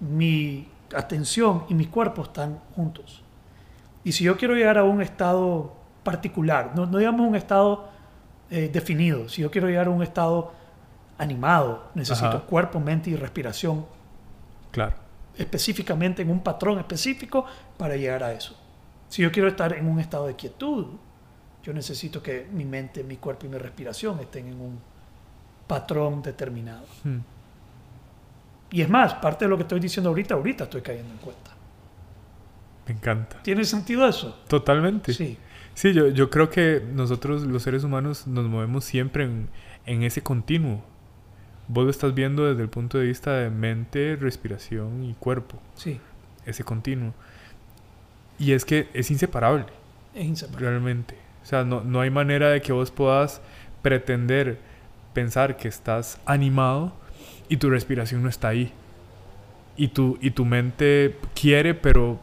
mi 0.00 0.68
atención 0.94 1.64
y 1.68 1.74
mi 1.74 1.86
cuerpo 1.86 2.22
están 2.22 2.58
juntos. 2.74 3.22
Y 4.04 4.12
si 4.12 4.24
yo 4.24 4.36
quiero 4.36 4.54
llegar 4.54 4.78
a 4.78 4.84
un 4.84 5.02
estado 5.02 5.74
particular, 6.04 6.72
no, 6.76 6.86
no 6.86 6.98
digamos 6.98 7.26
un 7.26 7.34
estado 7.34 7.88
eh, 8.50 8.70
definido, 8.72 9.28
si 9.28 9.42
yo 9.42 9.50
quiero 9.50 9.66
llegar 9.68 9.88
a 9.88 9.90
un 9.90 10.02
estado 10.02 10.52
animado, 11.18 11.90
necesito 11.94 12.28
Ajá. 12.28 12.40
cuerpo, 12.40 12.78
mente 12.78 13.10
y 13.10 13.16
respiración 13.16 13.86
Claro. 14.70 14.94
específicamente 15.36 16.22
en 16.22 16.30
un 16.30 16.40
patrón 16.40 16.78
específico 16.78 17.44
para 17.76 17.96
llegar 17.96 18.22
a 18.22 18.32
eso. 18.32 18.54
Si 19.08 19.22
yo 19.22 19.32
quiero 19.32 19.48
estar 19.48 19.72
en 19.72 19.88
un 19.88 19.98
estado 19.98 20.26
de 20.26 20.36
quietud, 20.36 20.86
yo 21.62 21.72
necesito 21.72 22.22
que 22.22 22.46
mi 22.52 22.64
mente, 22.64 23.02
mi 23.02 23.16
cuerpo 23.16 23.46
y 23.46 23.48
mi 23.48 23.58
respiración 23.58 24.20
estén 24.20 24.46
en 24.48 24.60
un 24.60 24.78
patrón 25.66 26.22
determinado. 26.22 26.84
Mm. 27.02 27.18
Y 28.70 28.82
es 28.82 28.88
más, 28.88 29.14
parte 29.14 29.44
de 29.44 29.48
lo 29.48 29.56
que 29.56 29.62
estoy 29.62 29.80
diciendo 29.80 30.10
ahorita, 30.10 30.34
ahorita 30.34 30.64
estoy 30.64 30.82
cayendo 30.82 31.12
en 31.12 31.18
cuenta. 31.18 31.50
Me 32.86 32.94
encanta. 32.94 33.42
¿Tiene 33.42 33.64
sentido 33.64 34.06
eso? 34.08 34.38
Totalmente. 34.48 35.12
Sí. 35.12 35.38
Sí, 35.74 35.92
yo, 35.92 36.08
yo 36.08 36.30
creo 36.30 36.48
que 36.50 36.82
nosotros 36.94 37.42
los 37.42 37.62
seres 37.62 37.84
humanos 37.84 38.26
nos 38.26 38.46
movemos 38.46 38.84
siempre 38.84 39.24
en, 39.24 39.48
en 39.84 40.02
ese 40.02 40.22
continuo. 40.22 40.82
Vos 41.68 41.84
lo 41.84 41.90
estás 41.90 42.14
viendo 42.14 42.46
desde 42.46 42.62
el 42.62 42.68
punto 42.68 42.98
de 42.98 43.06
vista 43.06 43.32
de 43.32 43.50
mente, 43.50 44.16
respiración 44.16 45.04
y 45.04 45.14
cuerpo, 45.14 45.58
Sí, 45.74 46.00
ese 46.44 46.62
continuo. 46.64 47.12
Y 48.38 48.52
es 48.52 48.64
que 48.64 48.88
es 48.94 49.10
inseparable, 49.10 49.66
es 50.14 50.24
inseparable. 50.24 50.68
realmente. 50.70 51.16
O 51.42 51.46
sea, 51.46 51.64
no, 51.64 51.82
no 51.82 52.00
hay 52.00 52.10
manera 52.10 52.50
de 52.50 52.62
que 52.62 52.72
vos 52.72 52.90
puedas 52.90 53.40
pretender 53.82 54.58
pensar 55.12 55.56
que 55.56 55.68
estás 55.68 56.20
animado 56.24 56.92
y 57.48 57.56
tu 57.58 57.70
respiración 57.70 58.22
no 58.22 58.28
está 58.28 58.48
ahí. 58.48 58.72
Y 59.76 59.88
tu, 59.88 60.18
y 60.20 60.30
tu 60.30 60.44
mente 60.44 61.18
quiere, 61.34 61.74
pero 61.74 62.18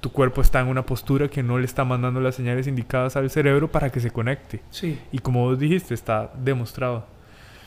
tu 0.00 0.12
cuerpo 0.12 0.40
está 0.42 0.60
en 0.60 0.68
una 0.68 0.84
postura 0.84 1.28
que 1.28 1.42
no 1.42 1.58
le 1.58 1.64
está 1.64 1.84
mandando 1.84 2.20
las 2.20 2.34
señales 2.34 2.66
indicadas 2.66 3.16
al 3.16 3.30
cerebro 3.30 3.70
para 3.72 3.90
que 3.90 3.98
se 4.00 4.10
conecte. 4.10 4.60
Sí, 4.70 4.98
Y 5.10 5.18
como 5.18 5.44
vos 5.44 5.58
dijiste, 5.58 5.94
está 5.94 6.30
demostrado. 6.42 7.06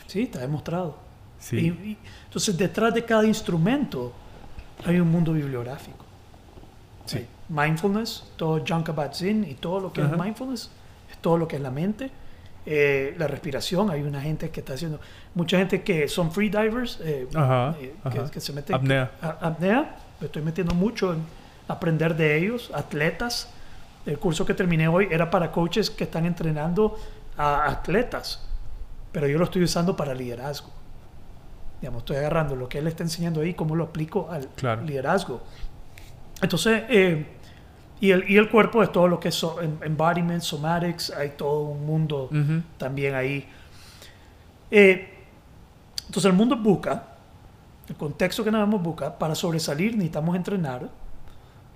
sí, 0.08 0.22
está 0.24 0.40
demostrado. 0.40 0.98
Sí. 1.40 1.58
Y- 1.58 1.90
y- 1.90 1.98
entonces, 2.26 2.56
detrás 2.58 2.94
de 2.94 3.04
cada 3.04 3.26
instrumento 3.26 4.14
hay 4.86 5.00
un 5.00 5.10
mundo 5.10 5.34
bibliográfico. 5.34 6.06
Sí. 7.06 7.18
Hay 7.18 7.28
mindfulness, 7.50 8.24
todo 8.38 8.64
John 8.66 8.84
Kabat-Zinn 8.84 9.44
y 9.50 9.56
todo 9.56 9.80
lo 9.80 9.92
que 9.92 10.02
Ajá. 10.02 10.16
es 10.16 10.22
mindfulness, 10.22 10.70
es 11.12 11.18
todo 11.18 11.38
lo 11.38 11.48
que 11.48 11.56
es 11.56 11.62
la 11.62 11.72
mente. 11.72 12.12
Eh, 12.66 13.16
la 13.18 13.28
respiración, 13.28 13.90
hay 13.90 14.02
una 14.04 14.22
gente 14.22 14.52
que 14.52 14.60
está 14.60 14.74
haciendo, 14.74 15.00
mucha 15.34 15.58
gente 15.58 15.82
que 15.82 16.08
son 16.08 16.32
freedivers, 16.32 17.00
eh, 17.04 17.28
Ajá, 17.34 17.76
eh, 17.80 17.96
ajá. 18.04 18.26
que, 18.26 18.32
que 18.32 18.40
se 18.40 18.54
meten 18.54 18.76
Apnea. 18.76 19.12
a- 19.22 19.48
apnea, 19.48 19.96
me 20.20 20.28
estoy 20.28 20.44
metiendo 20.44 20.76
mucho 20.76 21.14
en 21.14 21.24
aprender 21.68 22.16
de 22.16 22.38
ellos, 22.38 22.70
atletas. 22.74 23.50
El 24.06 24.20
curso 24.20 24.46
que 24.46 24.54
terminé 24.54 24.88
hoy 24.88 25.08
era 25.10 25.30
para 25.32 25.52
coaches 25.52 25.90
que 25.90 26.04
están 26.04 26.26
entrenando 26.26 26.98
a 27.38 27.66
atletas, 27.72 28.46
pero 29.12 29.28
yo 29.28 29.40
lo 29.40 29.46
estoy 29.46 29.64
usando 29.64 29.96
para 29.96 30.14
liderazgo. 30.14 30.70
Digamos, 31.82 32.02
estoy 32.04 32.18
agarrando 32.18 32.56
lo 32.56 32.70
que 32.70 32.78
él 32.78 32.86
está 32.88 33.02
enseñando 33.02 33.42
ahí, 33.42 33.56
cómo 33.56 33.76
lo 33.76 33.86
aplico 33.86 34.30
al 34.30 34.48
Claro. 34.50 34.84
liderazgo. 34.84 35.42
Entonces, 36.42 36.84
eh, 36.90 37.26
y, 38.02 38.12
el, 38.12 38.30
y 38.30 38.36
el 38.38 38.50
cuerpo 38.50 38.84
es 38.84 38.92
todo 38.92 39.08
lo 39.08 39.20
que 39.20 39.30
es 39.30 39.36
so- 39.36 39.62
em- 39.62 39.78
embodiment, 39.84 40.42
somatics, 40.42 41.12
hay 41.12 41.30
todo 41.38 41.62
un 41.62 41.86
mundo 41.86 42.26
Ujú. 42.32 42.62
también 42.78 43.16
ahí. 43.16 43.48
Eh, 44.70 45.08
entonces 46.08 46.26
el 46.26 46.34
mundo 46.36 46.58
busca, 46.58 47.04
el 47.88 47.96
contexto 47.96 48.44
que 48.44 48.52
más 48.52 48.68
busca, 48.70 49.18
para 49.18 49.36
sobresalir 49.36 49.94
necesitamos 49.94 50.36
entrenar, 50.36 50.90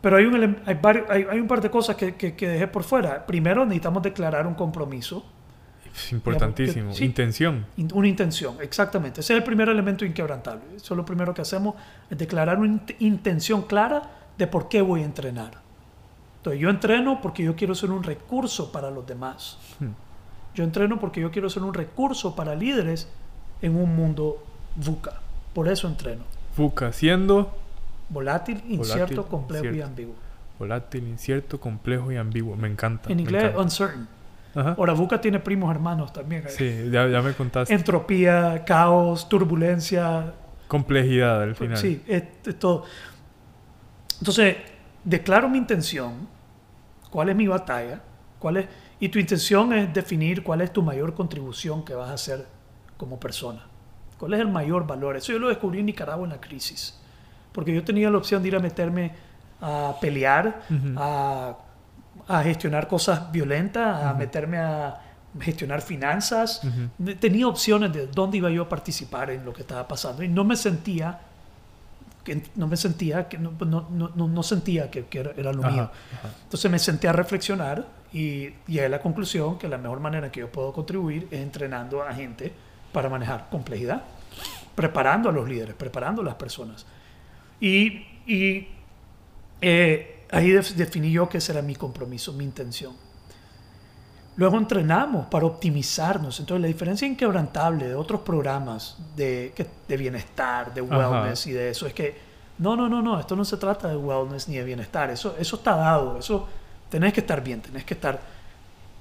pero 0.02 0.18
hay 0.18 0.26
un, 0.26 0.58
hay 0.66 0.76
varios- 0.82 1.10
hay, 1.10 1.26
hay 1.30 1.40
un 1.40 1.48
par 1.48 1.62
de 1.62 1.70
cosas 1.70 1.96
que, 1.96 2.16
que- 2.16 2.36
que 2.36 2.48
dejé 2.48 2.68
por 2.68 2.84
fuera. 2.84 3.26
Primero 3.26 3.64
necesitamos 3.66 4.04
declarar 4.04 4.46
un 4.48 4.54
compromiso, 4.56 5.26
Es 5.96 6.12
importantísimo. 6.12 6.94
Sí. 6.94 7.06
Intención. 7.06 7.66
in- 7.78 7.90
una 7.94 8.08
intención, 8.08 8.58
exactamente. 8.62 9.22
Ese 9.22 9.34
es 9.34 9.38
el 9.38 9.44
primer 9.44 9.70
elemento 9.70 10.04
inquebrantable. 10.06 10.64
Eso 10.76 10.94
es 10.94 10.98
lo 10.98 11.06
primero 11.06 11.34
que 11.34 11.42
hacemos, 11.42 11.76
es 12.10 12.18
declarar 12.18 12.58
una 12.60 12.74
int- 12.74 12.96
intención 13.00 13.62
clara 13.64 14.02
de 14.38 14.48
por 14.48 14.68
qué 14.70 14.82
voy 14.82 15.02
a 15.02 15.06
entrenar. 15.06 15.65
Entonces 16.46 16.62
yo 16.62 16.70
entreno 16.70 17.22
porque 17.24 17.42
yo 17.42 17.56
quiero 17.56 17.74
ser 17.74 17.90
un 17.90 18.04
recurso 18.04 18.72
para 18.72 18.92
los 18.92 19.08
demás. 19.08 19.58
Hmm. 19.80 19.94
Yo 20.54 20.64
entreno 20.64 21.00
porque 21.00 21.20
yo 21.20 21.32
quiero 21.32 21.50
ser 21.50 21.64
un 21.64 21.74
recurso 21.74 22.36
para 22.36 22.54
líderes 22.54 23.10
en 23.64 23.76
un 23.76 23.96
mundo 23.96 24.46
VUCA. 24.76 25.14
Por 25.56 25.68
eso 25.68 25.88
entreno. 25.88 26.22
FUCA 26.56 26.94
siendo 26.94 27.52
Volátil, 28.10 28.62
incierto, 28.68 29.24
Volátil, 29.24 29.32
complejo 29.32 29.64
y 29.64 29.68
incierto. 29.70 29.88
ambiguo. 29.90 30.16
volátil, 30.60 31.08
incierto, 31.08 31.60
complejo 31.60 32.12
y 32.12 32.18
ambiguo. 32.18 32.56
Me 32.56 32.68
encanta. 32.68 33.12
En 33.12 33.20
inglés, 33.22 33.46
encanta. 33.46 33.62
uncertain. 33.64 34.08
Ajá. 34.54 34.76
Ahora, 34.78 34.94
VUCA 34.94 35.20
tiene 35.20 35.40
primos 35.40 35.72
hermanos 35.72 36.14
también. 36.14 36.44
Sí, 36.50 36.90
ya, 36.92 37.08
ya 37.08 37.24
me 37.24 37.34
contaste. 37.34 37.74
Entropía, 37.74 38.64
caos, 38.68 39.28
turbulencia. 39.28 40.32
Complejidad 40.68 41.42
al 41.42 41.56
final. 41.56 41.78
Sí, 41.78 42.04
es, 42.06 42.24
es 42.46 42.60
todo. 42.60 42.84
Entonces, 44.20 44.58
declaro 45.04 45.50
mi 45.50 45.58
intención, 45.58 46.35
cuál 47.16 47.30
es 47.30 47.36
mi 47.38 47.48
batalla, 47.48 48.02
cuál 48.40 48.58
es, 48.58 48.68
y 49.00 49.08
tu 49.08 49.20
intención 49.20 49.72
es 49.72 49.94
definir 49.94 50.44
cuál 50.44 50.60
es 50.60 50.74
tu 50.74 50.82
mayor 50.84 51.14
contribución 51.14 51.86
que 51.86 51.96
vas 51.96 52.10
a 52.10 52.14
hacer 52.16 52.46
como 52.98 53.18
persona. 53.18 53.66
¿Cuál 54.20 54.34
es 54.34 54.42
el 54.42 54.50
mayor 54.50 54.86
valor? 54.86 55.16
Eso 55.16 55.32
yo 55.32 55.40
lo 55.40 55.48
descubrí 55.48 55.80
en 55.80 55.86
Nicaragua 55.86 56.26
en 56.26 56.32
la 56.32 56.42
crisis. 56.42 57.00
Porque 57.54 57.74
yo 57.74 57.86
tenía 57.86 58.10
la 58.10 58.18
opción 58.18 58.42
de 58.42 58.50
ir 58.50 58.56
a 58.58 58.60
meterme 58.60 59.14
a 59.62 59.96
pelear, 60.02 60.64
a 60.98 62.44
gestionar 62.44 62.90
cosas 62.90 63.32
violentas, 63.32 64.04
a 64.04 64.14
meterme 64.14 64.58
a 64.58 65.00
gestionar 65.40 65.82
finanzas, 65.82 66.64
tenía 67.22 67.48
opciones 67.48 67.94
de 67.94 68.08
dónde 68.08 68.40
iba 68.40 68.50
yo 68.50 68.64
a 68.64 68.68
participar 68.68 69.30
en 69.30 69.46
lo 69.46 69.54
que 69.54 69.62
estaba 69.62 69.88
pasando. 69.88 70.22
Y 70.22 70.28
no 70.28 70.44
me 70.44 70.58
sentía 70.58 71.18
que 72.26 72.42
no 72.56 72.68
me 72.68 72.76
sentía 72.76 73.30
que 73.30 73.38
no, 73.38 73.52
no, 73.52 73.88
no, 73.90 74.28
no 74.28 74.44
sentía 74.44 74.90
que, 74.90 75.06
que, 75.06 75.20
era 75.20 75.54
lo 75.54 75.72
mío. 75.72 75.92
Entonces 76.44 76.70
me 76.70 76.80
senté 76.80 77.08
a 77.08 77.14
reflexionar 77.14 77.88
y 78.12 78.50
llegué 78.68 78.86
a 78.86 78.90
la 78.90 79.00
conclusión 79.00 79.60
que 79.60 79.70
la 79.70 79.78
mejor 79.78 80.00
manera 80.00 80.32
que 80.32 80.40
yo 80.40 80.52
puedo 80.52 80.74
contribuir 80.74 81.28
es 81.30 81.40
entrenando 81.40 82.02
a 82.02 82.14
gente 82.14 82.52
para 82.92 83.10
manejar 83.10 83.48
complejidad, 83.52 84.02
preparando 84.74 85.30
a 85.30 85.32
los 85.32 85.48
líderes, 85.48 85.76
preparando 85.76 86.24
a 86.24 86.26
las 86.26 86.36
personas. 86.36 86.86
Y, 87.62 88.06
y 88.26 88.68
eh, 89.62 90.26
ahí 90.32 90.50
definí 90.50 91.12
yo 91.12 91.30
que 91.30 91.38
ese 91.38 91.52
era 91.52 91.62
mi 91.62 91.76
compromiso, 91.76 92.34
mi 92.34 92.44
intención. 92.44 92.96
Luego 94.38 94.58
entrenamos 94.58 95.28
para 95.28 95.46
optimizarnos. 95.46 96.40
Entonces, 96.40 96.62
la 96.62 96.68
diferencia 96.68 97.08
inquebrantable 97.08 97.88
de 97.88 97.96
otros 97.96 98.22
programas 98.22 98.98
de, 99.16 99.54
de 99.88 99.98
bienestar, 99.98 100.74
de 100.74 100.82
wellness 100.82 101.48
y 101.48 101.52
de 101.54 101.70
eso 101.70 101.88
es 101.88 101.94
que 101.94 102.18
no, 102.58 102.76
no, 102.76 102.90
no, 102.90 103.02
no, 103.02 103.20
esto 103.20 103.36
no 103.36 103.46
se 103.46 103.58
trata 103.58 103.88
de 103.88 103.96
wellness 103.96 104.50
ni 104.50 104.58
de 104.58 104.64
bienestar. 104.64 105.10
Eso, 105.10 105.36
eso 105.40 105.56
está 105.56 105.76
dado. 105.76 106.20
Eso 106.20 106.48
tenés 106.90 107.14
que 107.14 107.22
estar 107.22 107.42
bien, 107.42 107.62
tenés 107.62 107.86
que 107.86 107.94
estar. 107.94 108.20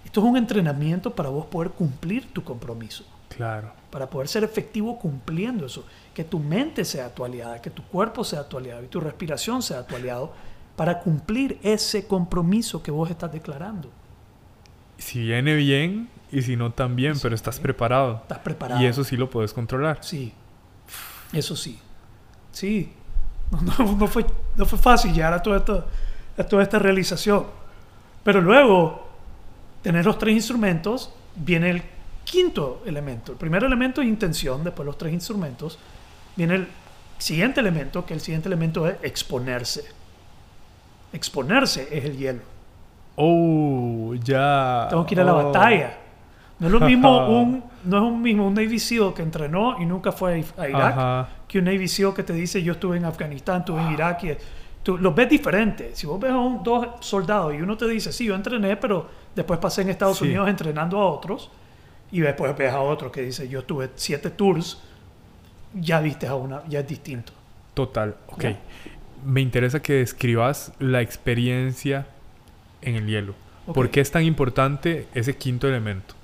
Esto 0.05 0.20
es 0.20 0.26
un 0.26 0.37
entrenamiento 0.37 1.11
para 1.11 1.30
vos 1.30 1.47
poder 1.47 1.70
cumplir 1.70 2.32
tu 2.32 2.45
compromiso. 2.45 3.05
Claro. 3.28 3.72
Para 3.91 4.09
poder 4.09 4.28
ser 4.28 4.45
efectivo 4.45 4.99
cumpliendo 5.01 5.66
eso. 5.66 5.85
Que 6.14 6.22
tu 6.22 6.39
mente 6.39 6.85
sea 6.85 7.12
tu 7.12 7.24
aliada, 7.24 7.61
que 7.61 7.70
tu 7.70 7.82
cuerpo 7.82 8.22
sea 8.22 8.49
tu 8.49 8.57
aliado 8.57 8.85
y 8.85 8.87
tu 8.87 9.01
respiración 9.01 9.62
sea 9.62 9.85
tu 9.85 9.97
aliado 9.97 10.32
para 10.76 11.01
cumplir 11.01 11.59
ese 11.64 12.07
compromiso 12.07 12.82
que 12.82 12.93
vos 12.93 13.11
estás 13.11 13.32
declarando 13.32 13.89
si 15.05 15.20
viene 15.20 15.55
bien 15.55 16.09
y 16.32 16.40
si 16.40 16.57
no 16.57 16.72
también, 16.72 17.14
pero 17.20 17.34
estás 17.34 17.61
preparado. 17.61 18.20
Estás 18.22 18.38
preparado. 18.38 18.82
Y 18.82 18.86
eso 18.86 19.05
sí 19.05 19.18
lo 19.18 19.28
puedes 19.28 19.52
controlar. 19.52 19.98
Sí, 20.00 20.32
eso 21.32 21.55
sí. 21.55 21.78
Sí, 22.52 22.90
no, 23.98 24.09
fue, 24.09 24.24
no 24.57 24.64
fue 24.64 24.78
fácil 24.78 25.12
llegar 25.12 25.34
a, 25.34 25.42
todo 25.42 25.57
esto, 25.57 25.86
a 26.38 26.44
toda 26.44 26.62
esta 26.62 26.78
realización. 26.78 27.44
Pero 28.22 28.40
luego, 28.40 29.07
tener 29.82 30.07
los 30.07 30.18
tres 30.18 30.34
instrumentos, 30.34 31.12
viene 31.36 31.68
el 31.68 31.82
quinto 32.24 32.82
elemento. 32.86 33.32
El 33.32 33.38
primer 33.38 33.62
elemento 33.62 34.00
es 34.00 34.09
intención, 34.09 34.64
después 34.64 34.86
los 34.86 34.96
tres 34.96 35.12
instrumentos. 35.12 35.78
Viene 36.34 36.55
el 36.55 36.68
siguiente 37.18 37.61
elemento, 37.61 38.07
que 38.07 38.14
el 38.14 38.20
siguiente 38.20 38.48
elemento 38.48 38.88
es 38.88 38.96
exponerse. 39.02 39.84
Exponerse 41.12 41.88
es 41.92 42.07
el 42.07 42.16
hielo. 42.16 42.53
Oh, 43.16 44.14
ya. 44.14 44.86
Tengo 44.90 45.06
que 45.06 45.14
ir 45.14 45.20
a 45.20 45.24
la 45.24 45.34
oh. 45.34 45.46
batalla. 45.46 45.98
No 46.58 46.66
es 46.66 46.72
lo 46.72 46.80
mismo 46.80 47.28
un, 47.40 47.64
no 47.84 47.96
es 47.96 48.02
un 48.02 48.22
mismo 48.22 48.46
un 48.46 48.54
Navy 48.54 48.78
SEAL 48.78 49.12
que 49.14 49.22
entrenó 49.22 49.80
y 49.80 49.86
nunca 49.86 50.12
fue 50.12 50.44
a 50.56 50.68
Irak 50.68 51.28
que 51.48 51.58
un 51.58 51.64
Navy 51.64 51.88
SEAL 51.88 52.14
que 52.14 52.22
te 52.22 52.32
dice 52.32 52.62
yo 52.62 52.72
estuve 52.72 52.96
en 52.96 53.04
Afganistán, 53.04 53.60
estuve 53.60 53.82
en 53.82 53.92
Irak. 53.92 54.24
Y, 54.24 54.36
tú 54.84 54.98
los 54.98 55.12
ves 55.14 55.28
diferentes. 55.28 55.98
Si 55.98 56.06
vos 56.06 56.20
ves 56.20 56.30
a 56.30 56.38
un, 56.38 56.62
dos 56.62 56.86
soldados 57.00 57.54
y 57.54 57.62
uno 57.62 57.76
te 57.76 57.88
dice, 57.88 58.12
sí, 58.12 58.26
yo 58.26 58.36
entrené, 58.36 58.76
pero 58.76 59.08
después 59.34 59.58
pasé 59.58 59.82
en 59.82 59.88
Estados 59.88 60.20
Unidos 60.20 60.48
entrenando 60.48 61.00
a 61.00 61.10
otros, 61.10 61.50
y 62.12 62.20
después 62.20 62.56
ves 62.56 62.72
a 62.72 62.80
otro 62.80 63.10
que 63.10 63.22
dice, 63.22 63.48
yo 63.48 63.64
tuve 63.64 63.90
siete 63.96 64.30
tours, 64.30 64.80
ya 65.72 66.00
viste 66.00 66.28
a 66.28 66.36
una, 66.36 66.62
ya 66.68 66.80
es 66.80 66.86
distinto. 66.86 67.32
Total, 67.72 68.14
ok. 68.28 68.44
Me 69.24 69.40
interesa 69.40 69.80
que 69.80 69.94
describas 69.94 70.72
la 70.78 71.00
experiencia 71.00 72.06
en 72.85 72.97
el 72.97 73.07
hielo. 73.07 73.35
¿Por 73.72 73.91
qué 73.91 74.01
es 74.01 74.11
tan 74.11 74.24
importante 74.24 75.07
ese 75.14 75.37
quinto 75.37 75.66
elemento? 75.66 76.14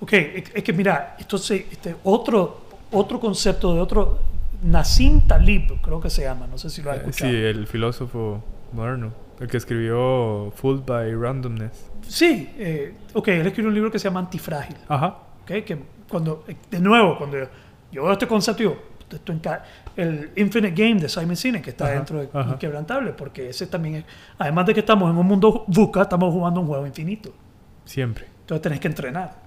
Ok, 0.00 0.12
es 0.12 0.62
que 0.64 0.72
mira, 0.72 1.16
entonces 1.18 1.64
este 1.70 1.96
otro, 2.04 2.66
otro 2.90 3.20
concepto 3.20 3.74
de 3.74 3.80
otro, 3.80 4.18
Nassim 4.62 5.26
Talib, 5.26 5.80
creo 5.82 6.00
que 6.00 6.10
se 6.10 6.22
llama, 6.22 6.46
no 6.46 6.58
sé 6.58 6.70
si 6.70 6.82
lo 6.82 6.90
has 6.90 6.98
eh, 6.98 7.00
escuchado. 7.00 7.30
Sí, 7.30 7.36
el 7.36 7.66
filósofo 7.66 8.42
moderno, 8.72 9.12
el 9.40 9.48
que 9.48 9.56
escribió 9.56 10.52
Fooled 10.56 10.84
by 10.84 11.14
Randomness. 11.14 11.90
Sí, 12.06 12.50
eh, 12.58 12.94
ok, 13.12 13.28
él 13.28 13.46
escribió 13.46 13.68
un 13.68 13.74
libro 13.74 13.90
que 13.90 13.98
se 13.98 14.04
llama 14.04 14.20
Antifrágil. 14.20 14.76
Ajá. 14.88 15.18
Okay, 15.42 15.62
que 15.62 15.78
cuando, 16.08 16.44
de 16.70 16.80
nuevo, 16.80 17.16
cuando 17.16 17.38
yo, 17.92 18.02
veo 18.02 18.12
este 18.12 18.26
concepto, 18.26 18.62
digo, 18.62 18.76
esto 19.14 19.32
el 19.96 20.30
Infinite 20.36 20.74
Game 20.74 21.00
de 21.00 21.08
Simon 21.08 21.36
Sinek, 21.36 21.62
que 21.62 21.70
está 21.70 21.88
dentro 21.88 22.20
de 22.20 22.28
Inquebrantable, 22.50 23.12
porque 23.12 23.48
ese 23.48 23.66
también 23.66 23.96
es, 23.96 24.04
además 24.38 24.66
de 24.66 24.74
que 24.74 24.80
estamos 24.80 25.10
en 25.10 25.16
un 25.16 25.26
mundo 25.26 25.64
VUCA, 25.68 26.02
estamos 26.02 26.32
jugando 26.32 26.60
un 26.60 26.66
juego 26.66 26.86
infinito. 26.86 27.32
Siempre. 27.84 28.26
Entonces 28.40 28.62
tenés 28.62 28.80
que 28.80 28.88
entrenar. 28.88 29.46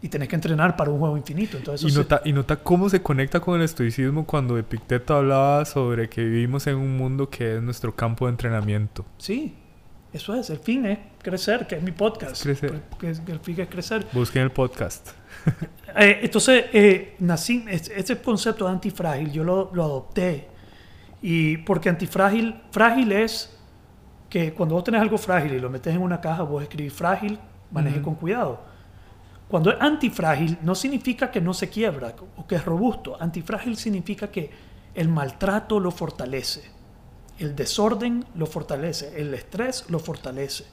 Y 0.00 0.08
tenés 0.08 0.28
que 0.28 0.34
entrenar 0.34 0.76
para 0.76 0.90
un 0.90 0.98
juego 0.98 1.16
infinito. 1.16 1.56
Entonces, 1.56 1.92
y, 1.92 1.96
nota, 1.96 2.22
y 2.24 2.32
nota 2.32 2.56
cómo 2.56 2.88
se 2.88 3.02
conecta 3.02 3.40
con 3.40 3.56
el 3.56 3.62
estoicismo 3.62 4.26
cuando 4.26 4.58
Epicteto 4.58 5.14
hablaba 5.14 5.64
sobre 5.64 6.08
que 6.08 6.24
vivimos 6.24 6.66
en 6.66 6.76
un 6.76 6.96
mundo 6.96 7.30
que 7.30 7.56
es 7.56 7.62
nuestro 7.62 7.94
campo 7.94 8.26
de 8.26 8.32
entrenamiento. 8.32 9.04
Sí, 9.18 9.54
eso 10.12 10.34
es. 10.34 10.50
El 10.50 10.58
fin 10.58 10.86
es 10.86 10.98
crecer, 11.22 11.66
que 11.66 11.76
es 11.76 11.82
mi 11.82 11.92
podcast. 11.92 12.42
crecer. 12.42 12.82
el 13.00 13.40
fin 13.40 13.60
es 13.60 13.68
crecer. 13.68 14.06
Busquen 14.12 14.42
el 14.42 14.50
podcast. 14.50 15.10
Eh, 15.94 16.20
entonces, 16.22 16.64
eh, 16.72 17.16
nací, 17.18 17.66
ese 17.68 18.18
concepto 18.22 18.64
de 18.64 18.70
antifrágil 18.70 19.30
yo 19.30 19.44
lo, 19.44 19.70
lo, 19.74 19.84
adopté. 19.84 20.48
Y 21.20 21.58
porque 21.58 21.90
antifrágil, 21.90 22.62
frágil 22.70 23.12
es 23.12 23.54
que 24.30 24.54
cuando 24.54 24.74
vos 24.74 24.84
tenés 24.84 25.02
algo 25.02 25.18
frágil 25.18 25.52
y 25.52 25.58
lo 25.58 25.68
metes 25.68 25.94
en 25.94 26.00
una 26.00 26.18
caja, 26.18 26.44
vos 26.44 26.62
escribís 26.62 26.94
frágil, 26.94 27.38
maneje 27.70 28.00
con 28.00 28.14
cuidado. 28.14 28.62
Cuando 29.48 29.70
es 29.70 29.76
antifrágil, 29.78 30.56
no 30.62 30.74
significa 30.74 31.30
que 31.30 31.42
no 31.42 31.52
se 31.52 31.68
quiebra 31.68 32.14
o 32.38 32.46
que 32.46 32.54
es 32.54 32.64
robusto. 32.64 33.18
Antifrágil 33.20 33.76
significa 33.76 34.30
que 34.30 34.48
el 34.94 35.10
maltrato 35.10 35.78
lo 35.78 35.90
fortalece, 35.90 36.62
el 37.38 37.54
desorden 37.54 38.24
lo 38.34 38.46
fortalece, 38.46 39.12
el 39.20 39.34
estrés 39.34 39.84
lo 39.90 39.98
fortalece 39.98 40.64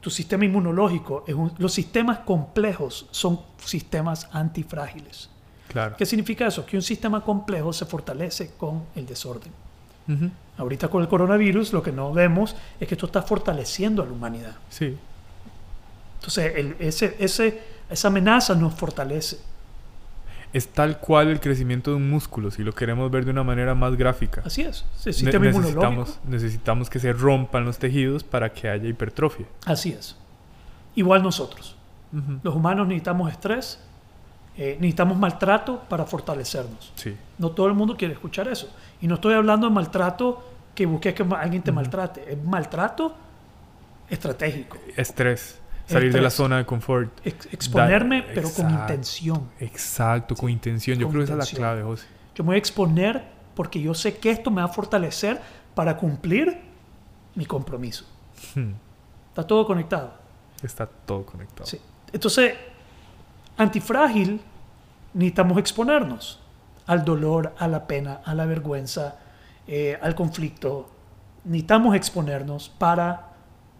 tu 0.00 0.10
sistema 0.10 0.44
inmunológico, 0.44 1.24
es 1.26 1.34
los 1.58 1.72
sistemas 1.72 2.20
complejos 2.20 3.06
son 3.10 3.40
sistemas 3.64 4.28
antifrágiles. 4.32 5.28
Claro. 5.68 5.96
¿Qué 5.96 6.06
significa 6.06 6.46
eso? 6.46 6.64
Que 6.64 6.76
un 6.76 6.82
sistema 6.82 7.22
complejo 7.22 7.72
se 7.72 7.84
fortalece 7.84 8.52
con 8.56 8.84
el 8.94 9.06
desorden. 9.06 9.52
Ahorita 10.56 10.88
con 10.88 11.02
el 11.02 11.08
coronavirus 11.08 11.74
lo 11.74 11.82
que 11.82 11.92
no 11.92 12.14
vemos 12.14 12.56
es 12.80 12.88
que 12.88 12.94
esto 12.94 13.04
está 13.04 13.20
fortaleciendo 13.20 14.02
a 14.02 14.06
la 14.06 14.12
humanidad. 14.12 14.56
Sí. 14.70 14.96
Entonces, 16.14 16.74
ese, 16.78 17.16
ese, 17.18 17.62
esa 17.90 18.08
amenaza 18.08 18.54
nos 18.54 18.74
fortalece 18.74 19.38
es 20.52 20.68
tal 20.68 20.98
cual 20.98 21.28
el 21.28 21.40
crecimiento 21.40 21.90
de 21.90 21.96
un 21.96 22.08
músculo, 22.10 22.50
si 22.50 22.62
lo 22.62 22.72
queremos 22.72 23.10
ver 23.10 23.24
de 23.24 23.30
una 23.30 23.44
manera 23.44 23.74
más 23.74 23.96
gráfica. 23.96 24.42
Así 24.44 24.62
es, 24.62 24.84
necesitamos, 25.04 26.18
necesitamos 26.26 26.90
que 26.90 26.98
se 26.98 27.12
rompan 27.12 27.64
los 27.64 27.78
tejidos 27.78 28.24
para 28.24 28.52
que 28.52 28.68
haya 28.68 28.88
hipertrofia. 28.88 29.46
Así 29.66 29.90
es. 29.92 30.16
Igual 30.94 31.22
nosotros. 31.22 31.76
Los 32.42 32.54
humanos 32.54 32.88
necesitamos 32.88 33.30
estrés, 33.30 33.80
eh, 34.56 34.76
necesitamos 34.80 35.18
maltrato 35.18 35.82
para 35.88 36.06
fortalecernos. 36.06 36.92
Sí. 36.94 37.14
No 37.36 37.50
todo 37.50 37.66
el 37.66 37.74
mundo 37.74 37.96
quiere 37.96 38.14
escuchar 38.14 38.48
eso. 38.48 38.74
Y 39.02 39.06
no 39.06 39.16
estoy 39.16 39.34
hablando 39.34 39.68
de 39.68 39.74
maltrato 39.74 40.42
que 40.74 40.86
busques 40.86 41.14
que 41.14 41.26
alguien 41.36 41.62
te 41.62 41.70
maltrate, 41.70 42.32
es 42.32 42.42
maltrato 42.42 43.14
estratégico. 44.08 44.78
Estrés. 44.96 45.58
Salir 45.88 46.12
de 46.12 46.20
la 46.20 46.30
zona 46.30 46.58
de 46.58 46.66
confort. 46.66 47.10
exponerme, 47.24 48.22
pero 48.22 48.50
con 48.52 48.70
intención. 48.70 49.48
Exacto, 49.58 50.34
con 50.34 50.50
intención. 50.50 50.98
Yo 50.98 51.08
creo 51.08 51.20
que 51.20 51.32
esa 51.32 51.42
es 51.42 51.52
la 51.52 51.58
clave, 51.58 51.82
José. 51.82 52.06
Yo 52.34 52.44
me 52.44 52.48
voy 52.48 52.56
a 52.56 52.58
exponer 52.58 53.24
porque 53.54 53.80
yo 53.80 53.94
sé 53.94 54.18
que 54.18 54.30
esto 54.30 54.50
me 54.50 54.60
va 54.60 54.68
a 54.68 54.72
fortalecer 54.72 55.40
para 55.74 55.96
cumplir 55.96 56.60
mi 57.34 57.46
compromiso. 57.46 58.04
Hmm. 58.54 58.72
Está 59.30 59.46
todo 59.46 59.66
conectado. 59.66 60.12
Está 60.62 60.86
todo 60.86 61.24
conectado. 61.24 61.66
Sí. 61.66 61.80
Entonces, 62.12 62.54
antifrágil, 63.56 64.40
necesitamos 65.14 65.58
exponernos 65.58 66.40
al 66.86 67.04
dolor, 67.04 67.54
a 67.58 67.68
la 67.68 67.86
pena, 67.86 68.20
a 68.24 68.34
la 68.34 68.46
vergüenza, 68.46 69.16
eh, 69.66 69.98
al 70.00 70.14
conflicto. 70.14 70.90
Necesitamos 71.44 71.94
exponernos 71.94 72.68
para 72.68 73.28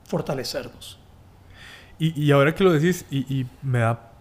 fortalecernos. 0.05 0.99
Y, 2.01 2.31
ahora 2.31 2.55
que 2.55 2.63
lo 2.63 2.73
decís, 2.73 3.05
y, 3.11 3.45
me 3.63 3.81
da, 3.81 4.13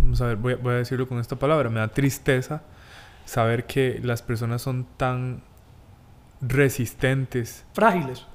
vamos 0.00 0.20
a 0.20 0.26
ver, 0.26 0.36
voy, 0.36 0.74
a 0.74 0.76
decirlo 0.76 1.08
con 1.08 1.18
esta 1.18 1.36
palabra, 1.36 1.70
me 1.70 1.80
da 1.80 1.88
tristeza 1.88 2.62
saber 3.24 3.64
que 3.64 4.00
las 4.02 4.20
personas 4.20 4.60
son 4.60 4.86
tan 4.98 5.42
resistentes. 6.42 7.64
Frágiles. 7.72 8.26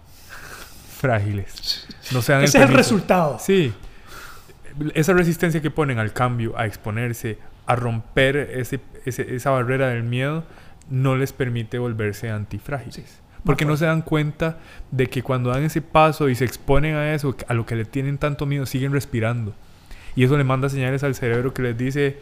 Frágiles. 0.97 1.88
No 2.11 2.21
sean 2.23 2.43
Ese 2.43 2.57
es 2.57 2.69
el 2.69 2.75
resultado. 2.75 3.38
Sí. 3.39 3.71
Esa 4.95 5.13
resistencia 5.13 5.61
que 5.61 5.69
ponen 5.69 5.99
al 5.99 6.11
cambio, 6.11 6.57
a 6.57 6.65
exponerse, 6.65 7.38
a 7.67 7.75
romper 7.75 8.36
ese, 8.36 8.79
esa 9.05 9.51
barrera 9.51 9.89
del 9.89 10.03
miedo, 10.03 10.43
no 10.89 11.15
les 11.15 11.34
permite 11.34 11.77
volverse 11.77 12.32
antifrágiles. 12.32 13.20
Porque 13.44 13.66
no 13.66 13.76
se 13.76 13.86
dan 13.86 14.02
cuenta 14.04 14.58
de 14.92 15.08
que 15.08 15.24
cuando 15.24 15.50
dan 15.50 15.64
ese 15.64 15.82
paso 15.82 16.30
y 16.30 16.36
se 16.36 16.46
exponen 16.46 16.96
a 16.96 17.14
eso, 17.14 17.36
a 17.48 17.54
lo 17.56 17.66
que 17.66 17.76
le 17.76 17.86
tienen 17.86 18.18
tanto 18.20 18.46
miedo, 18.46 18.66
siguen 18.68 18.92
respirando. 18.92 19.54
Y 20.16 20.24
eso 20.24 20.38
le 20.38 20.44
manda 20.44 20.70
señales 20.70 21.04
al 21.04 21.16
cerebro 21.16 21.54
que 21.54 21.62
les 21.64 21.78
dice, 21.78 22.20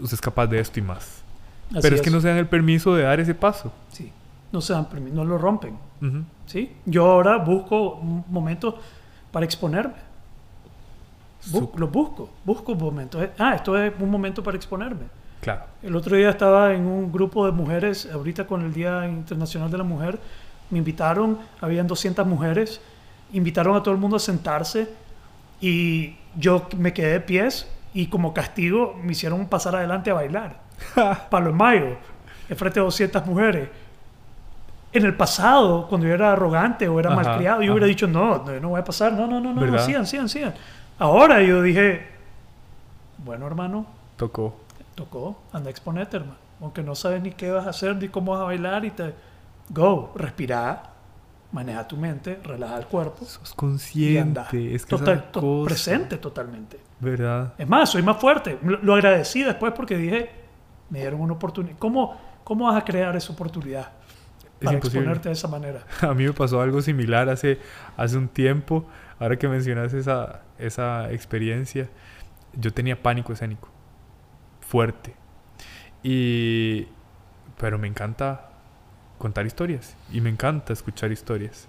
usted 0.00 0.14
es 0.14 0.20
capaz 0.20 0.46
de 0.46 0.60
esto 0.60 0.78
y 0.78 0.82
más. 0.82 1.22
Así 1.70 1.80
Pero 1.82 1.96
es, 1.96 2.02
que 2.02 2.10
no 2.10 2.20
se 2.20 2.28
dan 2.28 2.36
el 2.36 2.46
permiso 2.46 2.94
de 2.94 3.02
dar 3.02 3.18
ese 3.18 3.34
paso. 3.34 3.72
Sí, 3.90 4.12
no 4.52 4.60
se 4.60 4.72
dan 4.72 4.88
permiso, 4.88 5.16
no 5.16 5.24
lo 5.24 5.36
rompen. 5.36 5.76
Ujú. 6.00 6.22
¿sí? 6.46 6.72
Yo 6.84 7.06
ahora 7.06 7.38
busco 7.38 7.94
un 7.94 8.24
momento 8.28 8.78
para 9.32 9.44
exponerme. 9.44 9.94
Bu- 11.50 11.60
Sup- 11.60 11.78
lo 11.78 11.88
busco, 11.88 12.30
busco 12.44 12.74
momentos. 12.74 13.22
Eh, 13.22 13.30
Ah, 13.38 13.54
esto 13.56 13.76
es 13.80 13.92
un 13.98 14.10
momento 14.10 14.42
para 14.42 14.56
exponerme. 14.56 15.06
Claro. 15.40 15.64
El 15.82 15.94
otro 15.94 16.16
día 16.16 16.30
estaba 16.30 16.74
en 16.74 16.86
un 16.86 17.12
grupo 17.12 17.46
de 17.46 17.52
mujeres, 17.52 18.08
ahorita 18.12 18.46
con 18.46 18.62
el 18.62 18.72
Día 18.72 19.06
Internacional 19.06 19.70
de 19.70 19.78
la 19.78 19.84
Mujer, 19.84 20.18
me 20.70 20.78
invitaron, 20.78 21.38
habían 21.60 21.86
200 21.86 22.26
mujeres, 22.26 22.80
invitaron 23.32 23.76
a 23.76 23.82
todo 23.82 23.94
el 23.94 24.00
mundo 24.00 24.16
a 24.16 24.20
sentarse 24.20 24.88
y 25.60 26.16
yo 26.36 26.66
me 26.76 26.92
quedé 26.92 27.12
de 27.12 27.20
pies 27.20 27.68
y 27.94 28.08
como 28.08 28.34
castigo 28.34 28.98
me 29.02 29.12
hicieron 29.12 29.46
pasar 29.46 29.76
adelante 29.76 30.10
a 30.10 30.14
bailar. 30.14 30.56
Palo 31.30 31.50
en 31.50 31.56
mayo, 31.56 31.96
enfrente 32.48 32.80
de 32.80 32.84
200 32.84 33.24
mujeres. 33.26 33.68
En 34.92 35.04
el 35.04 35.14
pasado, 35.14 35.86
cuando 35.88 36.06
yo 36.06 36.14
era 36.14 36.32
arrogante 36.32 36.88
o 36.88 36.98
era 36.98 37.12
Ajá, 37.12 37.22
malcriado, 37.22 37.60
yo 37.60 37.66
ajá. 37.66 37.72
hubiera 37.72 37.86
dicho, 37.86 38.06
no, 38.06 38.44
no, 38.44 38.60
no 38.60 38.68
voy 38.70 38.80
a 38.80 38.84
pasar, 38.84 39.12
no, 39.12 39.26
no, 39.26 39.40
no, 39.40 39.52
no, 39.52 39.66
no, 39.66 39.78
sigan, 39.78 40.06
sigan, 40.06 40.28
sigan. 40.28 40.54
Ahora 40.98 41.42
yo 41.42 41.62
dije, 41.62 42.06
bueno, 43.18 43.46
hermano, 43.46 43.86
Tocó. 44.16 44.56
Tocó, 44.96 45.40
anda 45.52 45.68
a 45.68 45.70
exponerte, 45.70 46.16
hermano. 46.16 46.36
Aunque 46.60 46.82
no 46.82 46.94
sabes 46.96 47.22
ni 47.22 47.30
qué 47.30 47.50
vas 47.52 47.66
a 47.66 47.70
hacer, 47.70 47.94
ni 47.96 48.08
cómo 48.08 48.32
vas 48.32 48.40
a 48.40 48.44
bailar 48.44 48.84
y 48.84 48.90
te... 48.90 49.14
Go, 49.68 50.12
respira, 50.16 50.82
maneja 51.52 51.86
tu 51.86 51.96
mente, 51.96 52.40
relaja 52.42 52.76
el 52.78 52.86
cuerpo 52.86 53.24
Sos 53.24 53.52
consciente. 53.54 54.74
Es 54.74 54.84
que 54.86 54.96
Total- 54.96 55.30
to- 55.32 55.64
presente 55.64 56.16
totalmente. 56.18 56.80
¿Verdad? 57.00 57.52
Es 57.58 57.68
más, 57.68 57.90
soy 57.90 58.02
más 58.02 58.16
fuerte. 58.16 58.58
Lo, 58.62 58.78
lo 58.82 58.94
agradecí 58.94 59.42
después 59.42 59.72
porque 59.76 59.96
dije, 59.96 60.30
me 60.90 61.00
dieron 61.00 61.20
una 61.20 61.34
oportunidad. 61.34 61.76
¿Cómo, 61.78 62.16
¿Cómo 62.44 62.66
vas 62.66 62.76
a 62.80 62.84
crear 62.84 63.14
esa 63.16 63.32
oportunidad 63.32 63.90
Es 64.60 64.64
para 64.64 64.74
imposible. 64.76 65.00
exponerte 65.00 65.28
de 65.28 65.32
esa 65.34 65.48
manera? 65.48 65.80
A 66.00 66.14
mí 66.14 66.24
me 66.24 66.32
pasó 66.32 66.60
algo 66.62 66.80
similar 66.80 67.28
hace, 67.28 67.58
hace 67.96 68.16
un 68.16 68.28
tiempo. 68.28 68.86
Ahora 69.18 69.36
que 69.36 69.48
mencionas 69.48 69.92
esa, 69.94 70.42
esa 70.58 71.10
experiencia, 71.12 71.88
yo 72.54 72.72
tenía 72.72 73.02
pánico 73.02 73.32
escénico. 73.32 73.68
Fuerte. 74.68 75.14
Y... 76.02 76.86
Pero 77.58 77.78
me 77.78 77.88
encanta 77.88 78.50
contar 79.18 79.46
historias. 79.46 79.96
Y 80.12 80.20
me 80.20 80.30
encanta 80.30 80.72
escuchar 80.72 81.12
historias. 81.12 81.68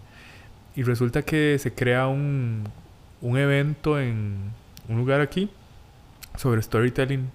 Y 0.75 0.83
resulta 0.83 1.21
que 1.21 1.57
se 1.59 1.73
crea 1.73 2.07
un, 2.07 2.65
un 3.21 3.37
evento 3.37 3.99
en 3.99 4.51
un 4.89 4.97
lugar 4.97 5.21
aquí 5.21 5.49
sobre 6.35 6.61
storytelling. 6.61 7.31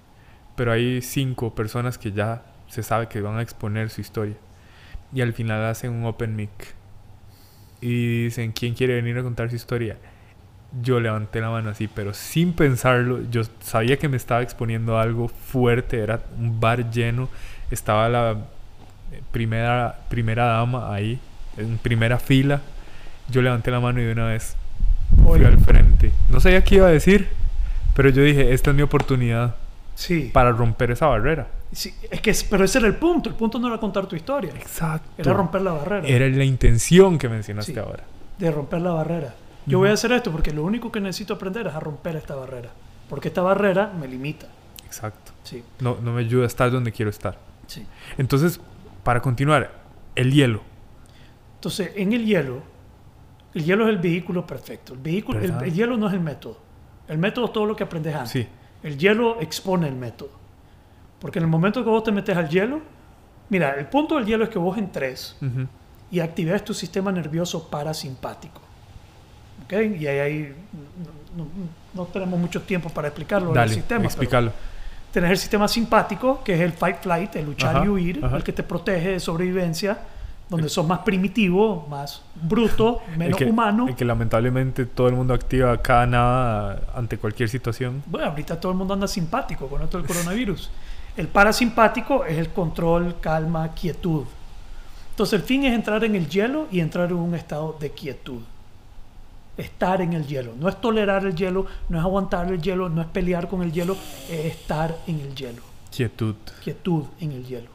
Pero 0.57 0.73
hay 0.73 1.01
cinco 1.01 1.55
personas 1.55 1.97
que 1.97 2.13
ya 2.13 2.43
se 2.69 2.83
sabe 2.83 3.09
que 3.09 3.21
van 3.21 3.39
a 3.39 3.43
exponer 3.43 3.91
su 3.91 4.01
historia. 4.01 4.37
Y 5.13 5.21
al 5.23 5.33
final 5.33 5.65
hacen 5.65 5.93
un 5.93 6.05
open 6.05 6.37
mic. 6.37 6.75
Y 7.81 8.25
dicen, 8.25 8.53
¿quién 8.53 8.75
quiere 8.75 8.95
venir 8.95 9.19
a 9.19 9.23
contar 9.23 9.51
su 9.51 9.57
historia? 9.57 9.97
Yo 10.81 11.01
levanté 11.01 11.41
la 11.41 11.51
mano 11.51 11.71
así, 11.71 11.87
pero 11.89 12.15
sin 12.15 12.55
pensarlo. 12.55 13.21
Yo 13.31 13.43
sabía 13.61 13.99
que 13.99 14.09
me 14.09 14.17
estaba 14.17 14.43
exponiendo 14.43 14.97
a 14.97 15.03
algo 15.03 15.29
fuerte. 15.29 15.99
Era 15.99 16.21
un 16.39 16.61
bar 16.61 16.91
lleno. 16.91 17.29
Estaba 17.71 18.09
la 18.09 18.33
eh, 19.13 19.21
primera, 19.31 19.99
primera 20.09 20.45
dama 20.47 20.95
ahí, 20.95 21.19
en 21.59 21.77
primera 21.79 22.19
fila. 22.19 22.61
Yo 23.29 23.43
levanté 23.43 23.71
la 23.71 23.81
mano 23.81 24.01
y 24.01 24.05
de 24.05 24.13
una 24.13 24.27
vez 24.27 24.57
fui 25.23 25.33
Oye, 25.41 25.47
al 25.47 25.59
frente. 25.59 26.11
No 26.31 26.41
sabía 26.41 26.65
qué 26.65 26.77
iba 26.77 26.87
a 26.87 26.91
decir, 26.91 27.29
pero 27.95 28.09
yo 28.09 28.23
dije, 28.23 28.53
esta 28.55 28.71
es 28.71 28.77
mi 28.77 28.83
oportunidad 28.83 29.55
sí, 29.95 30.31
para 30.33 30.53
romper 30.53 30.91
esa 30.93 31.07
barrera. 31.07 31.49
sí, 31.71 31.95
es 32.11 32.21
que, 32.21 32.35
pero 32.51 32.65
ese 32.65 32.79
era 32.79 32.87
el 32.89 32.97
punto. 32.97 33.29
El 33.29 33.35
punto 33.37 33.59
no 33.59 33.69
era 33.69 33.79
contar 33.79 34.07
tu 34.07 34.17
historia, 34.17 34.51
Exacto. 34.57 35.07
era 35.19 35.33
romper 35.35 35.61
la 35.61 35.73
barrera. 35.73 36.07
Era 36.09 36.29
la 36.29 36.45
intención 36.45 37.19
que 37.19 37.29
mencionaste 37.29 37.75
Sí. 37.75 37.79
ahora. 37.79 38.05
de 38.39 38.51
romper 38.51 38.81
la 38.81 38.93
barrera. 38.93 39.35
Yo 39.67 39.79
voy 39.79 39.91
a 39.91 39.93
hacer 39.93 40.13
esto 40.13 40.33
porque 40.33 40.53
lo 40.53 40.65
único 40.65 40.91
que 40.91 41.01
necesito 41.01 41.35
aprender 41.35 41.67
es 41.67 41.75
a 41.75 41.81
romper 41.81 42.17
esta 42.17 42.35
barrera. 42.35 42.71
Porque 43.09 43.29
esta 43.29 43.43
barrera 43.43 43.93
me 43.99 44.09
limita. 44.09 44.47
Exacto. 44.85 45.33
Sí, 45.43 45.63
No, 45.81 45.99
no 46.01 46.13
me 46.13 46.21
ayuda 46.21 46.45
a 46.45 46.47
estar 46.47 46.71
donde 46.71 46.93
quiero 46.93 47.11
estar. 47.11 47.39
sí. 47.67 47.87
Entonces, 48.19 48.61
para 49.03 49.21
continuar, 49.21 49.73
el 50.15 50.33
hielo. 50.33 50.63
Entonces, 51.57 51.93
en 51.97 52.13
el 52.13 52.25
hielo, 52.25 52.63
el 53.55 53.65
hielo 53.65 53.85
es 53.85 53.91
el 53.91 53.99
vehículo 53.99 54.47
perfecto. 54.47 54.95
El, 54.95 55.01
vehículo, 55.01 55.41
el, 55.41 55.73
hielo 55.73 55.97
no 55.97 56.09
es 56.09 56.15
el 56.15 56.21
método. 56.21 56.59
El 57.09 57.19
método 57.19 57.47
es 57.47 57.53
todo 57.53 57.67
lo 57.67 57.77
que 57.77 57.85
aprendes 57.85 58.15
antes. 58.15 58.31
Sí. 58.31 58.49
El 58.83 58.99
hielo 58.99 59.41
expone 59.41 59.89
el 59.89 59.95
método. 59.95 60.31
Porque 61.21 61.39
en 61.39 61.45
el 61.45 61.51
momento 61.51 61.85
que 61.85 61.91
vos 61.91 62.03
te 62.03 62.13
metes 62.13 62.37
al 62.37 62.49
hielo, 62.49 62.81
mira, 63.49 63.75
el 63.75 63.87
punto 63.87 64.17
del 64.17 64.27
hielo 64.27 64.45
es 64.45 64.51
que 64.51 64.59
vos 64.59 64.77
entres 64.77 65.37
y 66.11 66.21
actives 66.21 66.65
tu 66.65 66.75
sistema 66.75 67.13
nervioso 67.13 67.71
parasimpático. 67.71 68.61
¿Ok? 69.73 70.01
Y 70.01 70.07
ahí, 70.07 70.19
ahí 70.19 70.55
no, 71.37 71.45
no- 71.45 71.51
no 71.95 72.05
tenemos 72.07 72.39
mucho 72.39 72.63
tiempo 72.63 72.89
para 72.91 73.09
explicarlo, 73.09 73.49
el 73.51 73.55
Dale, 73.55 73.75
sistema. 73.75 74.05
explícalo. 74.05 74.53
Tenés 75.13 75.31
el 75.31 75.39
sistema 75.39 75.69
simpático, 75.69 76.43
que 76.43 76.55
es 76.55 76.61
el 76.61 76.73
fight 76.73 76.99
flight, 77.03 77.37
el 77.37 77.47
luchar 77.47 77.77
Ajá, 77.77 77.85
y 77.85 77.89
huir, 77.89 78.21
ajá. 78.25 78.37
el 78.37 78.43
que 78.45 78.53
te 78.53 78.63
protege 78.63 79.11
de 79.11 79.21
sobrevivencia, 79.21 79.99
donde 80.49 80.69
sos 80.71 80.87
más 80.87 81.01
primitivo, 81.01 81.87
más 81.91 82.23
bruto, 82.35 83.03
menos 83.17 83.39
el 83.41 83.47
que, 83.47 83.51
humano. 83.51 83.89
el 83.89 83.95
que 83.95 84.05
lamentablemente 84.07 84.87
todo 84.87 85.09
el 85.09 85.15
mundo 85.15 85.35
activa 85.35 85.77
cada 85.83 86.07
nada 86.07 86.81
ante 86.95 87.19
cualquier 87.19 87.49
situación. 87.51 88.03
Bueno, 88.07 88.29
ahorita 88.29 88.59
todo 88.59 88.73
el 88.73 88.79
mundo 88.79 88.95
anda 88.95 89.07
simpático 89.07 89.67
con 89.69 89.83
esto 89.83 89.99
del 89.99 90.07
coronavirus. 90.07 90.71
El 91.17 91.29
parasimpático 91.29 92.25
es 92.25 92.39
el 92.39 92.49
control, 92.49 93.17
calma, 93.21 93.69
quietud. 93.75 94.25
Entonces 95.11 95.39
el 95.41 95.47
fin 95.47 95.65
es 95.65 95.75
entrar 95.75 96.03
en 96.05 96.15
el 96.15 96.27
hielo 96.29 96.69
y 96.73 96.81
entrar 96.81 97.11
en 97.11 97.17
un 97.17 97.35
estado 97.35 97.77
de 97.79 97.91
quietud. 97.91 98.41
Estar 99.57 100.01
en 100.01 100.13
el 100.15 100.27
hielo. 100.27 100.55
No 100.59 100.69
es 100.69 100.81
tolerar 100.81 101.25
el 101.27 101.35
hielo, 101.35 101.67
no 101.89 101.99
es 101.99 102.05
aguantar 102.05 102.51
el 102.51 102.61
hielo, 102.61 102.89
no 102.89 103.03
es 103.03 103.09
pelear 103.09 103.49
con 103.49 103.63
el 103.63 103.73
hielo, 103.73 103.97
es 104.31 104.47
estar 104.47 104.97
en 105.07 105.21
el 105.21 105.35
hielo. 105.35 105.63
Quietud. 105.95 106.37
Quietud 106.65 107.05
en 107.21 107.33
el 107.33 107.45
hielo. 107.45 107.71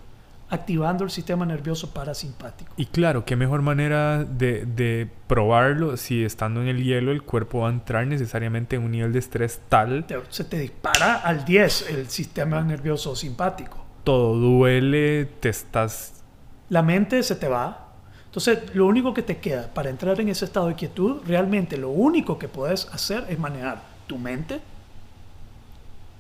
Activando 0.49 1.03
el 1.03 1.11
sistema 1.11 1.45
nervioso 1.45 1.93
parasimpático. 1.93 2.73
Y 2.78 2.86
claro, 2.86 3.25
qué 3.25 3.36
mejor 3.36 3.61
manera 3.61 4.23
de, 4.23 4.65
de 4.65 5.09
probarlo 5.28 5.97
si 5.97 6.23
estando 6.23 6.61
en 6.61 6.67
el 6.69 6.84
hielo 6.84 7.11
el 7.11 7.21
cuerpo 7.21 7.59
va 7.59 7.67
a 7.67 7.71
entrar 7.71 8.07
necesariamente 8.07 8.78
en 8.78 8.84
un 8.84 8.91
nivel 8.91 9.11
de 9.11 9.19
estrés 9.19 9.59
tal, 9.67 10.05
se 10.30 10.45
te 10.45 10.57
dispara 10.57 11.15
al 11.15 11.43
10 11.43 11.89
el 11.89 12.09
sistema 12.09 12.61
nervioso 12.61 13.13
simpático. 13.15 13.86
todo 14.03 14.36
duele, 14.36 15.25
te 15.25 15.49
estás... 15.49 16.23
La 16.69 16.82
mente 16.82 17.23
se 17.23 17.36
te 17.36 17.49
va. 17.49 17.86
Entonces, 18.28 18.75
lo 18.75 18.86
único 18.86 19.13
que 19.13 19.23
te 19.23 19.38
queda 19.38 19.73
para 19.73 19.89
entrar 19.89 20.19
en 20.21 20.30
ese 20.30 20.45
estado 20.45 20.67
de 20.67 20.75
quietud, 20.75 21.21
realmente 21.25 21.75
lo 21.78 21.89
único 21.89 22.38
que 22.38 22.47
puedes 22.47 22.86
hacer 22.93 23.25
es 23.30 23.39
manejar 23.39 23.82
tu 24.05 24.17
mente, 24.17 24.61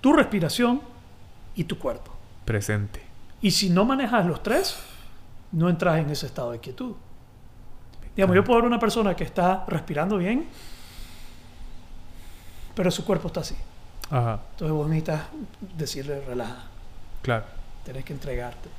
tu 0.01 0.13
respiración 0.13 0.81
y 1.55 1.63
tu 1.65 1.77
cuerpo. 1.77 2.11
presente. 2.45 3.01
Y 3.41 3.51
si 3.51 3.69
no 3.69 3.85
manejas 3.85 4.25
los 4.25 4.41
tres, 4.41 4.77
no 5.51 5.69
entras 5.69 5.99
en 5.99 6.09
ese 6.09 6.25
estado 6.25 6.51
de 6.51 6.59
quietud. 6.59 6.93
Digamos, 8.15 8.35
yo 8.35 8.43
puedo 8.43 8.59
ver 8.61 8.67
una 8.67 8.79
persona 8.79 9.15
que 9.15 9.23
está 9.23 9.63
respirando 9.67 10.17
bien, 10.17 10.47
pero 12.73 12.89
su 12.89 13.05
cuerpo 13.05 13.27
está 13.27 13.41
así. 13.41 13.55
Ajá, 14.09 14.39
Entonces 14.51 14.71
vos 14.75 14.87
necesitas 14.87 15.23
decirle 15.77 16.21
relaja, 16.21 16.63
claro. 17.21 17.45
tenés 17.83 18.05
que 18.05 18.13
entregarte. 18.13 18.69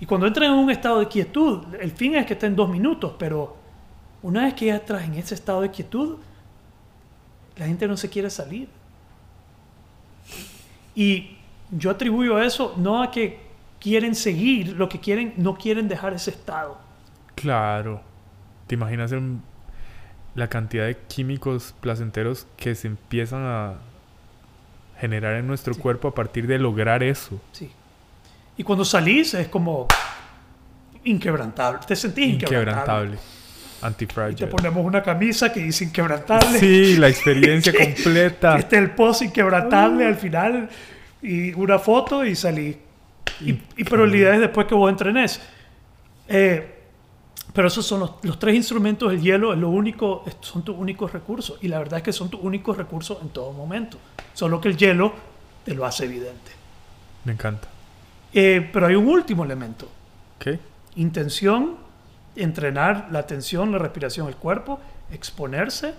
Y 0.00 0.06
cuando 0.06 0.26
entras 0.26 0.48
en 0.48 0.54
un 0.54 0.70
estado 0.70 1.00
de 1.00 1.08
quietud, 1.08 1.74
el 1.80 1.90
fin 1.90 2.14
es 2.14 2.24
que 2.26 2.34
estén 2.34 2.54
dos 2.54 2.68
minutos, 2.68 3.14
pero 3.18 3.56
una 4.22 4.44
vez 4.44 4.54
que 4.54 4.66
ya 4.66 4.76
entras 4.76 5.04
en 5.04 5.14
ese 5.14 5.34
estado 5.34 5.60
de 5.62 5.70
quietud, 5.70 6.18
la 7.56 7.66
gente 7.66 7.88
no 7.88 7.96
se 7.96 8.08
quiere 8.08 8.30
salir. 8.30 8.68
Y 10.94 11.36
yo 11.70 11.90
atribuyo 11.90 12.40
eso 12.40 12.74
no 12.76 13.02
a 13.02 13.10
que 13.10 13.40
quieren 13.80 14.14
seguir, 14.14 14.76
lo 14.76 14.88
que 14.88 14.98
quieren, 15.00 15.34
no 15.36 15.56
quieren 15.56 15.88
dejar 15.88 16.12
ese 16.14 16.30
estado. 16.30 16.78
Claro. 17.34 18.00
¿Te 18.66 18.74
imaginas 18.74 19.12
la 20.34 20.48
cantidad 20.48 20.86
de 20.86 20.96
químicos 20.96 21.74
placenteros 21.80 22.46
que 22.56 22.74
se 22.74 22.88
empiezan 22.88 23.42
a 23.44 23.74
generar 25.00 25.36
en 25.36 25.46
nuestro 25.46 25.74
Sí. 25.74 25.80
cuerpo 25.80 26.08
a 26.08 26.14
partir 26.14 26.46
de 26.46 26.58
lograr 26.58 27.02
eso? 27.02 27.40
Sí. 27.52 27.70
Y 28.58 28.62
cuando 28.64 28.84
salís 28.84 29.32
es 29.34 29.48
como 29.48 29.86
inquebrantable, 31.04 31.80
te 31.86 31.96
sentís 31.96 32.34
inquebrantable. 32.34 33.14
Inquebrantable. 33.14 33.14
Y 33.16 33.18
te 33.80 33.86
Antifragile. 33.86 34.46
ponemos 34.48 34.84
una 34.84 35.02
camisa 35.02 35.52
que 35.52 35.60
dice 35.60 35.84
inquebrantable. 35.84 36.58
Sí, 36.58 36.96
la 36.96 37.08
experiencia 37.08 37.72
completa. 37.78 38.58
Este 38.58 38.76
el 38.76 38.90
post 38.90 39.22
inquebrantable 39.22 40.04
al 40.06 40.16
final 40.16 40.68
y 41.22 41.52
una 41.54 41.78
foto 41.78 42.24
y 42.24 42.34
salí. 42.34 42.76
Y, 43.40 43.50
y 43.50 43.84
pero 43.84 44.04
la 44.04 44.16
idea 44.16 44.34
es 44.34 44.40
después 44.40 44.66
que 44.66 44.74
vos 44.74 44.90
entrenes. 44.90 45.40
Eh, 46.28 46.74
Pero 47.54 47.68
esos 47.68 47.86
son 47.86 48.00
los, 48.00 48.12
los 48.22 48.38
tres 48.38 48.54
instrumentos, 48.56 49.12
el 49.12 49.20
hielo 49.22 49.52
es 49.52 49.58
lo 49.58 49.70
único, 49.70 50.24
son 50.40 50.64
tus 50.64 50.76
únicos 50.76 51.12
recursos. 51.12 51.58
Y 51.62 51.68
la 51.68 51.78
verdad 51.78 51.98
es 51.98 52.02
que 52.02 52.12
son 52.12 52.28
tus 52.28 52.40
únicos 52.42 52.76
recursos 52.76 53.18
en 53.22 53.28
todo 53.30 53.52
momento. 53.52 53.98
Solo 54.34 54.60
que 54.60 54.68
el 54.68 54.76
hielo 54.76 55.12
te 55.64 55.74
lo 55.74 55.86
hace 55.86 56.04
evidente. 56.04 56.50
Me 57.24 57.32
encanta. 57.32 57.68
Eh, 58.32 58.68
pero 58.72 58.86
hay 58.86 58.94
un 58.94 59.08
último 59.08 59.44
elemento. 59.44 59.88
Ok. 60.36 60.58
Intención, 60.96 61.76
entrenar 62.36 63.08
la 63.10 63.20
atención, 63.20 63.72
la 63.72 63.78
respiración, 63.78 64.28
el 64.28 64.36
cuerpo, 64.36 64.80
exponerse. 65.10 65.94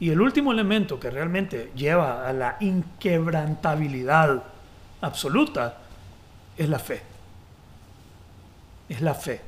Y 0.00 0.10
el 0.10 0.20
último 0.20 0.52
elemento 0.52 1.00
que 1.00 1.10
realmente 1.10 1.72
lleva 1.74 2.28
a 2.28 2.32
la 2.32 2.56
inquebrantabilidad 2.60 4.44
absoluta 5.00 5.78
es 6.56 6.68
la 6.68 6.78
fe. 6.78 7.02
Es 8.88 9.00
la 9.00 9.14
fe. 9.14 9.40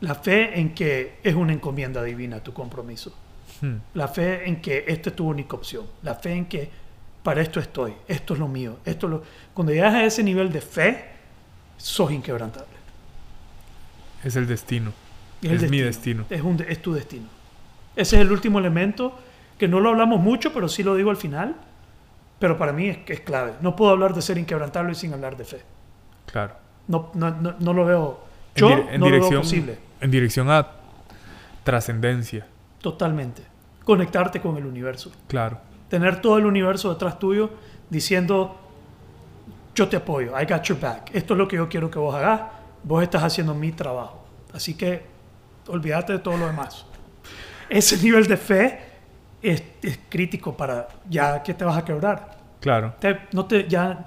La 0.00 0.14
fe 0.14 0.58
en 0.58 0.74
que 0.74 1.18
es 1.22 1.34
una 1.34 1.52
encomienda 1.52 2.02
divina 2.02 2.42
tu 2.42 2.54
compromiso. 2.54 3.14
Hmm. 3.60 3.76
La 3.94 4.08
fe 4.08 4.48
en 4.48 4.62
que 4.62 4.84
esta 4.88 5.10
es 5.10 5.16
tu 5.16 5.28
única 5.28 5.56
opción. 5.56 5.84
La 6.02 6.14
fe 6.14 6.32
en 6.32 6.46
que 6.46 6.70
para 7.22 7.42
esto 7.42 7.60
estoy, 7.60 7.94
esto 8.08 8.32
es 8.32 8.40
lo 8.40 8.48
mío. 8.48 8.78
Esto 8.84 9.06
es 9.06 9.10
lo... 9.10 9.22
Cuando 9.52 9.74
llegas 9.74 9.94
a 9.94 10.04
ese 10.04 10.22
nivel 10.22 10.50
de 10.50 10.62
fe, 10.62 11.04
sos 11.80 12.10
inquebrantable. 12.12 12.68
Es 14.24 14.36
el 14.36 14.46
destino. 14.46 14.92
el 15.42 15.52
Es 15.64 15.70
mi 15.70 15.78
destino. 15.80 16.24
Es, 16.30 16.42
un, 16.42 16.62
es 16.68 16.82
tu 16.82 16.92
destino. 16.92 17.26
Ese 17.96 18.16
es 18.16 18.22
el 18.22 18.30
último 18.32 18.58
elemento 18.58 19.18
que 19.58 19.66
no 19.68 19.80
lo 19.80 19.90
hablamos 19.90 20.20
mucho, 20.20 20.52
pero 20.52 20.68
sí 20.68 20.82
lo 20.82 20.94
digo 20.94 21.10
al 21.10 21.16
final. 21.16 21.56
Pero 22.38 22.56
para 22.56 22.72
mí 22.72 22.88
es, 22.88 22.98
es 23.06 23.20
clave. 23.20 23.52
No 23.60 23.76
puedo 23.76 23.90
hablar 23.92 24.14
de 24.14 24.22
ser 24.22 24.38
inquebrantable 24.38 24.94
sin 24.94 25.12
hablar 25.12 25.36
de 25.36 25.44
fe. 25.44 25.62
Claro. 26.30 26.54
No, 26.88 27.10
no, 27.14 27.30
no, 27.30 27.54
no 27.58 27.72
lo 27.72 27.84
veo. 27.84 28.20
En 28.54 28.60
Yo 28.60 28.68
dir- 28.68 28.86
en 28.92 29.00
no 29.00 29.06
lo 29.06 29.12
veo 29.12 29.20
dirección- 29.20 29.42
posible. 29.42 29.78
En 30.00 30.10
dirección 30.10 30.50
a 30.50 30.66
trascendencia. 31.64 32.46
Totalmente. 32.80 33.42
Conectarte 33.84 34.40
con 34.40 34.56
el 34.56 34.64
universo. 34.66 35.12
Claro. 35.28 35.58
Tener 35.88 36.20
todo 36.20 36.38
el 36.38 36.46
universo 36.46 36.90
detrás 36.92 37.18
tuyo 37.18 37.50
diciendo, 37.90 38.58
yo 39.74 39.88
te 39.88 39.96
apoyo, 39.96 40.32
I 40.40 40.44
got 40.44 40.62
your 40.64 40.78
back. 40.78 41.10
Esto 41.14 41.34
es 41.34 41.38
lo 41.38 41.48
que 41.48 41.56
yo 41.56 41.68
quiero 41.68 41.90
que 41.90 41.98
vos 41.98 42.14
hagas. 42.14 42.42
Vos 42.82 43.02
estás 43.02 43.22
haciendo 43.22 43.54
mi 43.54 43.72
trabajo. 43.72 44.24
Así 44.52 44.74
que 44.74 45.02
olvídate 45.68 46.14
de 46.14 46.18
todo 46.18 46.36
lo 46.36 46.46
demás. 46.46 46.84
Ese 47.68 47.96
nivel 48.02 48.26
de 48.26 48.36
fe 48.36 48.80
es, 49.42 49.62
es 49.82 49.98
crítico 50.08 50.56
para 50.56 50.88
ya 51.08 51.42
que 51.42 51.54
te 51.54 51.64
vas 51.64 51.76
a 51.76 51.84
quebrar. 51.84 52.36
Claro. 52.60 52.94
Te- 52.98 53.20
no 53.32 53.46
te, 53.46 53.68
ya, 53.68 54.06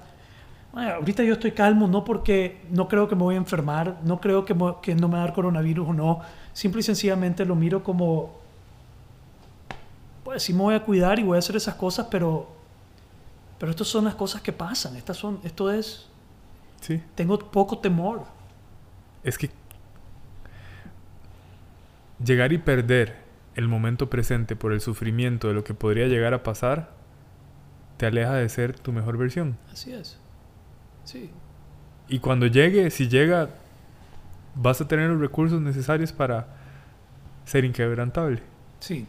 Bueno, 0.72 0.94
ahorita 0.94 1.22
yo 1.22 1.34
estoy 1.34 1.52
calmo, 1.52 1.86
no 1.88 2.04
porque 2.04 2.60
no 2.70 2.86
creo 2.88 3.08
que 3.08 3.14
me 3.14 3.22
voy 3.22 3.34
a 3.36 3.38
enfermar, 3.38 3.96
no 4.04 4.20
creo 4.20 4.44
que, 4.44 4.54
que 4.82 4.94
no 4.94 5.08
me 5.08 5.14
va 5.14 5.22
a 5.22 5.26
dar 5.26 5.34
coronavirus 5.34 5.88
o 5.88 5.92
no. 5.92 6.20
Simple 6.52 6.80
y 6.80 6.82
sencillamente 6.82 7.44
lo 7.44 7.54
miro 7.54 7.82
como, 7.82 8.32
pues 10.24 10.42
sí 10.42 10.52
me 10.52 10.60
voy 10.60 10.74
a 10.74 10.80
cuidar 10.82 11.18
y 11.18 11.22
voy 11.22 11.36
a 11.36 11.38
hacer 11.38 11.56
esas 11.56 11.74
cosas, 11.74 12.06
pero, 12.10 12.48
pero 13.58 13.70
estas 13.70 13.88
son 13.88 14.04
las 14.04 14.14
cosas 14.14 14.42
que 14.42 14.52
pasan. 14.52 14.96
Estas 14.96 15.16
son, 15.16 15.40
esto 15.44 15.70
es, 15.70 16.08
Sí. 16.80 17.02
tengo 17.14 17.38
poco 17.38 17.78
temor. 17.78 18.24
Es 19.22 19.38
que 19.38 19.50
llegar 22.22 22.52
y 22.52 22.58
perder 22.58 23.16
el 23.54 23.68
momento 23.68 24.10
presente 24.10 24.56
por 24.56 24.72
el 24.72 24.80
sufrimiento 24.80 25.48
de 25.48 25.54
lo 25.54 25.64
que 25.64 25.74
podría 25.74 26.06
llegar 26.08 26.34
a 26.34 26.42
pasar 26.42 26.90
te 27.96 28.06
aleja 28.06 28.34
de 28.34 28.48
ser 28.48 28.78
tu 28.78 28.92
mejor 28.92 29.16
versión. 29.16 29.56
Así 29.72 29.92
es. 29.92 30.18
Sí. 31.04 31.30
Y 32.08 32.18
cuando 32.18 32.46
llegue, 32.46 32.90
si 32.90 33.08
llega, 33.08 33.50
vas 34.56 34.80
a 34.80 34.88
tener 34.88 35.08
los 35.10 35.20
recursos 35.20 35.60
necesarios 35.60 36.12
para 36.12 36.48
ser 37.44 37.64
inquebrantable. 37.64 38.42
Sí. 38.80 39.06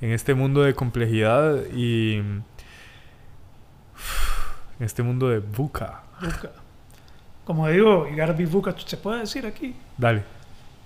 En 0.00 0.10
este 0.12 0.34
mundo 0.34 0.62
de 0.62 0.74
complejidad 0.74 1.58
y 1.74 2.22
en 4.80 4.86
este 4.86 5.02
mundo 5.02 5.28
de 5.28 5.38
buca. 5.38 6.00
Buca. 6.20 6.50
Como 7.44 7.68
digo, 7.68 8.08
you 8.08 8.16
gotta 8.16 8.32
be 8.32 8.46
VUCA, 8.46 8.74
se 8.78 8.96
puede 8.96 9.20
decir 9.20 9.44
aquí. 9.46 9.74
Dale. 9.98 10.22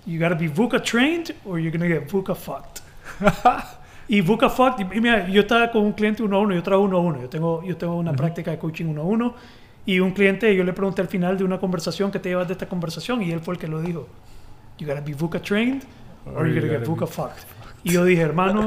You 0.06 0.18
gotta 0.20 0.34
be 0.34 0.48
VUCA 0.48 0.82
trained 0.82 1.34
or 1.44 1.58
you're 1.58 1.70
gonna 1.70 1.88
get 1.88 2.10
VUCA 2.10 2.34
fucked. 2.34 2.82
y 4.08 4.20
VUCA 4.20 4.50
fucked, 4.50 4.80
y 4.92 5.00
mira, 5.00 5.28
yo 5.28 5.42
estaba 5.42 5.70
con 5.70 5.82
un 5.82 5.92
cliente 5.92 6.22
uno 6.22 6.36
a 6.36 6.40
uno, 6.40 6.54
yo 6.54 6.62
trabajo 6.62 6.84
uno 6.84 6.96
a 6.96 7.00
uno, 7.00 7.20
yo 7.20 7.28
tengo, 7.28 7.62
yo 7.62 7.76
tengo 7.76 7.96
una 7.96 8.10
Ujú. 8.10 8.18
práctica 8.18 8.50
de 8.50 8.58
coaching 8.58 8.86
uno 8.86 9.02
a 9.02 9.04
uno, 9.04 9.34
y 9.86 10.00
un 10.00 10.12
cliente, 10.12 10.54
yo 10.56 10.64
le 10.64 10.72
pregunté 10.72 11.02
al 11.02 11.08
final 11.08 11.36
de 11.38 11.44
una 11.44 11.58
conversación 11.58 12.10
que 12.10 12.18
te 12.18 12.30
llevas 12.30 12.48
de 12.48 12.54
esta 12.54 12.66
conversación, 12.68 13.22
y 13.22 13.30
él 13.30 13.40
fue 13.40 13.54
el 13.54 13.60
que 13.60 13.68
lo 13.68 13.80
dijo. 13.80 14.08
You 14.78 14.86
gotta 14.88 15.00
be 15.02 15.14
VUCA 15.14 15.40
trained 15.40 15.82
or 16.34 16.46
you're 16.48 16.60
gonna 16.60 16.78
get 16.80 16.88
VUCA 16.88 17.06
fucked. 17.06 17.44
Y 17.84 17.92
yo 17.92 18.04
dije, 18.04 18.22
hermano, 18.22 18.66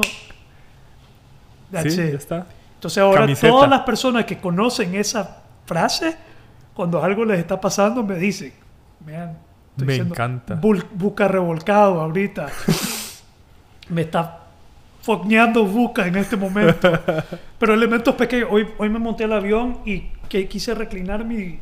that's 1.71 1.95
sí, 1.95 2.01
it. 2.01 2.11
ya 2.11 2.17
está. 2.17 2.47
Entonces 2.77 2.97
ahora 3.03 3.21
Camiseta. 3.21 3.51
todas 3.51 3.69
las 3.69 3.81
personas 3.81 4.25
que 4.25 4.37
conocen 4.37 4.95
esa 4.95 5.41
frase, 5.65 6.15
cuando 6.73 7.03
algo 7.03 7.25
les 7.25 7.39
está 7.39 7.59
pasando, 7.59 8.03
me 8.03 8.15
dicen, 8.15 8.53
"Man, 9.05 9.37
estoy 9.71 9.87
Me 9.87 9.95
encanta. 9.95 10.55
bul- 10.61 10.85
buca 10.93 11.27
revolcado 11.27 11.99
ahorita. 12.01 12.47
me 13.89 14.01
está 14.01 14.39
fogneando 15.01 15.65
buca 15.65 16.05
en 16.07 16.17
este 16.17 16.35
momento. 16.37 16.91
Pero 17.59 17.73
elementos 17.73 18.13
pequeños. 18.15 18.49
Hoy, 18.51 18.67
hoy 18.77 18.89
me 18.89 18.99
monté 18.99 19.23
al 19.23 19.33
avión 19.33 19.79
y 19.85 20.09
que 20.29 20.47
quise 20.47 20.75
reclinar 20.75 21.23
mi, 21.25 21.59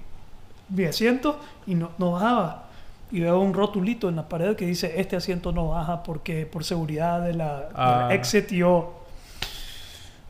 mi 0.69 0.83
asiento 0.85 1.39
y 1.67 1.75
no, 1.75 1.91
no 1.97 2.11
bajaba. 2.13 2.63
Y 3.11 3.19
veo 3.21 3.39
un 3.39 3.53
rotulito 3.53 4.09
en 4.09 4.15
la 4.17 4.27
pared 4.27 4.55
que 4.55 4.65
dice, 4.65 4.99
este 4.99 5.15
asiento 5.15 5.51
no 5.51 5.67
baja 5.69 6.01
porque 6.03 6.45
por 6.47 6.63
seguridad 6.65 7.21
de 7.21 7.33
la, 7.35 7.57
de 7.61 7.73
la 7.73 8.07
Ah. 8.07 8.13
exit 8.13 8.49
yo... 8.51 9.01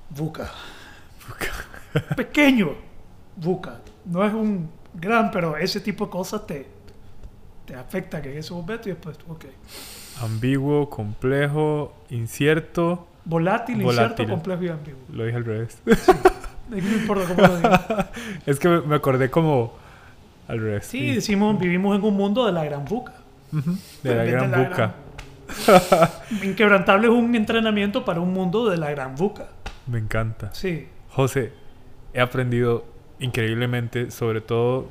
Buca. 0.09 0.51
Pequeño. 2.15 2.71
Buca. 3.35 3.79
No 4.05 4.23
es 4.25 4.33
un 4.33 4.69
gran, 4.93 5.31
pero 5.31 5.57
ese 5.57 5.79
tipo 5.79 6.05
de 6.05 6.11
cosas 6.11 6.45
te, 6.47 6.67
te 7.65 7.75
afectan 7.75 8.23
en 8.25 8.37
ese 8.37 8.53
momento 8.53 8.89
y 8.89 8.93
después, 8.93 9.17
ok. 9.27 9.45
Ambiguo, 10.21 10.89
complejo, 10.89 11.93
incierto. 12.09 13.07
Volátil, 13.25 13.81
Volátil. 13.81 14.11
incierto, 14.11 14.33
complejo 14.33 14.63
y 14.63 14.69
ambiguo. 14.69 15.01
Lo 15.11 15.25
dije 15.25 15.37
al 15.37 15.45
revés. 15.45 15.81
No 16.69 16.77
importa 16.77 17.25
cómo 17.27 17.47
lo 17.47 17.57
digas. 17.57 17.81
es 18.45 18.59
que 18.59 18.69
me- 18.69 18.95
acordé 18.95 19.29
como 19.29 19.73
al 20.47 20.59
revés. 20.61 20.85
Sí, 20.85 21.13
decimos, 21.15 21.59
vivimos 21.59 21.97
en 21.97 22.03
un 22.03 22.15
mundo 22.15 22.45
de 22.45 22.51
la 22.53 22.63
gran 22.63 22.85
buca. 22.85 23.13
De 24.03 24.15
la 24.15 24.23
De 24.23 24.31
gran 24.31 24.51
la 24.51 24.57
buca. 24.63 24.95
Inquebrantable 26.43 27.07
es 27.07 27.13
un 27.13 27.35
entrenamiento 27.35 28.03
para 28.05 28.19
un 28.19 28.33
mundo 28.33 28.69
de 28.69 28.77
la 28.77 28.91
gran 28.91 29.15
buca. 29.15 29.47
Me 29.87 29.99
encanta. 29.99 30.49
Sí, 30.53 30.87
José, 31.15 31.53
he 32.13 32.19
aprendido 32.19 32.85
increíblemente, 33.19 34.11
sobre 34.11 34.41
todo 34.41 34.89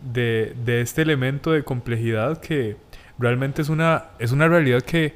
de, 0.00 0.54
de 0.64 0.80
este 0.80 1.02
elemento 1.02 1.52
de 1.52 1.62
complejidad 1.62 2.40
que 2.40 2.76
realmente 3.18 3.62
es 3.62 3.68
una, 3.68 4.06
es 4.18 4.32
una 4.32 4.48
realidad 4.48 4.82
que, 4.82 5.14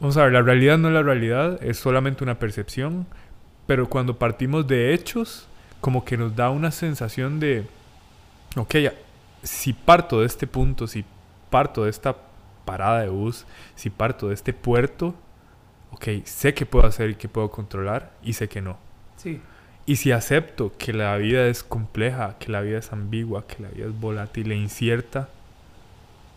vamos 0.00 0.16
a 0.16 0.24
ver, 0.24 0.32
la 0.32 0.42
realidad 0.42 0.78
no 0.78 0.88
es 0.88 0.94
la 0.94 1.02
realidad, 1.02 1.62
es 1.62 1.78
solamente 1.78 2.24
una 2.24 2.38
percepción, 2.38 3.06
pero 3.66 3.88
cuando 3.88 4.18
partimos 4.18 4.66
de 4.66 4.94
hechos, 4.94 5.46
como 5.80 6.04
que 6.04 6.16
nos 6.16 6.34
da 6.34 6.50
una 6.50 6.70
sensación 6.70 7.38
de, 7.38 7.66
ok, 8.56 8.74
si 9.42 9.72
parto 9.72 10.20
de 10.20 10.26
este 10.26 10.46
punto, 10.46 10.86
si 10.86 11.04
parto 11.50 11.84
de 11.84 11.90
esta 11.90 12.16
parada 12.64 13.00
de 13.00 13.08
bus, 13.08 13.46
si 13.74 13.90
parto 13.90 14.28
de 14.28 14.34
este 14.34 14.52
puerto, 14.52 15.14
ok, 15.92 16.24
sé 16.24 16.54
que 16.54 16.66
puedo 16.66 16.86
hacer 16.86 17.10
y 17.10 17.14
que 17.14 17.28
puedo 17.28 17.50
controlar 17.50 18.12
y 18.22 18.32
sé 18.32 18.48
que 18.48 18.60
no. 18.60 18.78
sí, 19.16 19.40
Y 19.90 19.96
si 19.96 20.12
acepto 20.12 20.72
que 20.78 20.92
la 20.92 21.16
vida 21.16 21.46
es 21.48 21.64
compleja, 21.64 22.36
que 22.38 22.52
la 22.52 22.60
vida 22.60 22.78
es 22.78 22.92
ambigua, 22.92 23.46
que 23.48 23.60
la 23.60 23.70
vida 23.70 23.86
es 23.86 24.00
volátil 24.00 24.52
e 24.52 24.54
incierta, 24.54 25.28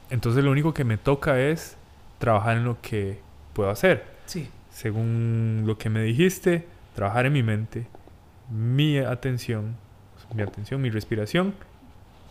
entonces 0.10 0.44
lo 0.44 0.50
único 0.50 0.74
que 0.74 0.84
me 0.84 0.98
toca 0.98 1.40
es 1.40 1.78
trabajar 2.18 2.58
en 2.58 2.64
lo 2.66 2.82
que 2.82 3.20
puedo 3.54 3.70
hacer. 3.70 4.06
sí, 4.26 4.50
Según 4.72 5.66
lo 5.68 5.78
que 5.78 5.92
me 5.92 6.02
dijiste, 6.02 6.66
trabajar 6.96 7.28
en 7.28 7.34
mi 7.34 7.44
mente, 7.44 7.86
mi 8.50 8.98
atención, 8.98 9.76
mi 10.34 10.42
atención, 10.42 10.82
mi 10.82 10.90
respiración 10.90 11.54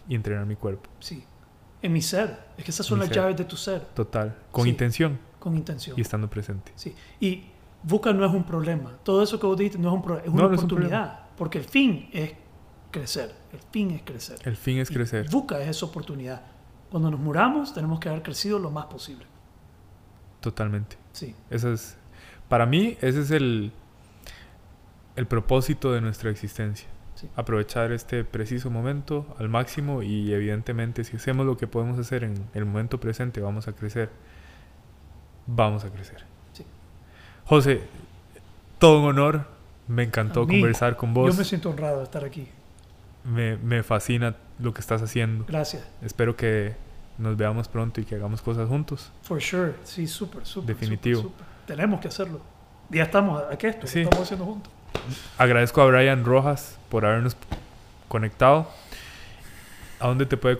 y 0.08 0.16
entrenar 0.16 0.44
mi 0.46 0.56
cuerpo. 0.56 0.88
sí. 0.98 1.24
En 1.82 1.92
mi 1.92 2.00
ser. 2.02 2.36
Es 2.56 2.64
que 2.64 2.70
esas 2.70 2.86
son 2.86 2.98
Mi 2.98 3.06
las 3.06 3.08
ser. 3.08 3.16
llaves 3.16 3.36
de 3.36 3.44
tu 3.44 3.56
ser. 3.56 3.80
Total, 3.94 4.36
con 4.52 4.64
Sí. 4.64 4.70
intención 4.70 5.18
Con 5.40 5.56
intención. 5.56 5.96
y 5.98 6.00
estando 6.00 6.28
presente. 6.30 6.70
Sí. 6.76 6.94
Y 7.20 7.44
buca 7.82 8.12
no 8.12 8.24
es 8.24 8.32
un 8.32 8.44
problema. 8.44 8.92
Todo 9.02 9.22
eso 9.22 9.38
que 9.40 9.46
vos 9.46 9.56
dijiste 9.56 9.78
no 9.78 9.88
es 9.88 9.94
un 9.94 10.02
problema, 10.02 10.26
es 10.26 10.32
No, 10.32 10.34
una 10.34 10.48
no 10.48 10.54
es 10.54 10.60
un 10.60 10.66
oportunidad. 10.66 11.20
porque 11.36 11.58
el 11.58 11.64
fin 11.64 12.08
es 12.12 12.32
crecer. 12.90 13.34
El 13.52 13.60
fin 13.70 13.90
es 13.90 14.02
crecer. 14.02 14.38
El 14.44 14.56
fin 14.56 14.78
es 14.78 14.90
Y 14.90 14.94
crecer. 14.94 15.28
Buca 15.30 15.60
es 15.60 15.68
esa 15.68 15.86
oportunidad. 15.86 16.42
Cuando 16.90 17.10
nos 17.10 17.20
muramos, 17.20 17.72
tenemos 17.72 17.98
que 18.00 18.08
haber 18.08 18.22
crecido 18.22 18.58
lo 18.58 18.70
más 18.70 18.86
posible. 18.86 19.24
Totalmente. 20.40 20.96
Sí, 21.12 21.34
Ese 21.50 21.72
es, 21.72 21.96
para 22.48 22.66
mí, 22.66 22.96
ese 23.00 23.20
es 23.20 23.30
el, 23.30 23.72
el 25.16 25.26
propósito 25.26 25.92
de 25.92 26.00
nuestra 26.00 26.30
existencia. 26.30 26.88
aprovechar 27.36 27.92
este 27.92 28.24
preciso 28.24 28.68
momento 28.70 29.36
al 29.38 29.48
máximo 29.48 30.02
y 30.02 30.32
evidentemente 30.32 31.04
si 31.04 31.16
hacemos 31.16 31.46
lo 31.46 31.56
que 31.56 31.66
podemos 31.68 31.96
hacer 31.98 32.24
en 32.24 32.34
el 32.54 32.64
momento 32.64 32.98
presente 32.98 33.40
vamos 33.40 33.68
a 33.68 33.72
crecer. 33.74 34.10
Vamos 35.46 35.84
a 35.84 35.90
crecer. 35.90 36.24
José, 37.46 37.82
todo 38.78 39.00
un 39.00 39.06
honor. 39.06 39.46
Me 39.88 40.04
encantó 40.04 40.46
conversar 40.46 40.96
con 40.96 41.12
vos. 41.12 41.32
Yo 41.32 41.38
me 41.38 41.44
siento 41.44 41.70
honrado 41.70 41.98
de 41.98 42.04
estar 42.04 42.24
aquí. 42.24 42.48
Me, 43.24 43.56
me 43.56 43.82
fascina 43.82 44.36
lo 44.58 44.72
que 44.72 44.80
estás 44.80 45.02
haciendo. 45.02 45.44
Gracias. 45.46 45.86
Espero 46.02 46.36
que 46.36 46.74
nos 47.18 47.36
veamos 47.36 47.68
pronto 47.68 48.00
y 48.00 48.04
que 48.04 48.14
hagamos 48.14 48.42
cosas 48.42 48.68
juntos. 48.68 49.10
For 49.22 49.40
sure. 49.40 49.74
Sí, 49.84 50.06
súper, 50.06 50.46
súper. 50.46 50.74
Definitivo. 50.74 51.32
Tenemos 51.66 52.00
que 52.00 52.08
hacerlo. 52.08 52.40
Ya 52.90 53.04
estamos, 53.04 53.42
aquí 53.50 53.66
esto, 53.66 53.86
sí. 53.86 54.00
estamos 54.00 54.24
haciendo 54.24 54.44
juntos. 54.44 54.72
Agradezco 55.38 55.80
a 55.82 55.86
Brian 55.86 56.24
Rojas 56.24 56.78
por 56.88 57.06
habernos 57.06 57.36
conectado. 58.08 58.68
¿A 59.98 60.08
dónde 60.08 60.26
te 60.26 60.36
puede 60.36 60.58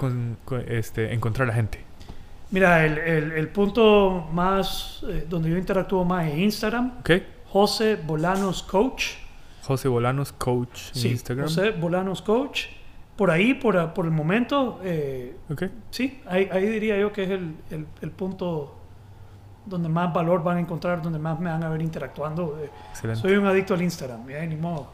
este, 0.69 1.13
encontrar 1.13 1.49
la 1.49 1.55
gente? 1.55 1.85
Mira, 2.53 2.85
el, 2.85 3.33
el, 3.33 3.49
punto 3.49 4.29
más 4.31 5.03
eh, 5.09 5.27
donde 5.29 5.49
yo 5.49 5.57
interactúo 5.57 6.05
más 6.05 6.27
es 6.27 6.37
Instagram. 6.37 6.99
Ok. 7.01 7.11
José 7.49 7.97
Bolanos 7.97 8.63
Coach. 8.63 9.15
José 9.63 9.89
Bolanos 9.89 10.33
Coach 10.33 10.89
en 10.89 11.01
sí, 11.01 11.09
Instagram. 11.09 11.47
José 11.47 11.71
Bolanos 11.71 12.21
Coach. 12.21 12.67
Por 13.17 13.31
ahí, 13.31 13.55
por, 13.55 13.95
por 13.95 14.05
el 14.05 14.11
momento, 14.11 14.81
eh, 14.83 15.37
okay. 15.51 15.71
sí, 15.91 16.23
ahí, 16.27 16.49
ahí, 16.51 16.67
diría 16.67 16.99
yo 16.99 17.13
que 17.13 17.25
es 17.25 17.31
el, 17.31 17.55
el, 17.71 17.87
el, 18.01 18.11
punto 18.11 18.75
donde 19.67 19.89
más 19.89 20.13
valor 20.13 20.43
van 20.43 20.57
a 20.57 20.61
encontrar, 20.61 21.03
donde 21.03 21.19
más 21.19 21.39
me 21.39 21.51
van 21.51 21.63
a 21.63 21.69
ver 21.69 21.83
interactuando. 21.83 22.59
Eh, 22.63 23.15
soy 23.15 23.35
un 23.35 23.47
adicto 23.47 23.75
al 23.75 23.83
Instagram, 23.83 24.27
ya 24.29 24.45
ni 24.45 24.57
modo. 24.57 24.93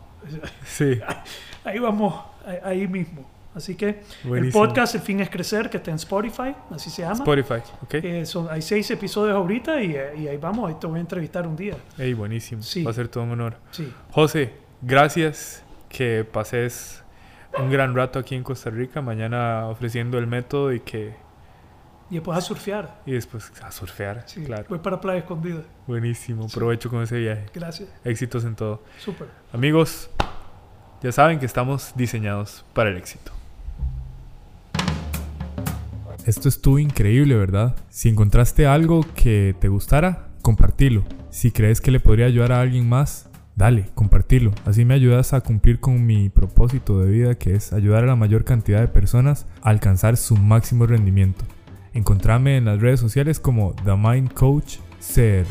Sí. 0.65 0.99
Ahí 1.65 1.79
vamos, 1.79 2.15
ahí 2.63 2.87
mismo. 2.89 3.25
Así 3.59 3.75
que 3.75 4.03
el 4.25 4.53
podcast 4.53 4.95
El 4.95 5.01
fin 5.01 5.19
es 5.19 5.29
crecer, 5.29 5.69
que 5.69 5.79
está 5.79 5.91
en 5.91 5.97
Spotify, 5.97 6.55
así 6.71 6.91
se 6.91 7.03
llama. 7.03 7.17
Spotify, 7.17 7.61
ok. 7.83 7.95
Eh, 7.95 8.25
hay 8.51 8.63
seis 8.63 8.89
episodios 8.93 9.35
ahorita 9.35 9.83
y, 9.83 9.97
y, 10.17 10.29
ahí 10.29 10.37
vamos, 10.37 10.69
ahí 10.69 10.77
te 10.81 10.87
voy 10.87 10.99
a 10.99 11.01
entrevistar 11.01 11.45
un 11.45 11.57
día. 11.57 11.77
Ey, 11.99 12.15
buenísimo. 12.15 12.63
Sí. 12.63 12.85
Va 12.85 12.93
a 12.93 12.95
ser 12.95 13.09
todo 13.09 13.25
un 13.25 13.33
honor. 13.33 13.57
Sí. 13.73 13.93
José, 14.13 14.53
gracias 14.81 15.65
que 15.89 16.25
pases 16.25 17.03
un 17.59 17.69
gran 17.69 17.97
rato 17.97 18.21
aquí 18.21 18.37
en 18.37 18.45
Costa 18.45 18.71
Rica, 18.71 19.03
mañana 19.03 19.67
ofreciendo 19.67 20.19
el 20.19 20.29
método 20.29 20.73
y 20.73 20.79
que... 20.81 21.17
Y 22.11 22.15
después 22.15 22.39
a 22.39 22.41
surfear. 22.41 23.01
Y 23.07 23.13
después 23.13 23.53
a 23.61 23.73
surfear, 23.73 24.23
sí, 24.27 24.45
claro. 24.45 24.67
Voy 24.69 24.79
para 24.79 25.01
Playa 25.01 25.19
Escondida. 25.19 25.65
Buenísimo, 25.89 26.47
provecho 26.47 26.89
con 26.89 27.03
ese 27.03 27.19
viaje. 27.19 27.47
Gracias. 27.53 27.89
Éxitos 28.05 28.45
en 28.45 28.55
todo. 28.55 28.85
Súper. 28.99 29.27
Amigos, 29.53 30.09
ya 31.03 31.11
saben 31.11 31.41
que 31.41 31.47
estamos 31.47 31.93
diseñados 31.97 32.65
para 32.73 32.91
el 32.91 32.97
éxito. 32.97 33.38
Esto 36.29 36.51
estuvo 36.51 36.79
increíble, 36.79 37.37
¿verdad? 37.37 37.75
Si 37.89 38.11
encontraste 38.11 38.67
algo 38.67 39.01
que 39.15 39.57
te 39.59 39.69
gustara, 39.69 40.29
compartilo. 40.43 41.03
Si 41.31 41.53
crees 41.53 41.81
que 41.81 41.91
le 41.91 42.01
podría 42.01 42.27
ayudar 42.27 42.53
a 42.53 42.61
alguien 42.61 42.87
más, 42.87 43.31
dale, 43.57 43.87
compartilo. 43.95 44.53
Así 44.67 44.85
me 44.85 44.93
ayudas 44.93 45.33
a 45.33 45.41
cumplir 45.41 45.81
con 45.81 46.05
mi 46.05 46.29
propósito 46.29 47.01
de 47.01 47.11
vida, 47.11 47.35
que 47.37 47.55
es 47.55 47.73
ayudar 47.73 48.05
a 48.05 48.09
la 48.09 48.15
mayor 48.15 48.45
cantidad 48.45 48.81
de 48.81 48.89
personas 48.89 49.47
a 49.63 49.71
alcanzar 49.71 50.19
su 50.19 50.37
máximo 50.37 50.85
rendimiento. 50.85 51.47
Encontrame 51.95 52.59
en 52.59 52.67
las 52.67 52.79
redes 52.79 53.01
sociales 53.01 53.41
como 53.41 53.75
The 53.87 53.97
Mind 53.97 54.35
Coach 54.35 54.81
CR. 55.01 55.47